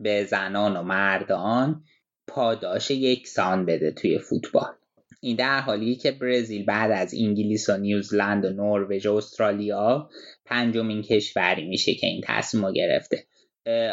[0.00, 1.84] به زنان و مردان
[2.26, 4.72] پاداش یکسان بده توی فوتبال.
[5.20, 10.10] این در حالی که برزیل بعد از انگلیس و نیوزلند و نروژ و استرالیا
[10.44, 13.26] پنجمین کشوری میشه که این تصمیم گرفته.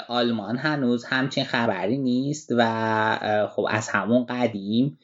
[0.08, 5.00] آلمان هنوز همچین خبری نیست و خب از همون قدیم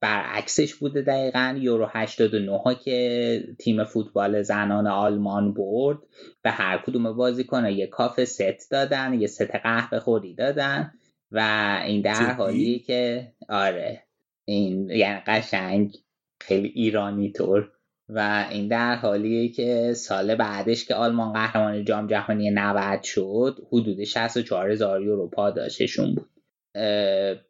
[0.00, 1.56] برعکسش بوده دقیقا.
[1.58, 5.98] یورو 89 ها که تیم فوتبال زنان آلمان برد
[6.42, 10.92] به هر کدوم بازیکن یه کاف ست دادن یه ست قهوه خوری دادن
[11.32, 11.40] و
[11.86, 14.02] این در حالی که آره.
[14.44, 15.96] این یعنی قشنگ
[16.40, 17.70] خیلی ایرانی طور.
[18.08, 24.04] و این در حالیه که سال بعدش که آلمان قهرمان جام جهانی 90 شد حدود
[24.04, 26.30] 64 هزار یورو پاداششون بود.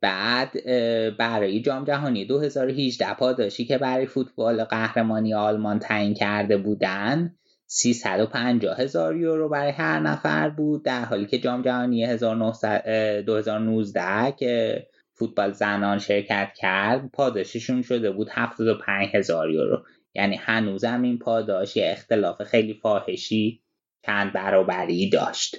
[0.00, 0.52] بعد
[1.16, 7.34] برای جام جهانی 2018 پاداشی که برای فوتبال قهرمانی آلمان تعیین کرده بودن
[7.66, 15.52] 350 هزار یورو برای هر نفر بود در حالی که جام جهانی 2019 که فوتبال
[15.52, 19.84] زنان شرکت کرد پاداششون شده بود 75 هزار یورو.
[20.14, 23.62] یعنی هنوزم این پاداش اختلاف خیلی فاحشی
[24.06, 25.56] چند برابری داشت.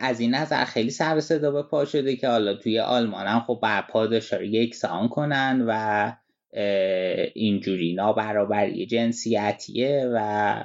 [0.00, 3.58] از این نظر خیلی سر صدا به پا شده که حالا توی آلمان هم خب
[3.62, 6.12] بر پاداش رو یکسان کنن و
[7.34, 10.64] اینجوری نابرابری جنسیتیه و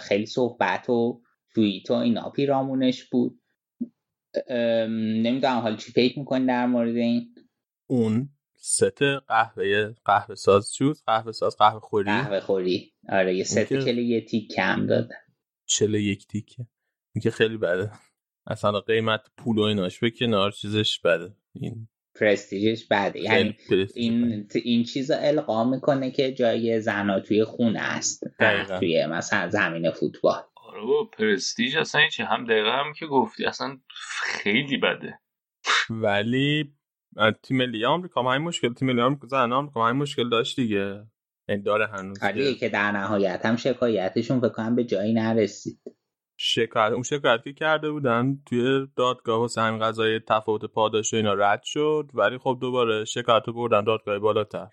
[0.00, 1.22] خیلی صحبت و
[1.54, 3.40] توییت و اینا پیرامونش بود.
[4.50, 7.34] نمی‌دونم حالا چی فکر می‌کنی در مورد این؟
[7.86, 12.92] اون ست قهوه قهوه ساز شد قهوه ساز قهوه خوری؟ قهوه خوری.
[13.08, 15.14] آره یه ست کلی یه تیک کم داده.
[15.66, 16.66] چله یک تیکه.
[17.20, 17.90] که خیلی بده.
[18.46, 21.34] اصلا قیمت پول و ایناش به کنار چیزش بده.
[21.54, 21.88] این
[22.20, 23.20] پرستیژش بده.
[23.20, 23.56] یعنی
[23.94, 28.24] این این چیز القا می‌کنه که جای زنا توی خونه است.
[28.78, 30.42] توی مثلا زمین فوتبال.
[30.56, 33.44] آره با پرستیژ اصلا هیچی هم دقیقه هم که گفتی.
[33.44, 33.78] اصلا
[34.24, 35.18] خیلی بده.
[35.90, 36.72] ولی
[37.42, 40.60] تیم ملی آمریکا هم همین مشکل تیم ملی آمریکا زن آمریکا هم همین مشکل داشت
[40.60, 41.06] دیگه.
[41.48, 45.80] این داره هنوز آره که که در نهایت هم شکایتشون فکر کنم به جایی نرسید.
[46.36, 51.34] شکایت اون شکایت که کرده بودن توی دادگاه واسه همین قضایی تفاوت پاداش و اینا
[51.34, 54.68] رد شد ولی خب دوباره شکایت رو بردن دادگاه بالاتر.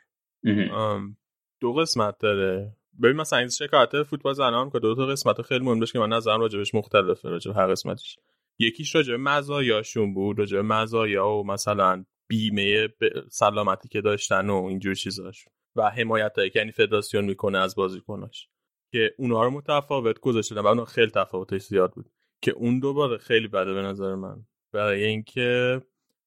[1.62, 2.76] دو قسمت داره.
[3.04, 6.10] ببین مثلا این شکایت فوتبال زنان که دو تا قسمت خیلی مهم داشت که من
[6.10, 8.16] نظرم راجبش مختلفه راجب هر قسمتش.
[8.60, 12.88] یکیش راجب مزایاشون بود راجب مزایا و مثلا بیمه
[13.30, 15.46] سلامتی که داشتن و اینجور چیزاش
[15.76, 18.48] و حمایت هایی که یعنی فدراسیون می‌کنه از بازیکناش.
[18.94, 22.06] که اونها رو متفاوت گذاشته و اونها خیلی تفاوتش زیاد بود
[22.42, 24.46] که اون دوباره خیلی بده به نظر من.
[24.74, 25.82] برای اینکه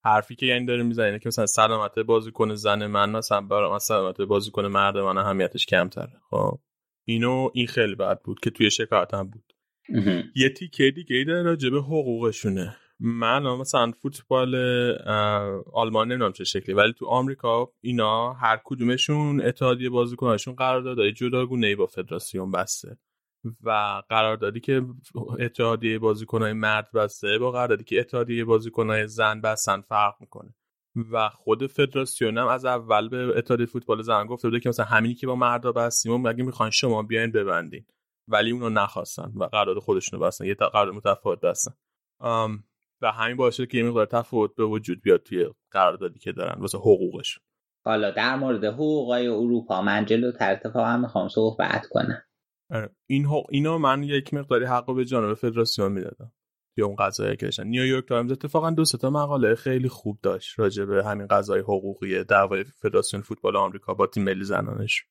[0.04, 3.78] حرفی که یعنی داره می‌زنه اینه که مثلا سلامت بازیکن زن من مثلا برای مثلا
[3.78, 6.12] سلامت بازیکن مرد من اهمیتش کمتره.
[6.30, 6.58] خب.
[7.04, 9.52] اینو این خیلی بد بود که توی شکایت هم بود.
[10.36, 12.76] یه تیکه دیگه ای داره راجع به حقوقشونه.
[13.00, 14.54] من مثلا فوتبال
[15.72, 21.74] آلمان نمی‌دونم چه شکلی ولی تو آمریکا اینا هر کدومشون اتحادیه بازیکناشون قراردادهای جداگونه ای
[21.74, 22.96] با فدراسیون بسته
[23.62, 24.82] و قراردادی که
[25.38, 30.54] اتحادیه بازیکنهای مرد بسته با قراردادی که اتحادیه بازیکنهای زن بستن فرق می‌کنه.
[31.12, 35.14] و خود فدراسیون هم از اول به اتحادیه فوتبال زن گفته بوده که مثلا همینی
[35.14, 37.86] که با مردا بستیم و مگه می‌خواین شما بیاین ببندین.
[38.28, 41.74] ولی اونو نخواستن و قرارداد خودشونو بستن یه قرارداد متفاوت بستن.
[43.02, 46.60] و همین باعث شد که یه مقدار تفاوت به وجود بیاد توی قراردادی که دارن
[46.60, 47.42] واسه حقوقشون.
[47.84, 52.22] حالا در مورد حقوقای اروپا من جلوتر اتفاقا می‌خوام صحبت کنم.
[52.70, 52.90] آره.
[53.06, 53.46] این حق...
[53.50, 56.32] اینو من یک مقداری حق رو به جانب فدراسیون می‌دادم.
[56.74, 57.66] توی اون قضایی که داشتن.
[57.66, 62.64] نیویورک تایمز اتفاقا دو تا مقاله خیلی خوب داشت راجع به همین قضای حقوقی دعوای
[62.64, 65.04] فدراسیون فوتبال آمریکا با تیم ملی زنانش.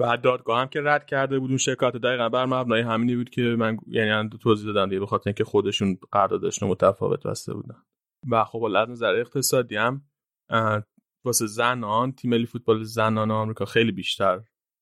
[0.00, 3.42] و دادگاه هم که رد کرده بود اون شکایت دقیقا بر مبنای همینی بود که
[3.42, 7.82] من یعنی توضیح دادم دیگه به خاطر اینکه خودشون قراردادشون متفاوت بسته بودن.
[8.30, 10.04] و خب از نظر اقتصادی هم
[11.24, 14.40] واسه زنان تیم ملی فوتبال زنان آمریکا خیلی بیشتر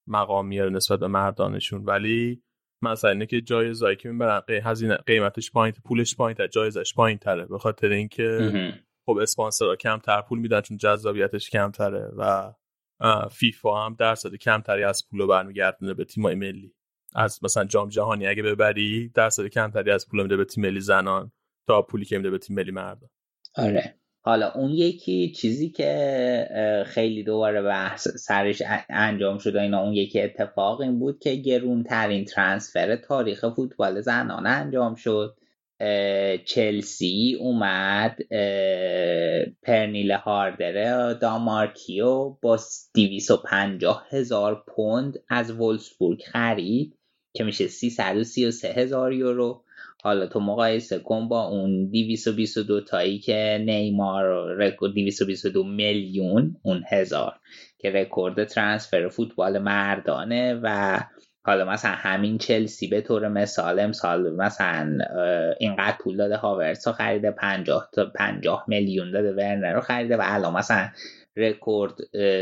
[0.08, 1.84] مقام میاره نسبت به مردانشون.
[1.84, 2.42] ولی
[2.82, 7.46] مثلا اینه که جایزایی که می‌برن هزینه قیمتش پایین پولش پایین تر جایزش پایین تره
[7.46, 8.52] به خاطر اینکه.
[9.06, 12.52] خب اسپانسرها کمتر پول میدن چون جذابیتش کمتره و
[13.30, 16.74] فیفا هم درصد کمتری از پول رو برمیگردونه به تیمای ملی.
[17.14, 21.32] از مثلا جام جهانی اگه ببری درصد کمتری از پول میده به تیم ملی زنان
[21.66, 23.10] تا پولی که میده به تیم ملی مردان.
[23.54, 23.94] آره.
[24.20, 30.20] حالا اون یکی چیزی که خیلی دوباره بحث سرش انجام شد و اینا اون یکی
[30.20, 35.36] اتفاق این بود که گرونترین ترانسفر تاریخ فوتبال زنان انجام شد.
[36.44, 38.18] چلسی اومد
[39.62, 42.58] پرنیل هاردر دامارکیو با
[42.94, 46.98] 250 هزار پوند از وولسبورگ خرید
[47.32, 49.64] که میشه 333 هزار یورو.
[50.02, 57.34] حالا تو مقایسه کن با اون 222 تایی که نیمار رکورد 222 میلیون اون هزار
[57.78, 61.00] که رکورد transfer فوتبال مردانه و
[61.48, 64.98] حالا مثلا همین چلسی به طور مثال امسال مثلا
[65.60, 70.22] اینقدر پول داده هاورتس رو خریده 50 تا 50 میلیون داده ورنر رو خریده و
[70.24, 70.88] الان مثلا
[71.36, 71.94] رکورد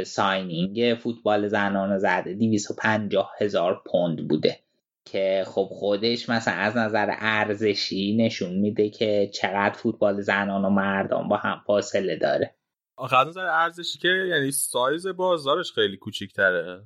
[0.03, 4.59] signing فوتبال زنان زده 250 هزار پوند بوده.
[5.05, 11.29] که خب خودش مثلا از نظر ارزشی نشون میده که چقدر فوتبال زنان و مردان
[11.29, 12.55] با هم فاصله داره.
[12.97, 16.83] آخه از نظر ارزشی که یعنی سایز بازارش خیلی کوچیک‌تره.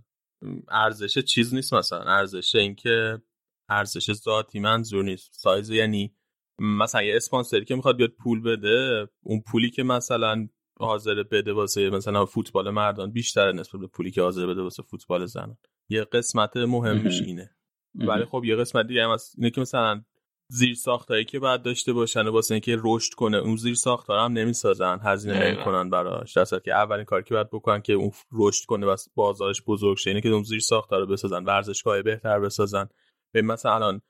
[0.69, 2.03] ارزش چیز نیست مثلا.
[2.03, 3.23] ارزش اینکه
[3.69, 5.31] ارزش ذاتی منظور نیست.
[5.33, 6.15] سایز یعنی
[6.59, 10.49] مثلا یه اسپانسری که می‌خواد بیاد پول بده اون پولی که مثلا
[10.79, 15.27] حاضر بده واسه مثلا فوتبال مردان بیشتره نسبت به پولی که حاضر بده واسه فوتبال
[15.27, 15.59] زنان.
[15.89, 17.27] یه قسمت مهمش مهم.
[17.27, 17.51] اینه.
[17.95, 20.05] ولی خب یه قسمت دیگه هم اینه که مثلا
[20.53, 24.33] زیر ساختایی که باید داشته باشن و واسه اینکه رشد کنه اون زیر ساختار هم
[24.33, 25.47] نمی‌سازن هزینه.
[25.47, 26.37] نمی‌کنن براش.
[26.37, 30.11] در که اولین کاری که باید بکنن که اون رشد کنه و بازارش بزرگ شه
[30.11, 32.89] اینه که اون زیر ساختار رو بسازن ورزشگاه بهتر بسازن.
[33.33, 34.03] به مثلا الان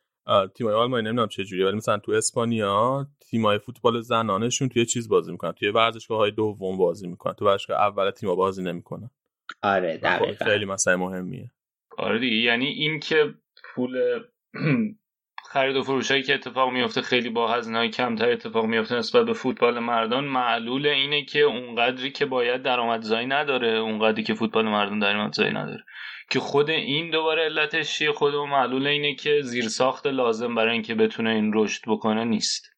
[0.54, 5.32] تیمای آلمانی نمی‌دونم چه جوریه ولی مثلا تو اسپانیا تیمای فوتبال زنانشون توی چیز بازی
[5.32, 9.10] می‌کنن توی ورزشگاه های دوم بازی می‌کنن تو ورزشگاه اول تیم‌ها بازی نمی‌کنن.
[9.62, 10.44] آره خب دقیقا.
[10.44, 11.50] خیلی مسئله مهمیه.
[11.98, 13.34] آره دیگه یعنی این که
[13.74, 13.98] پول
[15.52, 19.78] خرید و فروشایی که اتفاق میفته خیلی با هزینه کمتر اتفاق میفته نسبت به فوتبال
[19.78, 20.24] مردان.
[20.24, 25.84] معلول اینه که اونقدری که باید درآمدزایی نداره اونقدری که فوتبال مردان درآمدزایی نداره.
[26.30, 31.30] که خود این دوباره علتش چیه؟ خود معلول اینه که زیرساخت لازم برای اینکه بتونه
[31.30, 32.70] این رشد بکنه نیست.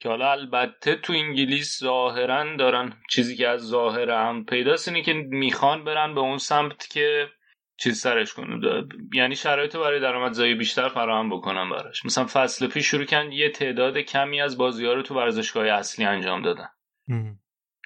[0.00, 5.12] که حالا البته تو انگلیس ظاهرا دارن چیزی که از ظاهر هم پیداست اینه که
[5.12, 7.28] می‌خوان برن به اون سمت که
[7.76, 8.84] چیز سرش کنه.
[9.14, 12.04] یعنی شرایط برای درآمدزایی بیشتر فراهم بکنن براش.
[12.04, 16.04] مثلا فصل پیش شروع کردن یه تعداد کمی از بازی ها رو تو ورزشگاه اصلی
[16.04, 16.68] انجام دادن.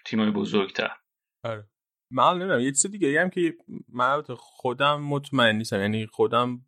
[0.06, 0.90] تیمای بزرگتر.
[1.44, 1.64] آره.
[2.10, 3.54] من نمی‌دونم یه چیز دیگه هم که
[3.88, 5.80] من خودم مطمئن نیستم.
[5.80, 6.60] یعنی خودم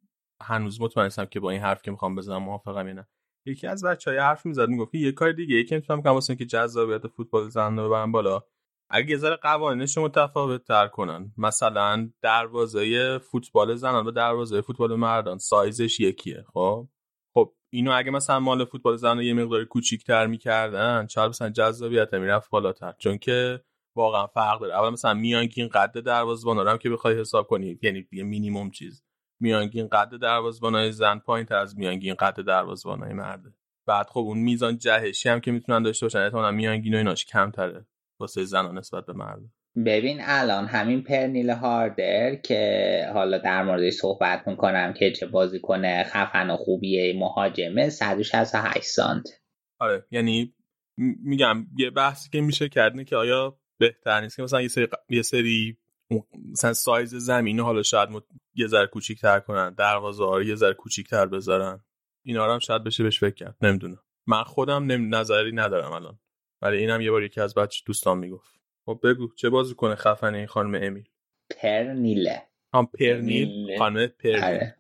[0.42, 3.08] هنوز مطمئن نیستم که با این حرف که می‌خوام بزنم موافقم یا نه.
[3.46, 7.06] یکی از بچهای حرف می‌زد می‌گفت یه کار دیگه یکی می‌تونم کنم واسه که جذابیت
[7.06, 8.42] فوتبال زن رو ببرن بالا
[8.92, 11.32] اگه یه ذره قوانینش متفاوت تر کنن.
[11.38, 16.88] مثلا دروازه فوتبال زنان و دروازه فوتبال مردان سایزش یکیه خب؟
[17.34, 22.50] خب اینو اگه مثلا مال فوتبال زنان یه مقدار کوچیک‌تر می‌کردن شاید مثلا جذابیت می‌رفت
[22.50, 23.60] بالاتر؟ چون که
[23.96, 24.74] واقعا فرق داره.
[24.74, 29.04] اول مثلا میانگین قد دروازه‌بان هم که بخوای حساب کنی یعنی یه مینیمم چیز.
[29.40, 33.54] میانگین قد دروازه‌بانای زن پایین تر از میانگین قد دروازه‌بانای مرده.
[33.86, 37.86] بعد خب اون میزان جهشی هم که می‌تونن داشته باشن احتمالاً میانگین و ایناش کمتره.
[38.20, 39.40] واسه زنان نسبت به مرد
[39.86, 46.04] ببین الان همین پرنیل هاردر که حالا در موردش صحبت می‌کنم که چه بازی کنه
[46.04, 49.28] خفن و خوبیه مهاجمه 168 سانت.
[49.78, 50.54] آره یعنی
[51.24, 55.22] میگم یه بحثی که میشه کردنه که آیا بهتر نیست که مثلا یه سری, یه
[55.22, 55.78] سری
[56.52, 58.08] مثلا سایز زمین حالا شاید
[58.54, 61.84] یه ذره کوچیک‌تر کنن دروازه ها یه ذره کوچیک‌تر بذارن.
[62.24, 63.56] اینا رو هم شاید بشه بهش فکر کرد.
[63.62, 63.98] نمی‌دونم.
[64.26, 65.14] من خودم نم...
[65.14, 66.18] نظری ندارم الان.
[66.62, 68.60] ولی اینم یه بار یکی از بچه دوستان می‌گفت.
[68.86, 71.08] خب بگو چه بازی کنه خفنه این خانم امیل؟
[71.60, 72.42] پرنیله.
[72.74, 74.44] هم پرنیل؟ خانم پرنیل.
[74.44, 74.76] آره.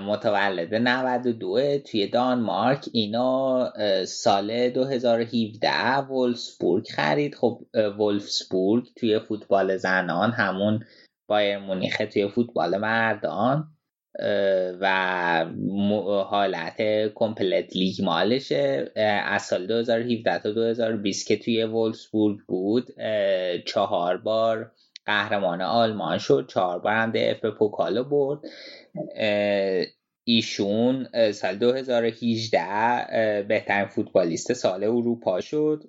[0.00, 2.84] متولد 92 توی دانمارک.
[2.92, 3.72] اینا
[4.04, 7.34] سال 2017 ولفسبورگ خرید.
[7.34, 7.60] خب
[7.98, 10.84] ولفسبورگ توی فوتبال زنان همون
[11.28, 13.68] بایر مونیخه توی فوتبال مردان.
[14.80, 15.44] و
[16.28, 16.82] حالت
[17.14, 18.92] کمپلت لیگ مالشه
[19.24, 22.86] از سال 2017 تا 2020 که توی وولفسبورگ بود
[23.66, 24.72] چهار بار
[25.06, 28.38] قهرمان آلمان شد چهار بار هم دف پوکالو برد.
[30.24, 35.84] ایشون سال 2018 بهترین فوتبالیست سال اروپا شد.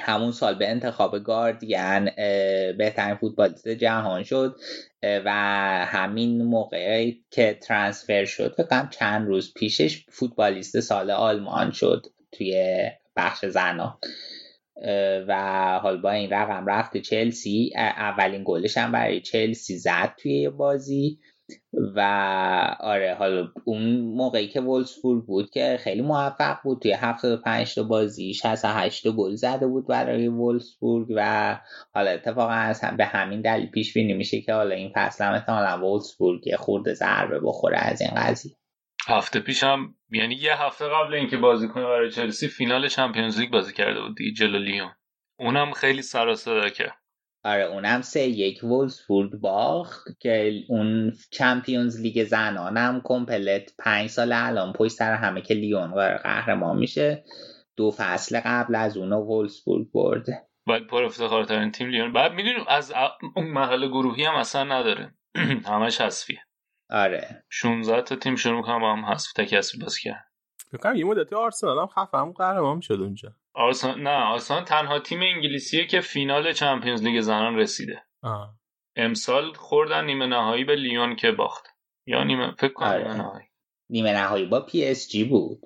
[0.00, 2.04] همون سال به انتخاب گاردین
[2.78, 4.56] بهترین فوتبالیست جهان شد
[5.02, 5.30] و
[5.86, 12.84] همین موقع که ترانسفر شد فکرم چند روز پیشش فوتبالیست سال آلمان شد توی
[13.16, 13.98] بخش زنا
[15.28, 21.18] و حال با این رقم رفت چلسی اولین گلش هم برای چلسی زد توی بازی.
[21.72, 22.00] و
[22.80, 28.34] آره حالا اون موقعی که وولسبورگ بود که خیلی موفق بود توی 75 تا بازی
[28.34, 31.60] 68 گل زده بود برای وولسبورگ و
[31.94, 35.32] حالا اتفاقا از هم به همین دلیل پیش بینی میشه که حالا این فصل هم
[35.32, 38.56] احتمالاً وولسبورگ یه خورده ضربه بخوره از این قضیه.
[39.08, 43.72] هفته پیشم یعنی یه هفته قبل اینکه بازی کنه برای چلسی فینال چمپیونز لیگ بازی
[43.72, 44.90] کرده بود دیگه جلو لیون.
[45.38, 47.05] اونم خیلی سر کرد
[47.46, 54.72] آره اونم سه یک وولسبورگ باخت که اون چمپیونز لیگ زنانم کمپلت پنج سال الان
[54.72, 57.24] پشت سر همه که لیون قهرمان میشه.
[57.76, 60.42] دو فصل قبل از اون وولسبورگ برده.
[60.66, 62.12] باید پر افتخارترین تیم لیون.
[62.12, 62.92] بعد می‌دونیم از
[63.36, 65.14] اون محل گروهی هم اصلا نداره.
[65.72, 66.40] همش حذفیه.
[66.90, 67.44] آره.
[67.50, 70.24] 16 تا تیم شروع می‌کنم با هم حذف تکسی باز کرد
[70.70, 73.32] فکر یه مدتی آرسنال هم خفه هم قهرمان شد اونجا.
[73.54, 78.02] آرسنال نه آرسنال تنها تیم انگلیسیه که فینال چمپیونز لیگ زنان رسیده.
[78.22, 78.54] آه.
[78.96, 81.66] امسال خوردن نیمه نهایی به لیون که باخت.
[82.06, 83.02] یا نیمه فکر کنم آره.
[83.02, 83.46] نیمه نهایی.
[83.90, 85.60] نیمه نهایی با پی اس جی بود.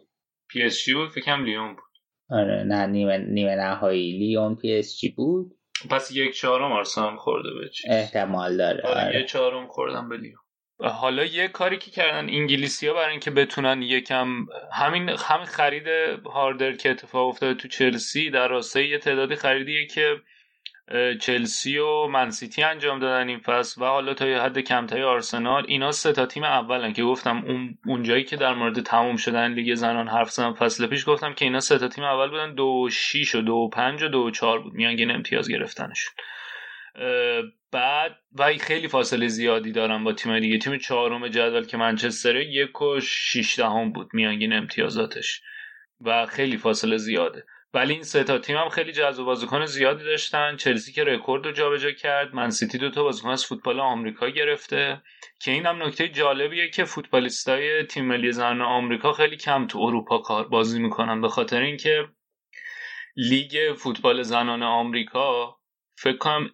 [0.49, 1.85] پی اس جی بود فکرم لیون بود.
[2.31, 5.57] آره نه نیمه, نیمه نهایی لیون پی اس جی بود.
[5.91, 7.91] پس یک چهارم آرسنال خورده به چیز.
[7.91, 9.21] احتمال داره آره, آره.
[9.21, 10.41] یک چهارم خوردن به لیون.
[10.89, 15.87] حالا یه کاری که کردن انگلیسی ها برای اینکه بتونن یکم همین همین خرید
[16.27, 20.17] هاردر که اتفاق افتاده تو چلسی در راستای یه تعدادی خریدیه که
[21.21, 25.65] چلسی و منسیتی انجام دادن این فصل و حالا تا یه حد کمتری آرسنال.
[25.69, 29.75] اینا سه تا تیم اولن که گفتم اون اونجایی که در مورد تموم شدن لیگ
[29.75, 32.91] زنان حرف زدم فصل پیش گفتم که اینا سه تا تیم اول بودن دو و
[32.91, 34.73] شیش و دو پنج و دو چهار بود.
[34.73, 36.15] میانگین امتیاز گرفتنشون.
[37.73, 40.59] بعد و خیلی فاصله زیادی دارم با تیم دیگه.
[40.59, 43.01] تیم چهارم جدول که منچستر یک و
[43.57, 44.11] دهم بود.
[44.13, 45.41] میانگین امتیازاتش.
[46.01, 47.45] و خیلی فاصله زیاده.
[47.75, 50.57] ولی این سه تا تیم هم خیلی جذاب بازیکن زیادی داشتن.
[50.57, 52.35] چلسی که رکورد رو جابجا کرد.
[52.35, 55.03] منسیتی دو تا بازیکن از فوتبال آمریکا گرفته.
[55.41, 60.19] که این هم نکته جالبیه که فوتبالیستای تیم ملی زنان آمریکا خیلی کم تو اروپا
[60.19, 61.21] کار بازی می‌کنن.
[61.21, 62.09] به خاطر اینکه
[63.17, 65.60] لیگ فوتبال زنان آمریکا
[66.03, 66.51] فکر کنم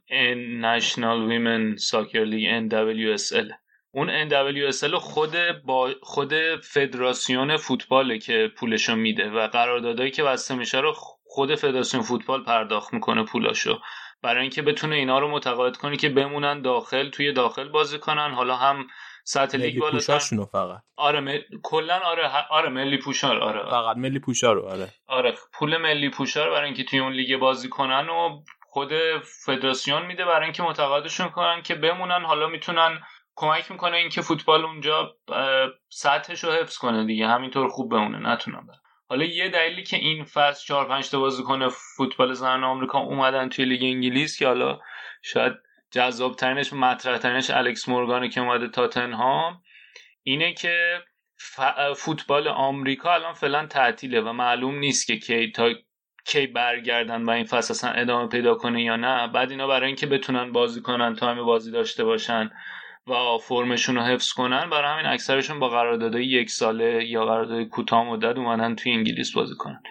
[0.61, 3.55] نشنال ویمن ساکر لیگ NWSL
[3.91, 10.81] اون NWSL خود با خود فدراسیون فوتباله که پولشو میده و قراردادایی که بسته میشه
[10.81, 10.93] رو
[11.25, 13.79] خود فدراسیون فوتبال پرداخت می‌کنه پولاشو.
[14.23, 18.35] برای اینکه بتونه اینا رو متقاعد کنه که بمونن داخل توی داخل بازی کنن.
[18.35, 18.87] حالا هم
[19.25, 19.99] سطح لیگ بالا
[20.45, 20.83] فقط.
[20.97, 21.39] آره م...
[21.63, 23.71] کلا آره آره ملی پوشار آره.
[23.71, 24.89] فقط ملی پوشار آره.
[25.07, 28.43] آره پول ملی پوشار برای اینکه توی اون لیگ بازی کنن و
[28.77, 28.93] خود
[29.45, 32.25] فدراسیون میده برای اینکه متقاعدشون کنن که بمونن.
[32.25, 33.03] حالا می‌تونن
[33.35, 35.17] کمک می‌کنه اینکه فوتبال اونجا
[35.89, 37.29] سطحش رو حفظ کنه دیگه.
[37.29, 38.33] همینطور خوب بمونه.
[38.33, 38.79] نتونم برن.
[39.09, 43.65] حالا یه دلیلی که این فصل 4 5 تا بازیکن فوتبال زنان آمریکا اومدن توی
[43.65, 44.79] لیگ انگلیس که حالا
[45.23, 45.53] شاید
[45.91, 49.63] جذاب ترینش مطرح ترینش الکس مورگانه که اومده تاتنهام
[50.23, 51.03] اینه که
[51.97, 55.71] فوتبال آمریکا الان فعلا تعطیله و معلوم نیست که کی تا
[56.27, 60.07] کی برگردن و این فصل اصلا ادامه پیدا کنه یا نه بعد اینا برای اینکه
[60.07, 62.51] بتونن بازی کنن time بازی داشته باشن
[63.07, 68.05] و فرمشون رو حفظ کنن برای همین اکثرشون با قراردادهای یک ساله یا قرارداد کوتاه
[68.05, 69.83] مدت اومدن توی انگلیس بازی کنن.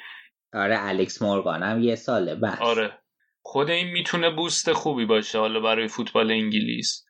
[0.54, 2.62] آره الکس مورگان هم یه ساله بست.
[2.62, 3.00] آره.
[3.42, 7.06] خود این می‌تونه boost خوبی باشه حالا برای فوتبال انگلیس.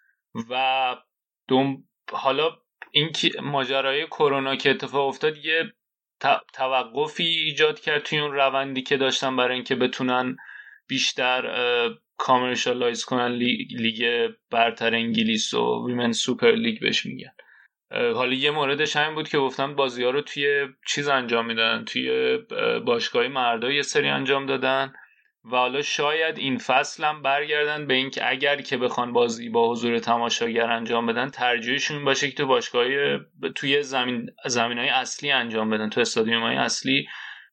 [0.49, 0.95] و
[1.47, 2.49] دوم حالا
[2.91, 3.11] این
[3.43, 5.63] ماجرای کرونا که اتفاق افتاد یه
[6.53, 10.37] توقفی ایجاد کرد توی اون روندی که داشتن برای اینکه بتونن
[10.87, 11.43] بیشتر
[12.17, 13.31] commercialize کنن
[13.69, 17.31] لیگ برتر انگلیس و Women Super League بهش میگن.
[17.91, 22.37] حالا یه موردش همین بود که گفتم بازی ها رو توی چیز انجام میدن توی
[22.85, 24.93] باشگاه مردا یه سری انجام دادن.
[25.51, 29.99] و حالا شاید این فصل هم برگردن به اینکه اگر که بخوان بازی با حضور
[29.99, 32.85] تماشاگر انجام بدن ترجیحشون باشه که تو باشگاه
[33.55, 37.07] توی زمین زمین های اصلی انجام بدن تو استادیوم های اصلی.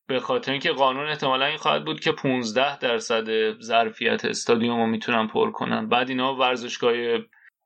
[0.06, 5.28] به خاطر اینکه قانون احتمالا این خواهد بود که 15 درصد ظرفیت استادیوم رو می‌تونن
[5.28, 5.88] پر کنن.
[5.88, 6.94] بعد اینا ورزشگاه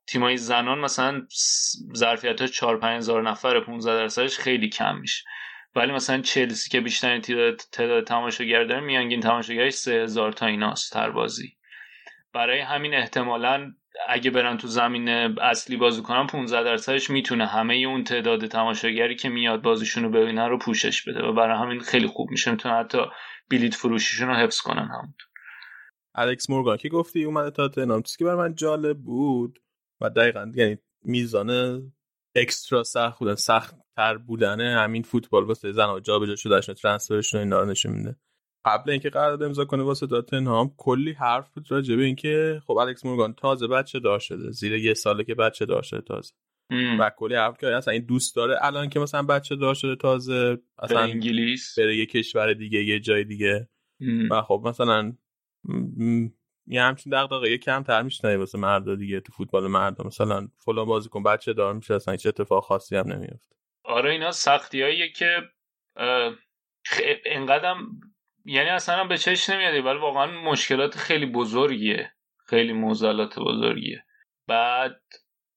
[0.07, 1.27] تیمای زنان مثلا
[1.97, 5.25] ظرفیت ها 4 5000 نفر 15 درصدش خیلی کم میشه.
[5.77, 7.21] ولی مثلا چلسی که بیشتر
[7.73, 11.57] تعداد تماشاگر داره میانگین تماشاگرش 3000 تا ایناست هر بازی.
[12.33, 13.73] برای همین احتمالا
[14.09, 19.29] اگه برن تو زمین اصلی بازی کنن 15 درصدش می‌تونه همه اون تعداد تماشاگری که
[19.29, 22.51] میاد بازیشون رو ببینن رو پوشش بده و برای همین خیلی خوب میشه.
[22.51, 22.99] می‌تونه حتی
[23.51, 25.27] بلیت فروشیشون رو حفظ کنن همونطور.
[26.15, 29.59] الکس مورگان گفتی؟ اومده تا تنام چیزی که برای من جالب بود
[30.01, 31.51] و دقیقا یعنی میزان
[32.37, 37.71] اکسترا سخت بودن سخت تر بودن همین فوتبال واسه زن جابجا شدهشون ترانسفرشون اینا رو
[37.71, 38.17] نشون میده.
[38.65, 43.05] قبل اینکه قرارداد امضا کنه واسه تاتنهام کلی حرف بود راجع به اینکه خب الکس
[43.05, 46.35] مورگان تازه بچه دار شده زیر یه ساله که بچه دار شده تازه.
[47.01, 50.59] و کلی حرف که اصلا این دوست داره الان که مثلا بچه دار شده تازه
[50.79, 51.79] اصلا انگلیس.
[51.79, 53.69] بره یه کشور دیگه یه جای دیگه.
[54.31, 55.13] و خب مثلا
[56.67, 60.05] یه همچین دغدغه کم تر میشنه واسه مردا دیگه تو فوتبال مردا.
[60.05, 65.13] مثلا فلان بازیکن بچه دار میشه اصلا هیچ اتفاق خاصی هم نمیفته آره اینا سختیاییه
[65.13, 65.43] که
[67.25, 68.01] اینقدرم
[68.45, 72.13] یعنی اصلا به چش نمیاد ولی واقعا مشکلات خیلی بزرگیه.
[72.47, 74.05] خیلی موزلات بزرگیه.
[74.47, 75.01] بعد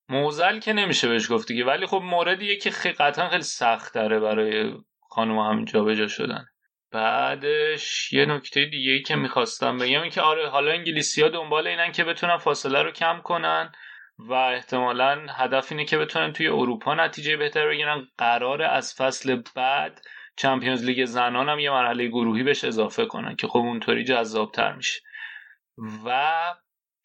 [0.09, 4.19] موزل که نمیشه بهش گفت دیگه ولی خب موردیه که خیلی قطعا خیلی سخت داره
[4.19, 4.73] برای
[5.09, 6.45] خانم همین جابجا شدن.
[6.91, 11.67] بعدش یه نکته دیگه ای که می‌خواستم بگم این که آره حالا انگلیسی ها دنبال
[11.67, 13.71] اینن که بتونن فاصله رو کم کنن
[14.19, 18.07] و احتمالا هدف اینه که بتونن توی اروپا نتیجه بهتر بگیرن.
[18.17, 20.01] قرار از فصل بعد
[20.35, 25.01] چمپیونز لیگ زنان هم یه مرحله گروهی بهش اضافه کنن که خب اونطوری جذابتر میشه.
[26.05, 26.33] و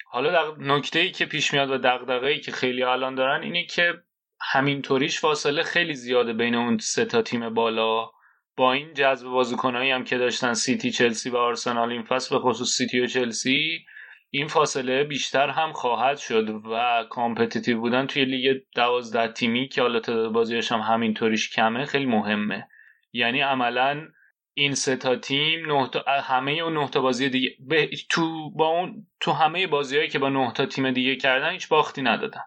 [0.06, 4.02] حالا نکته ای که پیش میاد و دغدغه ای که خیلی الان دارن اینه که
[4.40, 8.10] همینطوریش فاصله خیلی زیاده بین اون سه تا تیم بالا.
[8.56, 12.68] با این جذب بازیکنایی هم که داشتن سیتی چلسی و آرسنال این فصل به خصوص
[12.68, 13.84] سیتی و چلسی
[14.30, 20.00] این فاصله بیشتر هم خواهد شد و competitive بودن توی لیگ دوازده تیمی که حالا
[20.00, 22.68] تعداد بازیش هم همینطوریش کمه خیلی مهمه.
[23.12, 24.08] یعنی عملا
[24.54, 25.90] این سه تا تیم نه
[26.22, 27.56] همه اون نه تا بازی دیگه
[28.10, 32.02] تو با اون تو همه بازیهایی که با نه تا تیم دیگه کردن هیچ باختی
[32.02, 32.42] ندادن.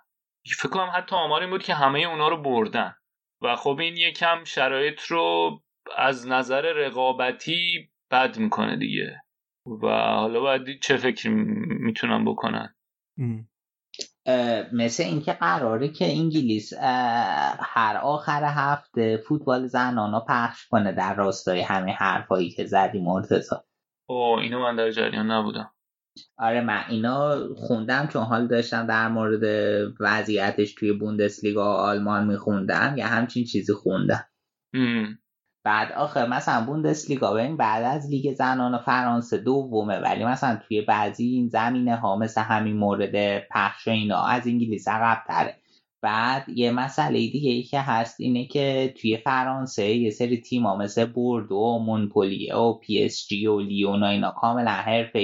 [0.58, 2.96] فکر کنم حتی آمار این بود که همه اونا رو بردن.
[3.42, 5.52] و خب این یکم شرایط رو
[5.98, 9.22] از نظر رقابتی بد می‌کنه دیگه.
[9.66, 11.30] و حالا باید چه فکری
[11.80, 12.76] می‌تونن بکنن.
[14.74, 16.74] مثل اینکه قراره که انگلیس
[17.60, 23.66] هر آخر هفته فوتبال زنان پخش کنه در راستای همه حرفایی که زدی مرتزا
[24.10, 25.74] او اینو من در جریان نبودم.
[26.38, 29.44] آره من اینا خوندم چون حال داشتم در مورد
[30.00, 34.30] وضعیتش توی بوندسلیگا آلمان میخوندم یا همچین چیزی خوندم.
[35.68, 41.26] بعد آخه مثلا بوندسلیگا ببین بعد از لیگ زنان فرانسه دومه ولی مثلا توی بعضی
[41.26, 45.56] این زمینه ها مثل همین مورد پخش و اینا از انگلیس عقب تره.
[46.02, 51.06] بعد یه مسئله دیگه ای که هست اینه که توی فرانسه یه سری تیما مثل
[51.06, 55.20] بوردو و مونپولیه و پی اس جی و لیون و اینا کاملا حرفه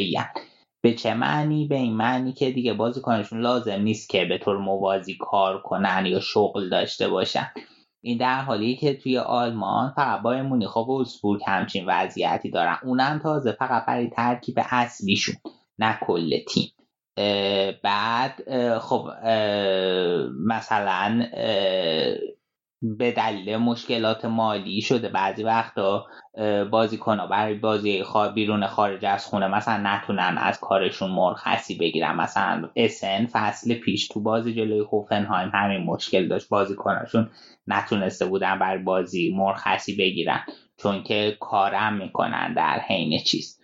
[0.84, 5.18] به چه معنی؟ به این معنی که دیگه بازیکنشون لازم نیست که به طور موازی
[5.20, 7.52] کار کنن یا شغل داشته باشن.
[8.06, 13.20] این در حالی که توی آلمان فقط با مونیخ و وولسبورگ همچین وضعیتی دارن اونم
[13.20, 15.36] تازه فقط برای ترکیب اصلیشون
[15.80, 16.72] نه کل تیم.
[17.84, 18.44] بعد
[18.80, 19.10] خب
[20.40, 21.26] مثلا
[22.84, 26.06] به دلیل مشکلات مالی شده بعضی وقتا
[26.72, 28.04] بازیکن ها برای بازی
[28.36, 32.16] بیرون خارج از خونه مثلا نتونن از کارشون مرخصی بگیرن.
[32.16, 36.50] مثلا اسن فصل پیش تو بازی جلوی هوفنهایم همین مشکل داشت.
[36.50, 37.30] بازیکناشون
[37.68, 40.40] نتونسته بودن برای بازی مرخصی بگیرن
[40.78, 43.63] چون که کارم می‌کنن در حین چیز.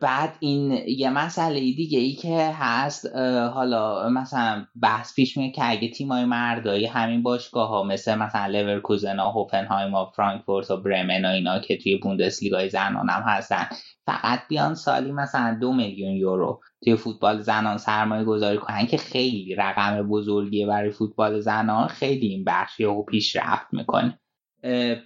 [0.00, 3.16] بعد این یه مسئله دیگه ای که هست
[3.54, 9.20] حالا مثلا بحث پیش میاد که اگه تیمای مردایی همین باشگاه ها مثل مثلا لورکوزن
[9.20, 13.66] و هوفنهایم و فرانکفورت و برمن و اینا که توی بوندسلیگای زنان هم هستن
[14.06, 19.54] فقط بیان سالی مثلا دو میلیون یورو توی فوتبال زنان سرمایه گذاری کنن که خیلی
[19.54, 24.18] رقم بزرگیه برای فوتبال زنان خیلی این بخشی و پیشرفت می‌کنه.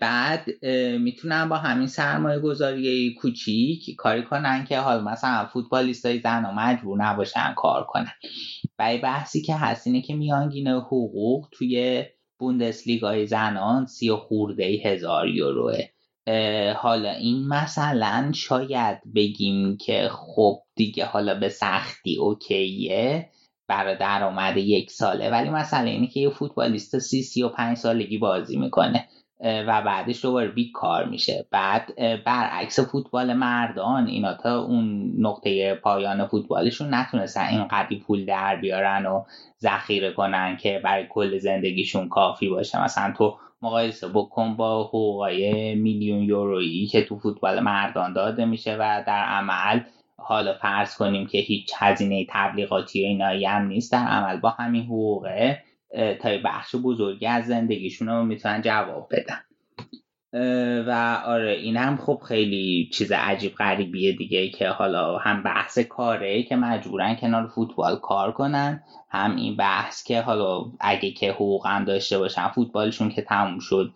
[0.01, 0.65] بعد
[0.99, 7.05] می‌تونن با همین سرمایه گذاری کوچیک کاری کنن که حال مثلا فوتبالیست های زن مجبور
[7.05, 8.13] نباشن کار کنن.
[8.79, 12.05] و بحثی که هست اینه که میانگین حقوق توی
[13.03, 15.79] های زنان سی و خورده هزار یوروه.
[16.73, 23.29] حالا این مثلا شاید بگیم که خب دیگه حالا به سختی اوکیه
[23.69, 28.19] برای درآمد یک ساله ولی مثلا اینه که یه فوتبالیست سی سی و پنج سالگی
[28.19, 29.09] بازی می‌کنه.
[29.43, 31.47] و بعدش دوباره بیکار میشه.
[31.51, 31.93] بعد
[32.25, 39.07] برعکس فوتبال مردان اینا تا اون نقطه پایان فوتبالشون نتونستن این قدی پول در بیارن
[39.07, 39.25] و
[39.61, 42.85] ذخیره کنن که برای کل زندگیشون کافی باشه.
[42.85, 49.05] مثلا تو مقایسه بکن با حقوقای میلیون یورویی که تو فوتبال مردان داده میشه و
[49.07, 49.81] در عمل
[50.17, 55.63] حالا فرض کنیم که هیچ هزینه تبلیغاتی اینایی هم نیست در عمل با همین حقوقه.
[56.23, 59.41] تا بخش بزرگی از زندگیشون رو می‌تونن جواب بدن.
[60.87, 66.43] و آره این هم خب خیلی چیز عجیب غریبیه دیگه که حالا هم بحث کاره
[66.43, 71.85] که مجبورن کنار فوتبال کار کنن هم این بحث که حالا اگه که حقوق هم
[71.85, 73.93] داشته باشن فوتبالشون که تموم شد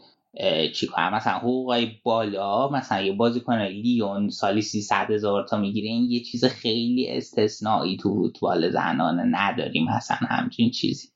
[0.74, 6.10] چی کنم؟ مثلا حقوقای بالا مثلا یه بازیکن لیون سالی 300 هزار تا می‌گیره این
[6.10, 11.08] یه چیز خیلی استثنایی تو فوتبال زنانه نداریم مثلا همچین چیزی.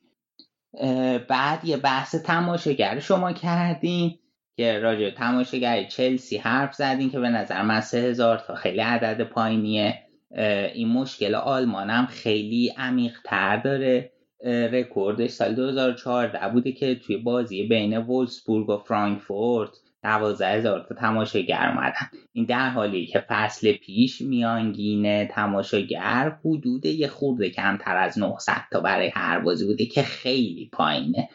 [1.28, 4.18] بعد یه بحث تماشاگر شما کردین
[4.56, 9.22] که راجع تماشاگر چلسی حرف زدین که به نظر من سه هزار تا خیلی عدد
[9.24, 9.98] پایینیه.
[10.74, 14.12] این مشکل آلمان هم خیلی عمیق تر داره
[14.44, 19.70] رکوردش سال 2014 بوده که توی بازی بین وولسبورگ و فرانکفورت
[20.02, 22.10] دوازده هزار تا تماشاگر اومدن.
[22.32, 28.80] این در حالی که فصل پیش میانگین تماشاگر حدود یه خورده کمتر از 900 تا
[28.80, 31.28] برای هر بازی بوده که خیلی پایینه.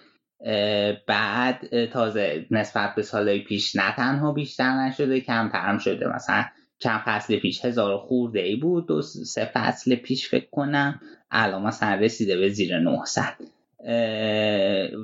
[1.08, 6.08] بعد تازه نسبت به سالهای پیش نه تنها بیشتر نشده کمتر هم شده.
[6.16, 6.46] مثلا
[6.80, 11.00] چند فصل پیش هزار خورده ای بود دو سه فصل پیش فکر کنم.
[11.32, 13.34] الان مثلا رسیده به زیر 900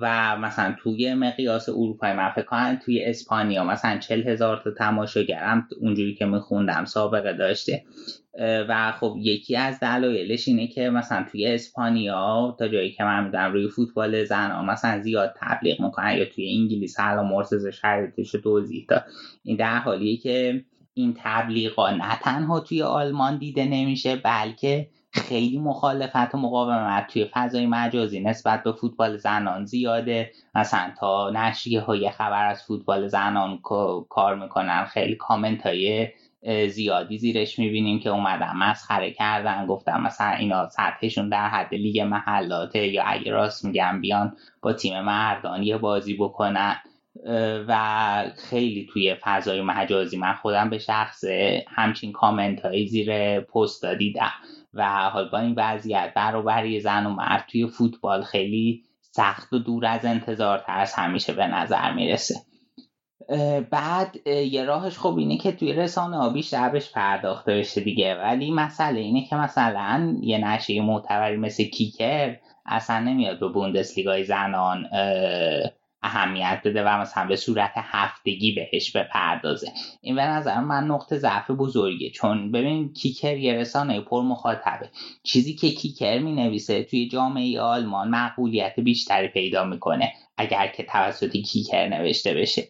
[0.02, 6.16] و مثلا توی مقیاس اروپای من فکر توی اسپانیا مثلا چل هزار تا تماشاگرم اونجوری
[6.16, 7.84] که میخوندم سابقه داشته.
[8.40, 13.54] و خب یکی از دلایلش اینه که مثلا توی اسپانیا تا جایی که من می‌دونم
[13.54, 19.04] روی فوتبال زن مثلا زیاد تبلیغ می‌کنن یا توی انگلیس حالا مرتضی شرایطش توضیح داد.
[19.44, 26.36] این در حالیه که این تبلیغا نه تنها توی آلمان دیده نمیشه بلکه خیلی مخالفت
[26.36, 30.32] و مقاومت توی فضای مجازی نسبت به فوتبال زنان زیاده.
[30.56, 33.60] مثلا تا نشریه های خبر از فوتبال زنان
[34.10, 34.86] کار می‌کنن.
[34.86, 36.08] خیلی کامنت های
[36.70, 39.66] زیادی زیرش می‌بینیم که اومدن مسخره کردن.
[39.66, 45.02] گفتم مثلا اینا سطحشون در حد لیگ محلاته یا اگه راست میگم بیان با تیم
[45.02, 46.76] مردان یه بازی بکنن.
[47.68, 51.24] و خیلی توی فضای مجازی من خودم به شخص
[51.68, 54.32] همچین کامنت های زیر پست دیدم
[54.74, 59.86] و حال با این وضعیت برابری زن و مرد توی فوتبال خیلی سخت و دور
[59.86, 62.36] از انتظار ترس همیشه به نظر می‌رسه.
[63.72, 68.16] بعد یه راهش خب اینه که توی رسانه ها بیشتر بهش پرداخته بشه دیگه.
[68.16, 74.86] ولی مسئله اینه که مثلا یه نشریه معتبری مثل کیکر اصلا نمیاد به بوندسلیگای زنان
[76.04, 79.72] اهمیت بده و مثلا به صورت هفتگی بهش بپردازه.
[80.02, 84.90] این به نظر من نقطه ضعف بزرگه چون ببین کیکر یه رسانه پر مخاطبه
[85.24, 91.38] چیزی که کیکر می نویسه توی جامعه آلمان مقبولیت بیشتری پیدا می‌کنه اگر که توسط
[91.38, 92.68] کیکر نوشته بشه.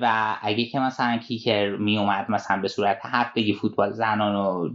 [0.00, 4.70] و اگه که مثلا کیکر می اومد مثلا به صورت هفتگی فوتبال زنان رو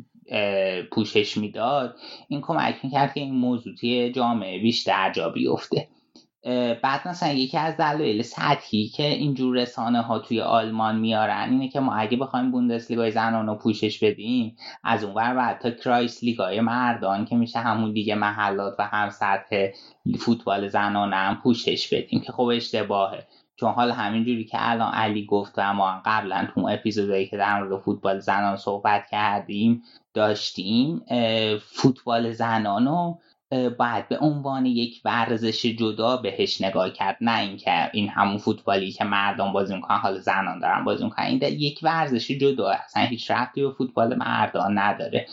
[0.91, 1.95] پوشش می‌داد
[2.27, 5.87] این کمک می‌کرد که این موضوع جامعه بیشتر جا بیفته.
[6.83, 11.79] بعد مثلا یکی از دلایل سطحی که اینجور رسانه ها توی آلمان میارن اینه که
[11.79, 16.61] ما اگه بخوایم بوندسلیگای زنان رو پوشش بدیم از اون ور بعد تا کرایس لیگای
[16.61, 19.67] مردان که میشه همون دیگه محلات و هم سطح
[20.19, 23.27] فوتبال زنان هم پوشش بدیم که خب اشتباهه.
[23.55, 27.81] چون حالا همینجوری که الان علی گفت و ما قبلا تو اپیزودایی که در مورد
[27.81, 29.83] فوتبال زنان صحبت کردیم
[30.13, 31.05] داشتیم
[31.61, 33.19] فوتبال زنان رو
[33.79, 37.17] باید به عنوان یک ورزش جدا بهش نگاه کرد.
[37.21, 41.25] نه اینکه این همون فوتبالی که مردم بازی می‌کنن حالا زنان دارن بازی می‌کنن.
[41.25, 45.27] این یک ورزش جدا اصلا هیچ رفتی به فوتبال مردان نداره.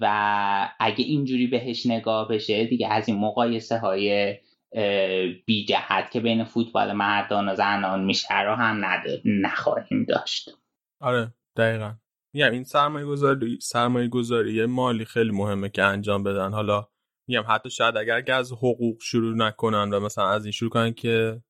[0.00, 4.34] و اگه اینجوری بهش نگاه بشه دیگه از این مقایسه های
[5.46, 8.84] بی جهت که بین فوتبال مردان و زنان میشه رو هم
[9.24, 10.50] نخواهیم داشت.
[11.00, 11.92] آره دقیقا.
[12.34, 16.52] میگم این سرمایه گذاری سرمایه گذاری مالی خیلی مهمه که انجام بدن.
[16.52, 16.86] حالا
[17.30, 20.92] میگم حتی شاید اگر که از حقوق شروع نکنن و مثلا از این شروع کنن
[20.92, 21.42] که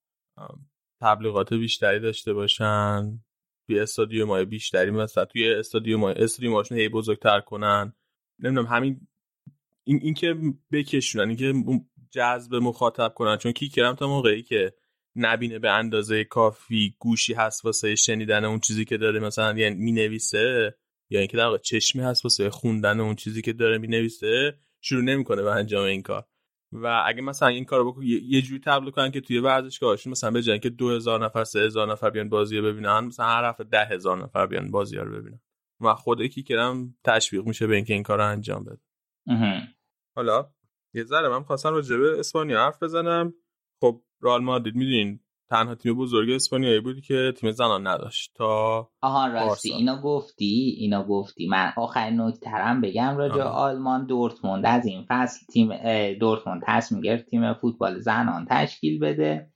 [1.01, 3.21] تبلیغات بیشتری داشته باشن
[3.67, 7.93] توی استادیوم های بیشتری مثلا توی استادیوم های هاشون هی بزرگتر کنن.
[8.39, 9.09] نمی‌دونم همین
[9.85, 10.35] این اینکه
[10.73, 11.55] بکشونن اینکه
[12.11, 13.37] جذب مخاطب کنن.
[13.37, 14.73] چون کیکرم تا موقعی که
[15.17, 20.75] نبینه به اندازه کافی گوشی هست واسه شنیدن اون چیزی که داره مثلا یعنی می‌نویسه
[21.11, 25.43] یا اینکه در واقع چشمی هست واسه خوندن اون چیزی که داره می‌نویسه شروع نمی‌کنه
[25.43, 26.27] به انجام این کار.
[26.73, 30.43] و اگه مثلا این کارو بکن یه جوری تبلیغ کنن که توی ورزشگاهشون مثلا به
[30.47, 34.71] اینکه 2000 نفر 3000 نفر بیان بازی رو ببینن مثلا هر هفته 10000 نفر بیان
[34.71, 35.41] بازی رو ببینن.
[35.81, 38.81] و خود کیکرم تشویق میشه به اینکه این کار رو انجام بده.
[40.17, 40.51] حالا
[40.95, 43.35] یه ذره من خواستم راجع به اسپانیا حرف بزنم.
[43.81, 45.21] خب رئال مادرید می‌دونین
[45.51, 49.73] تنها تیم بزرگ اسپانیایی بود که تیم زنان نداشت تا آها راستی.
[49.73, 51.47] اینا گفتی؟ اینا گفتی.
[51.47, 54.67] من آخرین نکترم بگم راجع آلمان دورتموند.
[54.67, 55.69] از این فصل تیم
[56.13, 59.51] دورتموند تصمیم گرفت تیم فوتبال زنان تشکیل بده.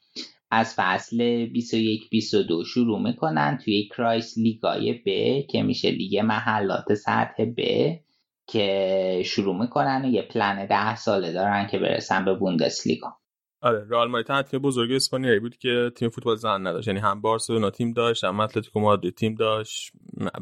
[0.50, 5.06] از فصل 21 22 شروع می‌کنن توی کرایس لیگای ب
[5.46, 7.60] که میشه لیگ محلات سطح ب
[8.46, 10.04] که شروع می‌کنن.
[10.04, 13.16] و یه پلن ده ساله دارن که برسن به بوندسلیگا.
[13.64, 16.88] آره رئال مادرید تیم بزرگ اسپانیایی بود که تیم فوتبال زن نداشت.
[16.88, 19.92] یعنی هم بارسلونا تیم داشت هم اتلتیکو مادرید تیم داشت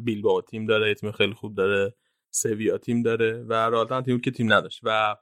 [0.05, 1.95] بیلبائو تیم داره تیم خیلی خوب داره
[2.31, 5.17] سویا تیم داره و رئال تیم بود که تیم نداشت و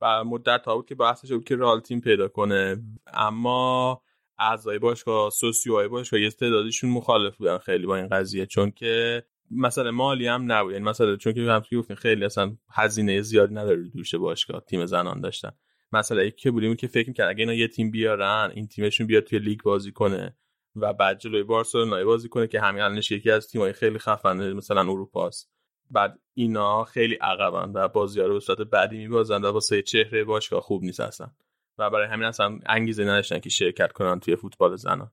[0.00, 2.82] و مدت ها بود که بحثش بود که رئال تیم پیدا کنه.
[3.14, 4.02] اما
[4.38, 8.46] اعضای باشگاه سوسیوهای باشگاه یه تعدادشون مخالف بودن خیلی با این قضیه.
[8.46, 10.72] چون که مثلا مالی هم نبود.
[10.72, 15.20] یعنی مثلا چون که همونطور گفتین خیلی اصلا هزینه زیادی نداره دوش باشگاه تیم زنان
[15.20, 15.50] داشتن.
[15.92, 19.38] مثلا که بودیم که فکر می‌کنن اگه اینا یه تیم بیارن این تیمشون بیاد توی
[19.38, 20.36] لیگ بازی کنه
[20.76, 24.80] و بعد جلوی بارسلونا بازی کنه که همین الانش یکی از تیمای خیلی خفنه مثلا
[24.80, 25.52] اروپاست.
[25.90, 30.60] بعد اینا خیلی عقبن و بازی رو به صورت بعدی میبازن و واسه چهره باشگاه
[30.60, 31.30] خوب نیست اصلا
[31.78, 35.10] و برای همین اصلا انگیزه نداشتن که شرکت کنن توی فوتبال زنان.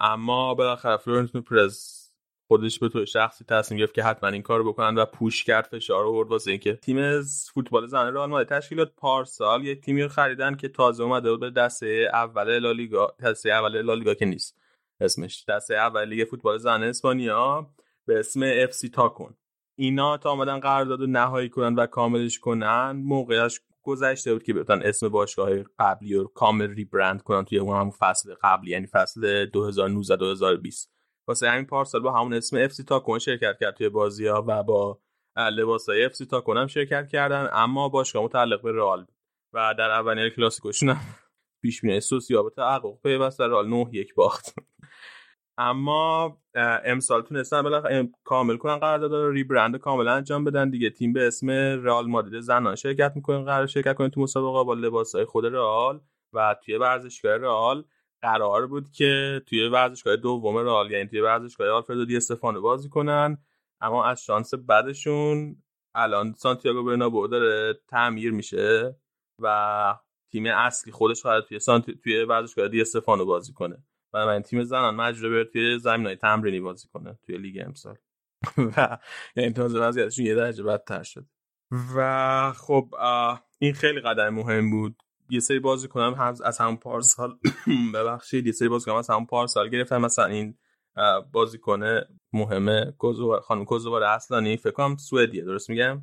[0.00, 2.01] اما بالاخره فلورنتینو پرز
[2.48, 6.06] خودش به طور شخصی تصمیم گرفت که حتما این کارو بکنن و push کرد فشار
[6.06, 7.22] آورد واسه اینکه تیم
[7.54, 11.50] فوتبال زن رئال مادرید تشکیلات پارسال یک تیمی رو خریدن که تازه اومده بود به
[11.50, 14.58] دسته اول لالیگا دسته اول لالیگا که نیست.
[15.00, 17.70] اسمش دسته اول لیگ فوتبال زن اسپانیا
[18.06, 19.34] به اسم اف سی تاکون.
[19.76, 25.08] اینا تا اومدن قرارداد نهایی کنن و کاملش کنن موقعش گذشته بود که بتونن اسم
[25.08, 30.92] باشگاه قبلی رو کامل rebrand کنن توی اون هم فصل قبلی یعنی فصل 2019 2020
[31.28, 34.62] واسه همین پارسال با همون اسم اف سی تاکون شرکت کرد توی بازی ها و
[34.62, 34.98] با
[35.36, 37.48] لباس های اف سی تاکون هم شرکت کردن.
[37.52, 39.06] اما باشگاه متعلق به رئال
[39.52, 41.00] و در اولین کلاسیکوشون هم
[41.62, 44.54] پیش بینی سوسیا به تحقق پیوست در رئال 9 یک باخت.
[45.58, 46.38] اما
[46.84, 50.70] امسال تونستن بالاخره کامل کنن قرارداد رو rebrand کاملا انجام بدن.
[50.70, 51.50] دیگه تیم به اسم
[51.84, 56.00] رئال مادرید زنان شرکت می‌کنن قرار شرکت کنه تو مسابقه با لباس های خود رئال
[56.32, 57.84] و توی ورزشگاه رئال.
[58.22, 63.38] قرار بود که توی ورزشگاه دوم رئال یعنی توی ورزشگاه آلفردو دی استفانو بازی کنن.
[63.80, 65.62] اما از شانس بعدشون
[65.94, 68.96] الان سانتیاگو برنابو داره تعمیر میشه
[69.38, 69.94] و
[70.30, 71.94] تیم اصلی خودش قرار توی سانتی...
[71.94, 73.84] توی ورزشگاه دی استفانو بازی کنه.
[74.12, 77.96] و من تیم زنان مجبور بره توی زمینای تمرینی بازی کنه توی لیگ امسال.
[78.76, 78.98] و
[79.36, 81.26] یعنی تازه وضعیتشون یه درجه بدتر شد
[81.96, 82.94] و خب
[83.58, 85.02] این خیلی قدم مهم بود
[85.32, 87.38] یه سری بازی کنم هم از همون پارسال
[87.94, 90.58] ببخشید یه سری بازی کنم از همون پارسال گرفتن مثلا این
[91.32, 92.00] بازیکن
[92.32, 92.94] مهمه
[93.42, 96.02] خانم کوزوار اصلانی فکر کنم سوئدیه درست میگم؟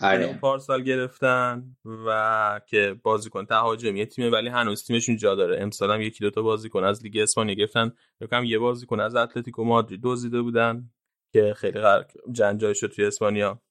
[0.00, 0.38] آره.
[0.38, 1.76] پارسال گرفتن
[2.06, 5.62] و که بازیکن تهاجمی تیمه ولی هنوز تیمشون جا داره.
[5.62, 7.92] امسال هم یکی دوتا بازیکن از لیگ اسپانیا گرفتن.
[8.18, 10.90] فکر یه بازیکن از اتلتیکو مادرید دزدیده بودن
[11.32, 11.78] که خیلی
[12.32, 13.62] جنجال شد توی اسپانیا.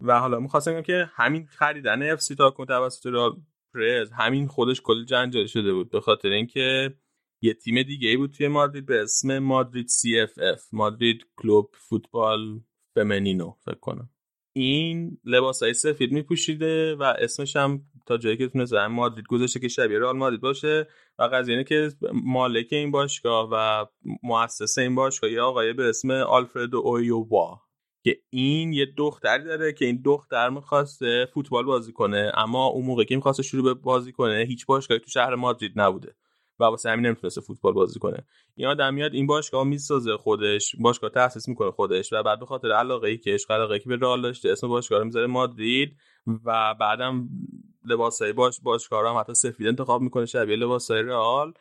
[0.00, 3.36] و حالا می‌خواستم بگم که همین خریدن اف سی تاکون توسط رئال
[3.74, 6.94] پرز همین خودش کل جنجال شده بود به خاطر اینکه
[7.42, 12.60] یه تیم دیگه ای بود توی مادرید به اسم مادرید CFF مادرید کلوب فوتبال
[12.94, 14.10] فمنینو فکر کنم.
[14.52, 19.60] این لباس های سفید میپوشیده و اسمش هم تا جایی که تونسته هم مادرید گذاشته
[19.60, 20.88] که شبیه رئال مادرید باشه
[21.18, 21.88] و قضیه اینه که
[22.24, 23.86] مالک این باشگاه و
[24.22, 27.67] مؤسس این باشگاه یه آقای به اسم آلفردو اویووا
[28.08, 33.04] که این یه دختری داره که این دختر می‌خواسته فوتبال بازی کنه اما اون موقع
[33.04, 36.14] که می‌خواسته شروع به بازی کنه هیچ باشگاهی تو شهر مادرید نبوده
[36.60, 38.24] و واسه همین نمی‌تونسته فوتبال بازی کنه.
[38.54, 42.72] این آدم میاد این باشگاه می‌سازه خودش باشگاه تاسیس می‌کنه خودش و بعد به خاطر
[42.72, 45.96] علاقه ای که عشق علاقه که به رئال داشته اسم باشگاه رو می‌ذاره مادرید
[46.44, 47.28] و بعدم
[47.84, 51.52] لباسای باش باشگاه هم حتی سفید انتخاب می‌کنه شبیه لباسای رئال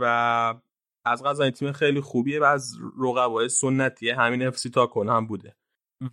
[0.00, 0.04] و
[1.04, 5.56] از غذا تیم خیلی خوبیه و از رقبای سنتی همین افسی تا هم بوده.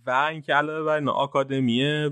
[0.06, 2.10] و اینکه علاوه بر اینا آکادمی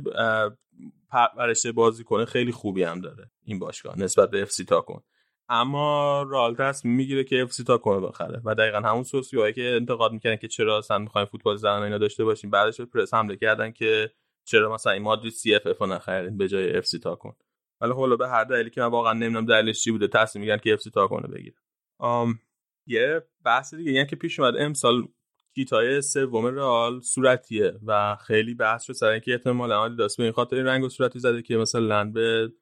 [1.08, 5.02] پرورش بازیکن خیلی خوبی هم داره این باشگاه نسبت به افسی تاکن
[5.48, 10.12] اما رال تصمیم می‌گیره که افسی تا کنه بخره و دقیقا همون سوسیوهایی که انتقاد
[10.12, 13.70] می‌کنن که چرا اصلا می‌خوایم فوتبال زنان اینا داشته باشیم بعدش به پرس حمله کردن
[13.70, 14.10] که
[14.44, 17.36] چرا مثلا این مادرید CFF نخرید به جای اف سی تاکون
[17.80, 20.72] ولی حالا به هر دلیلی که من واقعا نمی‌دونم دلیلش چی بوده تصمیم می‌گیرن که
[20.72, 21.56] اف سی تاکونو بگیره
[22.86, 25.08] یه بحث دیگه یعنی که پیش اومد امسال
[25.58, 30.56] کیتای سوم رئال صورتیه و خیلی بحث شد سر اینکه احتمالاً آدیداس به این خاطر
[30.56, 32.52] رنگو صورتی زده که مثلا به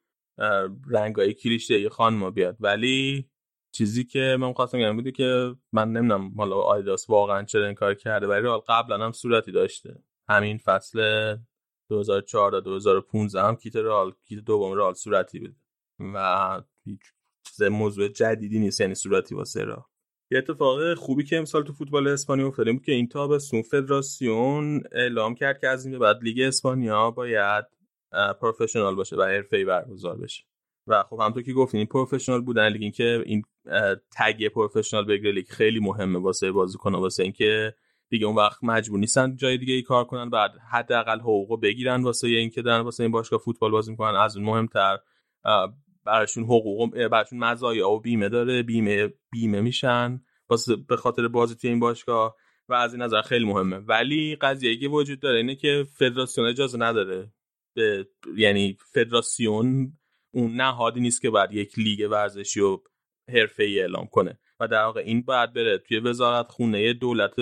[0.90, 2.56] رنگای کلیشه‌ی خانم بیاد.
[2.60, 3.28] ولی
[3.72, 7.94] چیزی که من خواستم بگم بوده که من نمی‌دونم حالا آدیداس واقعا چرا این کار
[7.94, 10.02] کرده ولی رئال قبلا هم صورتی داشته.
[10.28, 11.36] همین فصل
[11.88, 15.56] 2014 2015 هم کیت رئال کیت دوم رئال صورتی بود
[16.14, 17.00] و هیچ
[17.42, 19.86] چیز موضوع جدیدی نیست یعنی صورتی واسه را
[20.30, 25.34] یه اتفاق خوبی که امسال تو فوتبال اسپانیا افتاده بود که این تابستون فدراسیون اعلام
[25.34, 27.64] کرد که از این بعد لیگ اسپانیا باید
[28.40, 30.44] professional باشه و حرفه‌ای برگزار بشه.
[30.86, 33.42] و خب همونطور که گفتین این professional بودن لیگ که این
[34.18, 37.74] tag professional بگیره لیگ خیلی مهمه واسه بازیکن واسه اینکه
[38.08, 42.28] دیگه اون وقت مجبور نیستن جای دیگه ای کار کنن بعد حداقل حقوق بگیرن واسه
[42.28, 44.16] اینکه دارن واسه این باشگاه فوتبال بازی می‌کنن.
[44.16, 44.98] از اون مهمتر
[46.06, 50.20] براشون حقوق براشون مزایا و بیمه داره بیمه بیمه میشن.
[50.48, 52.36] واسه به خاطر بازی توی این باشگاه
[52.68, 53.76] و از این نظر خیلی مهمه.
[53.76, 57.32] ولی قضیه که وجود داره اینه که فدراسیون اجازه نداره.
[57.74, 59.92] به یعنی فدراسیون
[60.30, 62.78] اون نهادی نیست که بعد یک لیگ ورزشی و
[63.28, 64.38] حرفه ای اعلام کنه.
[64.60, 67.34] و در واقع این باید بره توی وزارت خونه دولت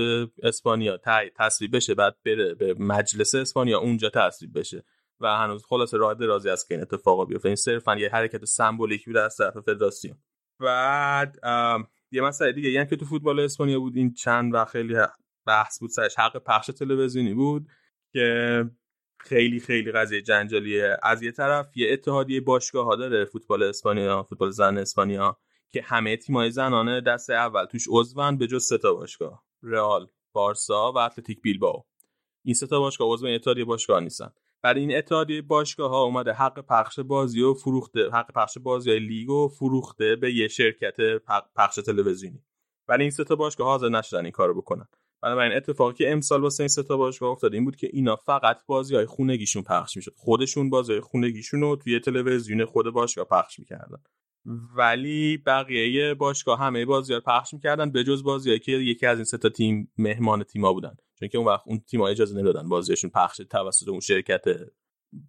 [0.43, 1.01] اسپانیا
[1.37, 4.85] تصویب بشه بعد بره به مجلس اسپانیا اونجا تصویب بشه.
[5.25, 7.49] و هنوز خلاص راه درازی است که این اتفاق بیفته.
[7.49, 10.17] این صرفا یه حرکت سمبولیکی بوده از طرف فدراسیون.
[10.61, 11.39] بعد
[12.11, 14.97] یه مسئله دیگه یعنی که تو فوتبال اسپانیا بود این چند و خیلی
[15.47, 17.67] بحث بود سرش حق پخش تلویزیونی بود
[18.13, 18.65] که
[19.21, 20.97] خیلی خیلی قضیه جنجالیه.
[21.03, 25.37] از یه طرف یه اتحادیه باشگاه ها داره فوتبال اسپانیا فوتبال زن اسپانیا
[25.71, 30.93] که همه تیمای زنانه دست اول توش عضون به جز سه تا باشگاه رئال بارسا
[30.93, 31.83] و اتلتیک بیلبائو.
[32.45, 34.31] این سه تا باشگاه عضو اتحادیه باشگاه نیستن.
[34.65, 38.99] برای این اتحادیه باشگاه ها اومده حق پخش بازی و فروخته حق پخش بازی های
[38.99, 40.97] لیگ و فروخته به یه شرکت
[41.57, 42.43] پخش تلویزیونی.
[42.89, 44.87] ولی این سه تا باشگاه حاضر نشدن این کارو بکنن.
[45.23, 48.59] بنابراین اتفاقی که امسال واسه این سه تا باشگاه افتاده این بود که اینا فقط
[48.67, 50.13] بازی های خونگیشون پخش می‌شد.
[50.17, 54.03] خودشون بازی های خونگیشون رو توی تلویزیون خود باشگاه پخش می‌کردن.
[54.77, 59.25] ولی بقیه باشگاه همه بازی ها پخش می‌کردن به جز بازی که یکی از این
[59.25, 60.97] سه تا تیم مهمان تیما بودن.
[61.25, 64.45] چون که اون وقت اون تیم‌ها اجازه نمی‌دادن بازیشون پخش توسط اون شرکت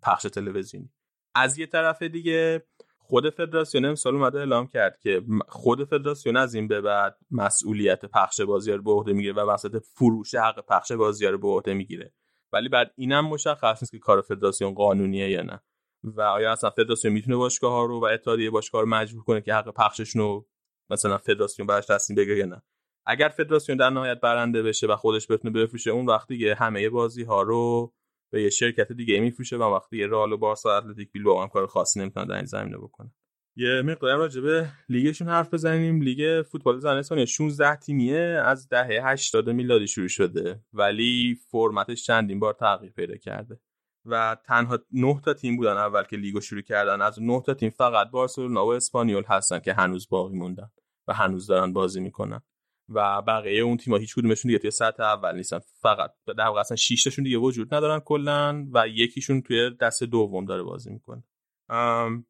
[0.04, 0.90] پخش تلویزیونی.
[1.36, 2.66] از یه طرف دیگه
[2.98, 8.42] خود فدراسیون امسال اومده اعلام کرد که خود فدراسیون از این به بعد مسئولیت پخش
[8.42, 12.14] بازی رو به عهده می‌گیره و وسط فروش حق پخش بازی رو به عهده می‌گیره.
[12.54, 15.62] ولی بعد اینم مشخص نیست که کار فدراسیون قانونیه یا نه.
[16.04, 19.54] و آیا اصلا فدراسیون می‌تونه باشگاه ها رو و اتحادیه باشگاه رو مجبور کنه که
[19.54, 20.48] حق پخششون رو
[20.90, 22.62] مثلا فدراسیون براش تصمیم بگیره یا نه؟
[23.06, 27.24] اگر فدراسیون در نهایت برنده بشه و خودش بتونه بفروشه اون وقتی که همه بازی
[27.24, 27.94] ها رو
[28.32, 32.00] به یه شرکت دیگه میفروشه و وقتی رئال و بارسا اتلتیک بیلبائو هم کار خاصی
[32.00, 33.12] نمی‌تونن در این زمینه بکنه.
[33.58, 36.02] یه مقدار راجع به لیگشون حرف بزنیم.
[36.02, 42.40] لیگ فوتبال زن اسپانیا 16 تیمیه از دهه 80 میلادی شروع شده ولی فرمتش چندین
[42.40, 43.60] بار تغییر پیدا کرده.
[44.06, 47.70] و تنها نه تا تیم بودن اول که لیگو شروع کردن از نه تا تیم
[47.70, 50.70] فقط بارسلونا و اسپانیول هستن که هنوز باقی موندن
[51.08, 52.42] و هنوز دارن بازی می‌کنن.
[52.90, 55.60] و بقیه اون تیم‌ها هیچ کدومشون دیگه توی سطح اول نیستن.
[55.82, 60.46] فقط در واقع اصلا 6 تاشون دیگه وجود ندارن کلا و یکیشون توی دست دوم
[60.46, 61.24] داره بازی می‌کنه.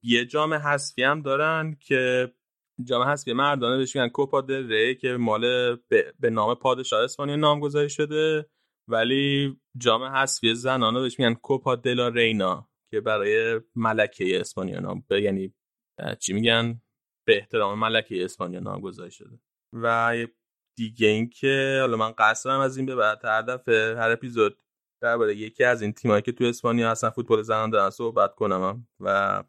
[0.04, 2.34] یه جام حذفی هم دارن که
[2.84, 5.76] جام حذفی مردانه بهش میگن کوپا دل ری که مال
[6.20, 8.50] به نام پادشاه اسپانیا نامگذاری شده.
[8.88, 15.54] ولی جام حذفی زنانه بهش میگن کوپا دلا رینا که برای ملکه اسپانیا نام یعنی
[16.20, 16.82] چی میگن؟
[17.28, 19.40] به احترام ملکه اسپانیا نامگذاری شده.
[19.74, 20.16] و
[20.76, 24.58] دیگه اینکه حالا من قصدم از این به بعد هر دفعه هر اپیزود
[25.02, 29.44] درباره یکی از این تیمایی که تو اسپانیا هستن فوتبال زنان دارن صحبت کنم و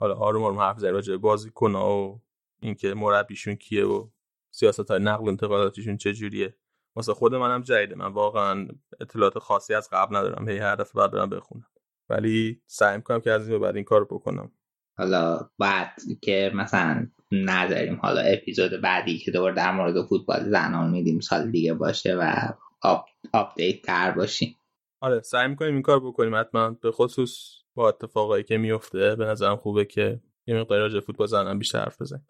[0.00, 2.18] حالا آروم آروم حرف زنی راجع بازی و
[2.62, 4.08] اینکه مربیشون کیه و
[4.50, 6.56] سیاست های نقل و انتقالاتشون چجوریه.
[6.96, 7.94] واسه خود منم جدیده.
[7.94, 8.68] من واقعا
[9.00, 10.48] اطلاعات خاصی از قبل ندارم.
[10.48, 11.66] هی هر دفعه باید برم بخونم.
[12.08, 14.52] ولی سعی می‌کنم که از این بعد این کار بکنم.
[14.98, 17.98] حالا بعد که مثلا نداریم.
[18.02, 22.52] حالا اپیزود بعدی که دوباره در مورد فوتبال زنان میدیم سال دیگه باشه و
[22.82, 24.56] up، update تر باشیم.
[25.00, 26.34] آره سعی می‌کنیم این کار بکنیم.
[26.34, 31.26] حتما به خصوص با اتفاقایی که میفته به نظرم خوبه که یه مقدار راجع فوتبال
[31.26, 32.26] زنان بیشتر حرف بزنیم.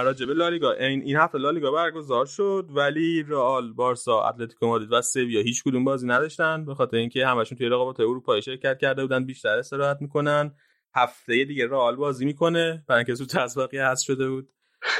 [0.00, 0.72] راجب لالیگا.
[0.72, 5.84] این این هفته لالیگا برگزار شد ولی رئال بارسا اتلتیکو مادرید و سویا هیچ کدوم
[5.84, 10.54] بازی نداشتن به خاطر اینکه همشون توی رقابت اروپایی شرکت کرده بودن بیشتر استراحت می‌کنن.
[10.94, 14.48] هفته دیگه رئال بازی می‌کنه برای اینکه زود تسابقی هست شده بود.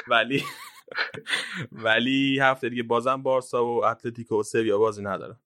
[0.09, 0.43] ولی
[1.85, 5.37] ولی هفته دیگه بازم بارسا و اتلتیکو و سویا بازی ندارن.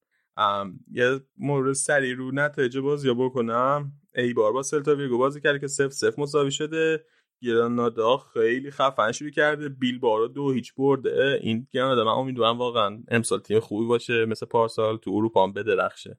[0.93, 3.93] یه مورد سری رو نتایج بازی بکنم.
[4.15, 7.05] ای بار با سلتا ویگو بازی کرده که سف سف مساوی شده.
[7.43, 9.69] گرانادا خیلی خفن شروع کرده.
[9.69, 11.39] بیل بارا دو هیچ برده.
[11.43, 16.19] این گرانادا من امیدوارم واقعا امسال تیم خوبی باشه مثل پارسال تو اروپا هم بدرخشه.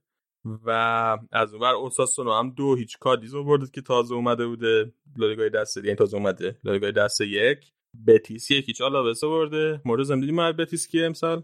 [0.66, 0.72] و
[1.32, 5.96] از اونور اوساسونو هم دو هیچ کادیزو برده که تازه اومده بوده لالیگای دست یعنی
[5.96, 7.74] تازه اومده لالیگای دست یک.
[8.08, 9.82] بتیس یک هیچ آلاوسو برده.
[9.86, 11.44] مورد زمین ما بتیس کیه امسال؟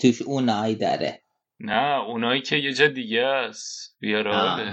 [0.00, 1.22] توش اونایی داره.
[1.60, 3.96] نه اونایی که یه جا دیگه است.
[4.00, 4.72] بیاراله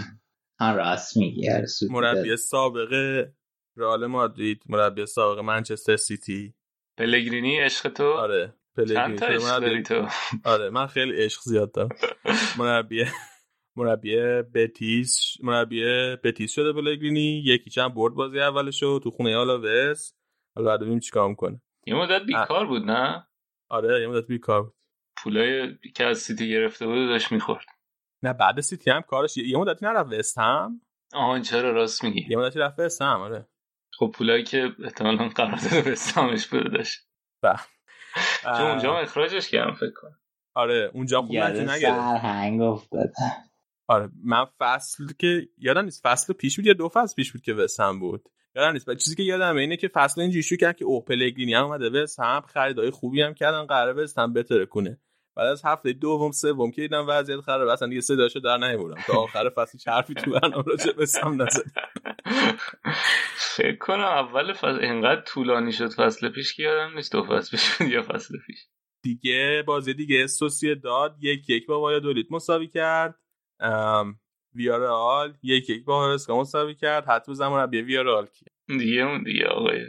[0.60, 3.34] ها راست میگی آره، مربی سابقه
[3.82, 6.54] رئال مادرید مربی سابق منچستر سیتی.
[6.98, 10.08] پلگرینی عشق تو؟ آره پلگرینی تو
[10.46, 11.90] آره من خیلی عشق زیاد دارم.
[12.60, 13.06] مربی
[13.76, 15.84] مربی بتیس مربی
[16.24, 20.14] بتیس شده پلگرینی یکی چند برد بازی اولشو تو خونه آلاوس.
[20.56, 21.62] حالا بعد ببینیم چیکار می‌کنه.
[21.88, 23.28] یه مدت بیکار بود نه؟
[23.70, 24.74] آره یه مدت بیکار بود.
[25.18, 27.66] پولای که از سیتی گرفته بود داشت می‌خورد.
[28.24, 30.82] نه بعد سیتی هم کارش یه مدتی نرفت وست هم
[31.14, 32.26] آهان چرا؟ راست میگی.
[32.30, 33.48] یه مدتی رفت وست هم آره.
[34.02, 37.00] خب پولایی که احتمالا داره به سامش بوده داشت.
[37.42, 37.60] بله.
[38.44, 40.18] چون اونجا اخراجش کردم فکر کنم.
[40.56, 43.14] آره اونجا خوب نگه هنگ افتاده
[43.88, 47.54] آره من فصل که یادم نیست فصل پیش بود یا دو فصل پیش بود که
[47.54, 51.06] وسم بود؟ یادم نیست چیزی که یادم اینه که فصل اینجوری شروع کرد که اوه
[51.06, 55.00] پلگرینی هم اومده وست هم خریدای خوبی هم کردن قراره وست هم بتره کنه
[55.36, 59.14] بعد از هفته دوم سوم که دیدم وضعیت خراب اصلا دیگه صداشو در نیوردم تا
[59.14, 61.72] آخر فصل حرفی تو برنامه راجع به سم نزد.
[63.56, 67.92] فکر کنم اول فصل اینقدر طولانی شد فصل پیش که یادم نیست دو فصل پیش
[67.94, 68.58] یا فصل پیش.
[69.04, 71.16] دیگه بازی دیگه سوسیه داد.
[71.22, 73.16] یک یک با وایادولید مساوی کرد.
[74.56, 77.06] ویارال یک یک با هرسکا مساوی کرد.
[77.08, 79.86] حتی زمان بیا ویارال کی دیگه اون دیگه آقای.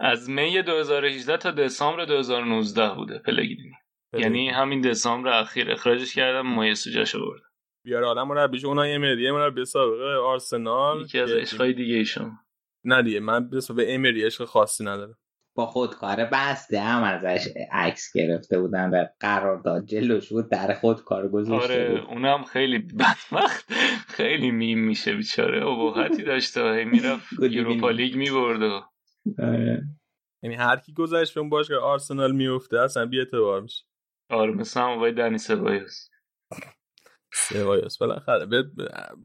[0.00, 3.72] از می 2018 تا دسامبر 2019 بوده پلگرینی
[4.18, 7.42] یعنی همین دسامبر اخیر اخراجش کردم مایسو جاشو برد
[7.84, 12.32] بیار عالم مربیش اونای امری مربی سابقه آرسنال یکی از عشقای دیگه ایشون.
[12.84, 15.18] نه دیگه من به امری عشق خاصی ندارم.
[15.56, 21.74] با خودکار بسته هم ازش عکس گرفته بودن و قرارداد جلوش بود در خودکار گذاشته
[21.74, 22.10] آره بود.
[22.10, 23.72] اونم خیلی بدبخت.
[24.08, 25.66] خیلی میم میشه بیچاره.
[25.66, 28.62] ابهتی داشته می‌رفت یوروپا لیگ می‌برد
[29.38, 29.82] آره.
[30.42, 33.84] یعنی هر کی گذشت به اون باشگاه آرسنال میفته اصلا بی اعتبار میشه.
[34.34, 36.08] آره مثل هم آقای دنی سبایوس
[37.32, 38.46] سبایوس بالاخره.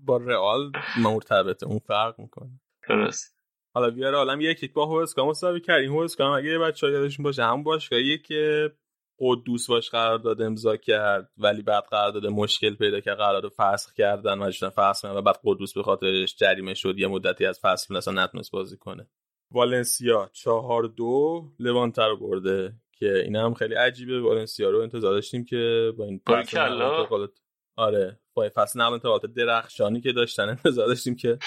[0.05, 2.49] با رئال مرتبطه اون فرق می‌کنه.
[2.89, 3.39] درست.
[3.73, 5.79] حالا بیاره عالم یک یک با هوسکا مساوی کرد.
[5.79, 8.71] این هوسکا اگه بچه‌ها یادشون باشه همون باشگاهیه که
[9.19, 14.51] قدوس باش قرارداد امضا کرد ولی بعد قرارداد مشکل پیدا کرد قرارداد فسخ کردن و
[14.51, 18.77] فسخ و بعد قدوس به خاطرش جریمه شد یه مدتی از فصل اصلا نتونست بازی
[18.77, 19.09] کنه.
[19.51, 22.73] والنسیا چهار دو لوانتر رو برده.
[22.99, 24.21] که این هم خیلی عجیبه.
[24.21, 26.21] والنسیا رو انتظار داشتیم که با این
[27.77, 28.19] آره.
[28.33, 31.37] با فصل نقل انتقالات درخشانی که داشتن انتظار داشتیم که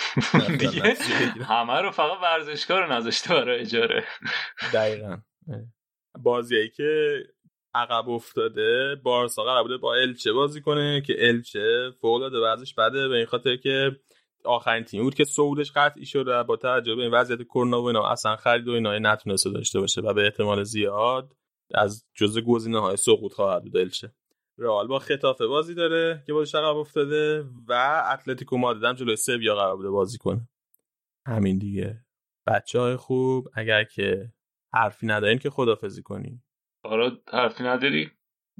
[1.48, 4.04] همه رو فقط ورزشکار رو نذاشته برای اجاره.
[4.74, 5.16] دقیقا.
[6.22, 7.22] بازیایی که
[7.74, 13.08] عقب افتاده بارسا قرار بوده با الچه بازی کنه که الچه فوق العاده ورزش بده.
[13.08, 13.90] به این خاطر که
[14.44, 18.10] آخرین تیم بود که صعودش قطعی شده با توجه به این وضعیت کرونا و اینا
[18.10, 21.32] اصلا خرید و اینا نتونسته داشته باشه و به احتمال زیاد
[21.74, 24.12] از جزء گزینه های سقوط خواهد بود الچه.
[24.58, 29.54] رئال با خطافه بازی داره که بازیش عقب افتاده و اتلتیکو مادرید هم جلوی سویا
[29.54, 30.48] قرار بوده بازی کنه.
[31.26, 32.04] همین دیگه.
[32.46, 34.32] بچه های خوب اگر که
[34.74, 36.42] حرفی ندارین که خدافزی کنی
[36.84, 38.10] آره حرفی نداری؟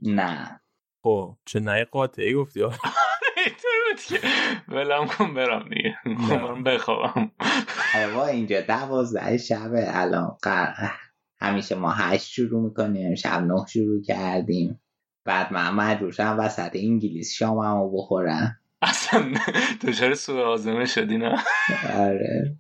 [0.03, 0.61] نه.
[1.05, 2.63] خب چه نه قاطعی گفتی؟
[4.69, 5.97] ولم کن برم دیگه.
[6.31, 7.33] برم بخوابم.
[8.15, 10.37] با اینجا دوازده شب الان
[11.43, 14.81] همیشه ما هشت شروع می‌کنیم شب نه شروع کردیم.
[15.25, 19.35] بعد من مجبورشم وسط انگلیس شاممو بخورم اصلا
[19.87, 21.37] دچار سوء آزمه شدی نه؟
[21.95, 22.57] آره.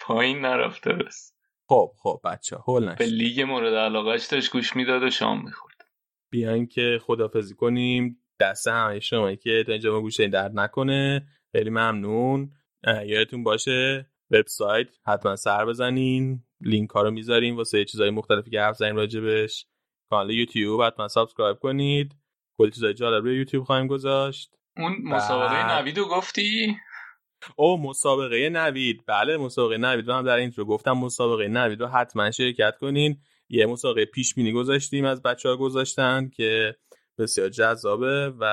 [0.00, 1.32] پایین نرفته بس.
[1.68, 5.76] خب خب بچه هول به لیگ مورد علاقهش داشت گوش می‌داد و شام می‌خورد.
[6.30, 8.16] بیاین که خدافظی کنیم.
[8.40, 11.26] دست همه شما که تا اینجا با ما گوش درد نکنه.
[11.52, 12.50] خیلی ممنون.
[13.06, 16.44] یادتون باشه وبسایت حتما سر بزنین.
[16.60, 19.66] لینک ها رو می‌ذاریم واسه چیزای مختلفی که حرف زدیم راجبش.
[20.10, 22.16] کانال یوتیوب حتما subscribe کنید.
[22.58, 24.54] کلی چیزای جالب روی یوتیوب خواهیم گذاشت.
[24.76, 26.76] اون مسابقه نویدو گفتی؟
[27.56, 29.04] اون مسابقه نوید.
[29.06, 30.92] بله مسابقه نوید رو هم در این رو گفتم.
[30.92, 33.18] مسابقه نوید رو حتما شرکت کنین.
[33.48, 36.76] یه مسابقه پیش بینی گذاشتیم از بچه ها گذاشتن که
[37.18, 38.44] بسیار جذابه و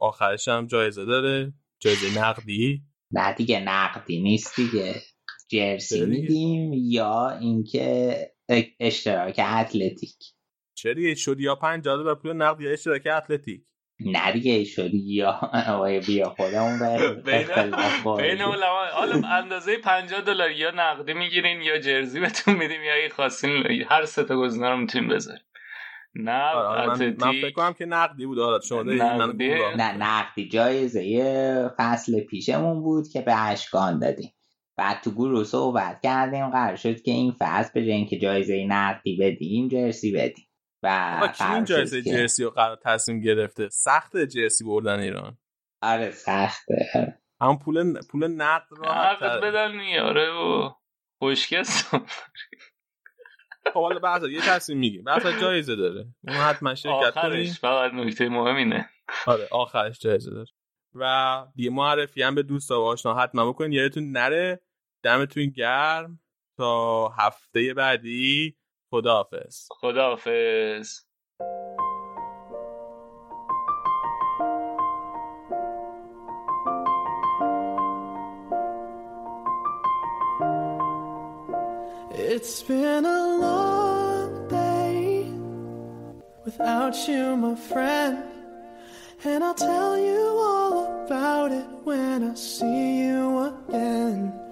[0.00, 1.52] آخرش هم جایزه داره.
[1.80, 2.82] جایزه نقدی.
[3.10, 4.94] نه دیگه نقدی نیست دیگه.
[5.48, 8.16] جرسی میدیم یا اینکه
[8.80, 10.16] اشتراک اتلتیک.
[10.74, 13.62] چه دیگه؟ شد یا 50 دلار پول نقد یا اشتراک اتلتیک؟
[14.00, 15.30] نه دیگه شد یا
[15.74, 16.78] آقای بیا خودمون
[17.26, 18.40] بین
[18.94, 23.50] حالا اندازه 50 دلار یا نقدی می‌گیرین یا جرزی بهتون میدیم یا اگه خواستین
[23.88, 25.42] هر سه تا گزینه رو می‌تونیم بذاریم.
[26.14, 28.38] نه آره من, من فکر کنم که نقدی بود.
[28.38, 29.48] آره شما نقدی.
[29.76, 34.32] نه نقدی جایزه فصل پیشمون بود که به اشکان دادیم.
[34.76, 39.68] بعد تو گروه صحبت کردیم قرار شد که این فصل به اینکه جایزه نقدی بدیم
[39.68, 40.46] جرسی بدیم.
[40.82, 45.38] و کی این جایزه جرسی رو قرار تصمیم گرفته؟ سخت جرسی بردن ایران.
[45.82, 47.18] آره سخته.
[47.40, 50.70] هم پول پول نقد رو نقد بدن آره و
[51.18, 51.84] خوشکس
[53.72, 56.06] خب حالا بعض یه تصمیم میگیم بعض جایزه داره.
[56.28, 58.88] اون حتما شرکت کنیم فقط نکته مهم اینه.
[59.26, 60.48] آره آخرش جایزه داره.
[60.94, 63.72] و دیگه معرفی هم به دوستا و آشنا حتما بکنید.
[63.72, 64.60] یادتون نره
[65.06, 66.20] دمتون گرم
[66.56, 68.56] تا هفته بعدی
[68.90, 71.06] خداحافظ خداحافظ
[82.32, 85.30] It's been a long day
[86.44, 88.16] without you, my friend.
[89.24, 94.45] And I'll tell you all about it when I see you again.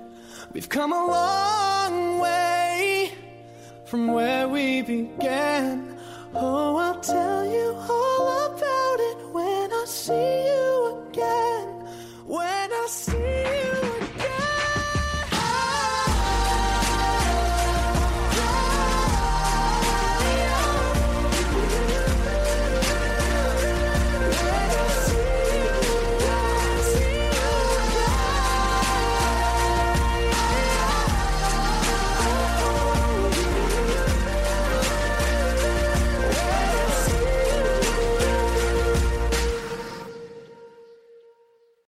[0.54, 3.12] We've come a long way
[3.86, 5.98] from where we began.
[6.32, 8.03] Oh, I'll tell you all.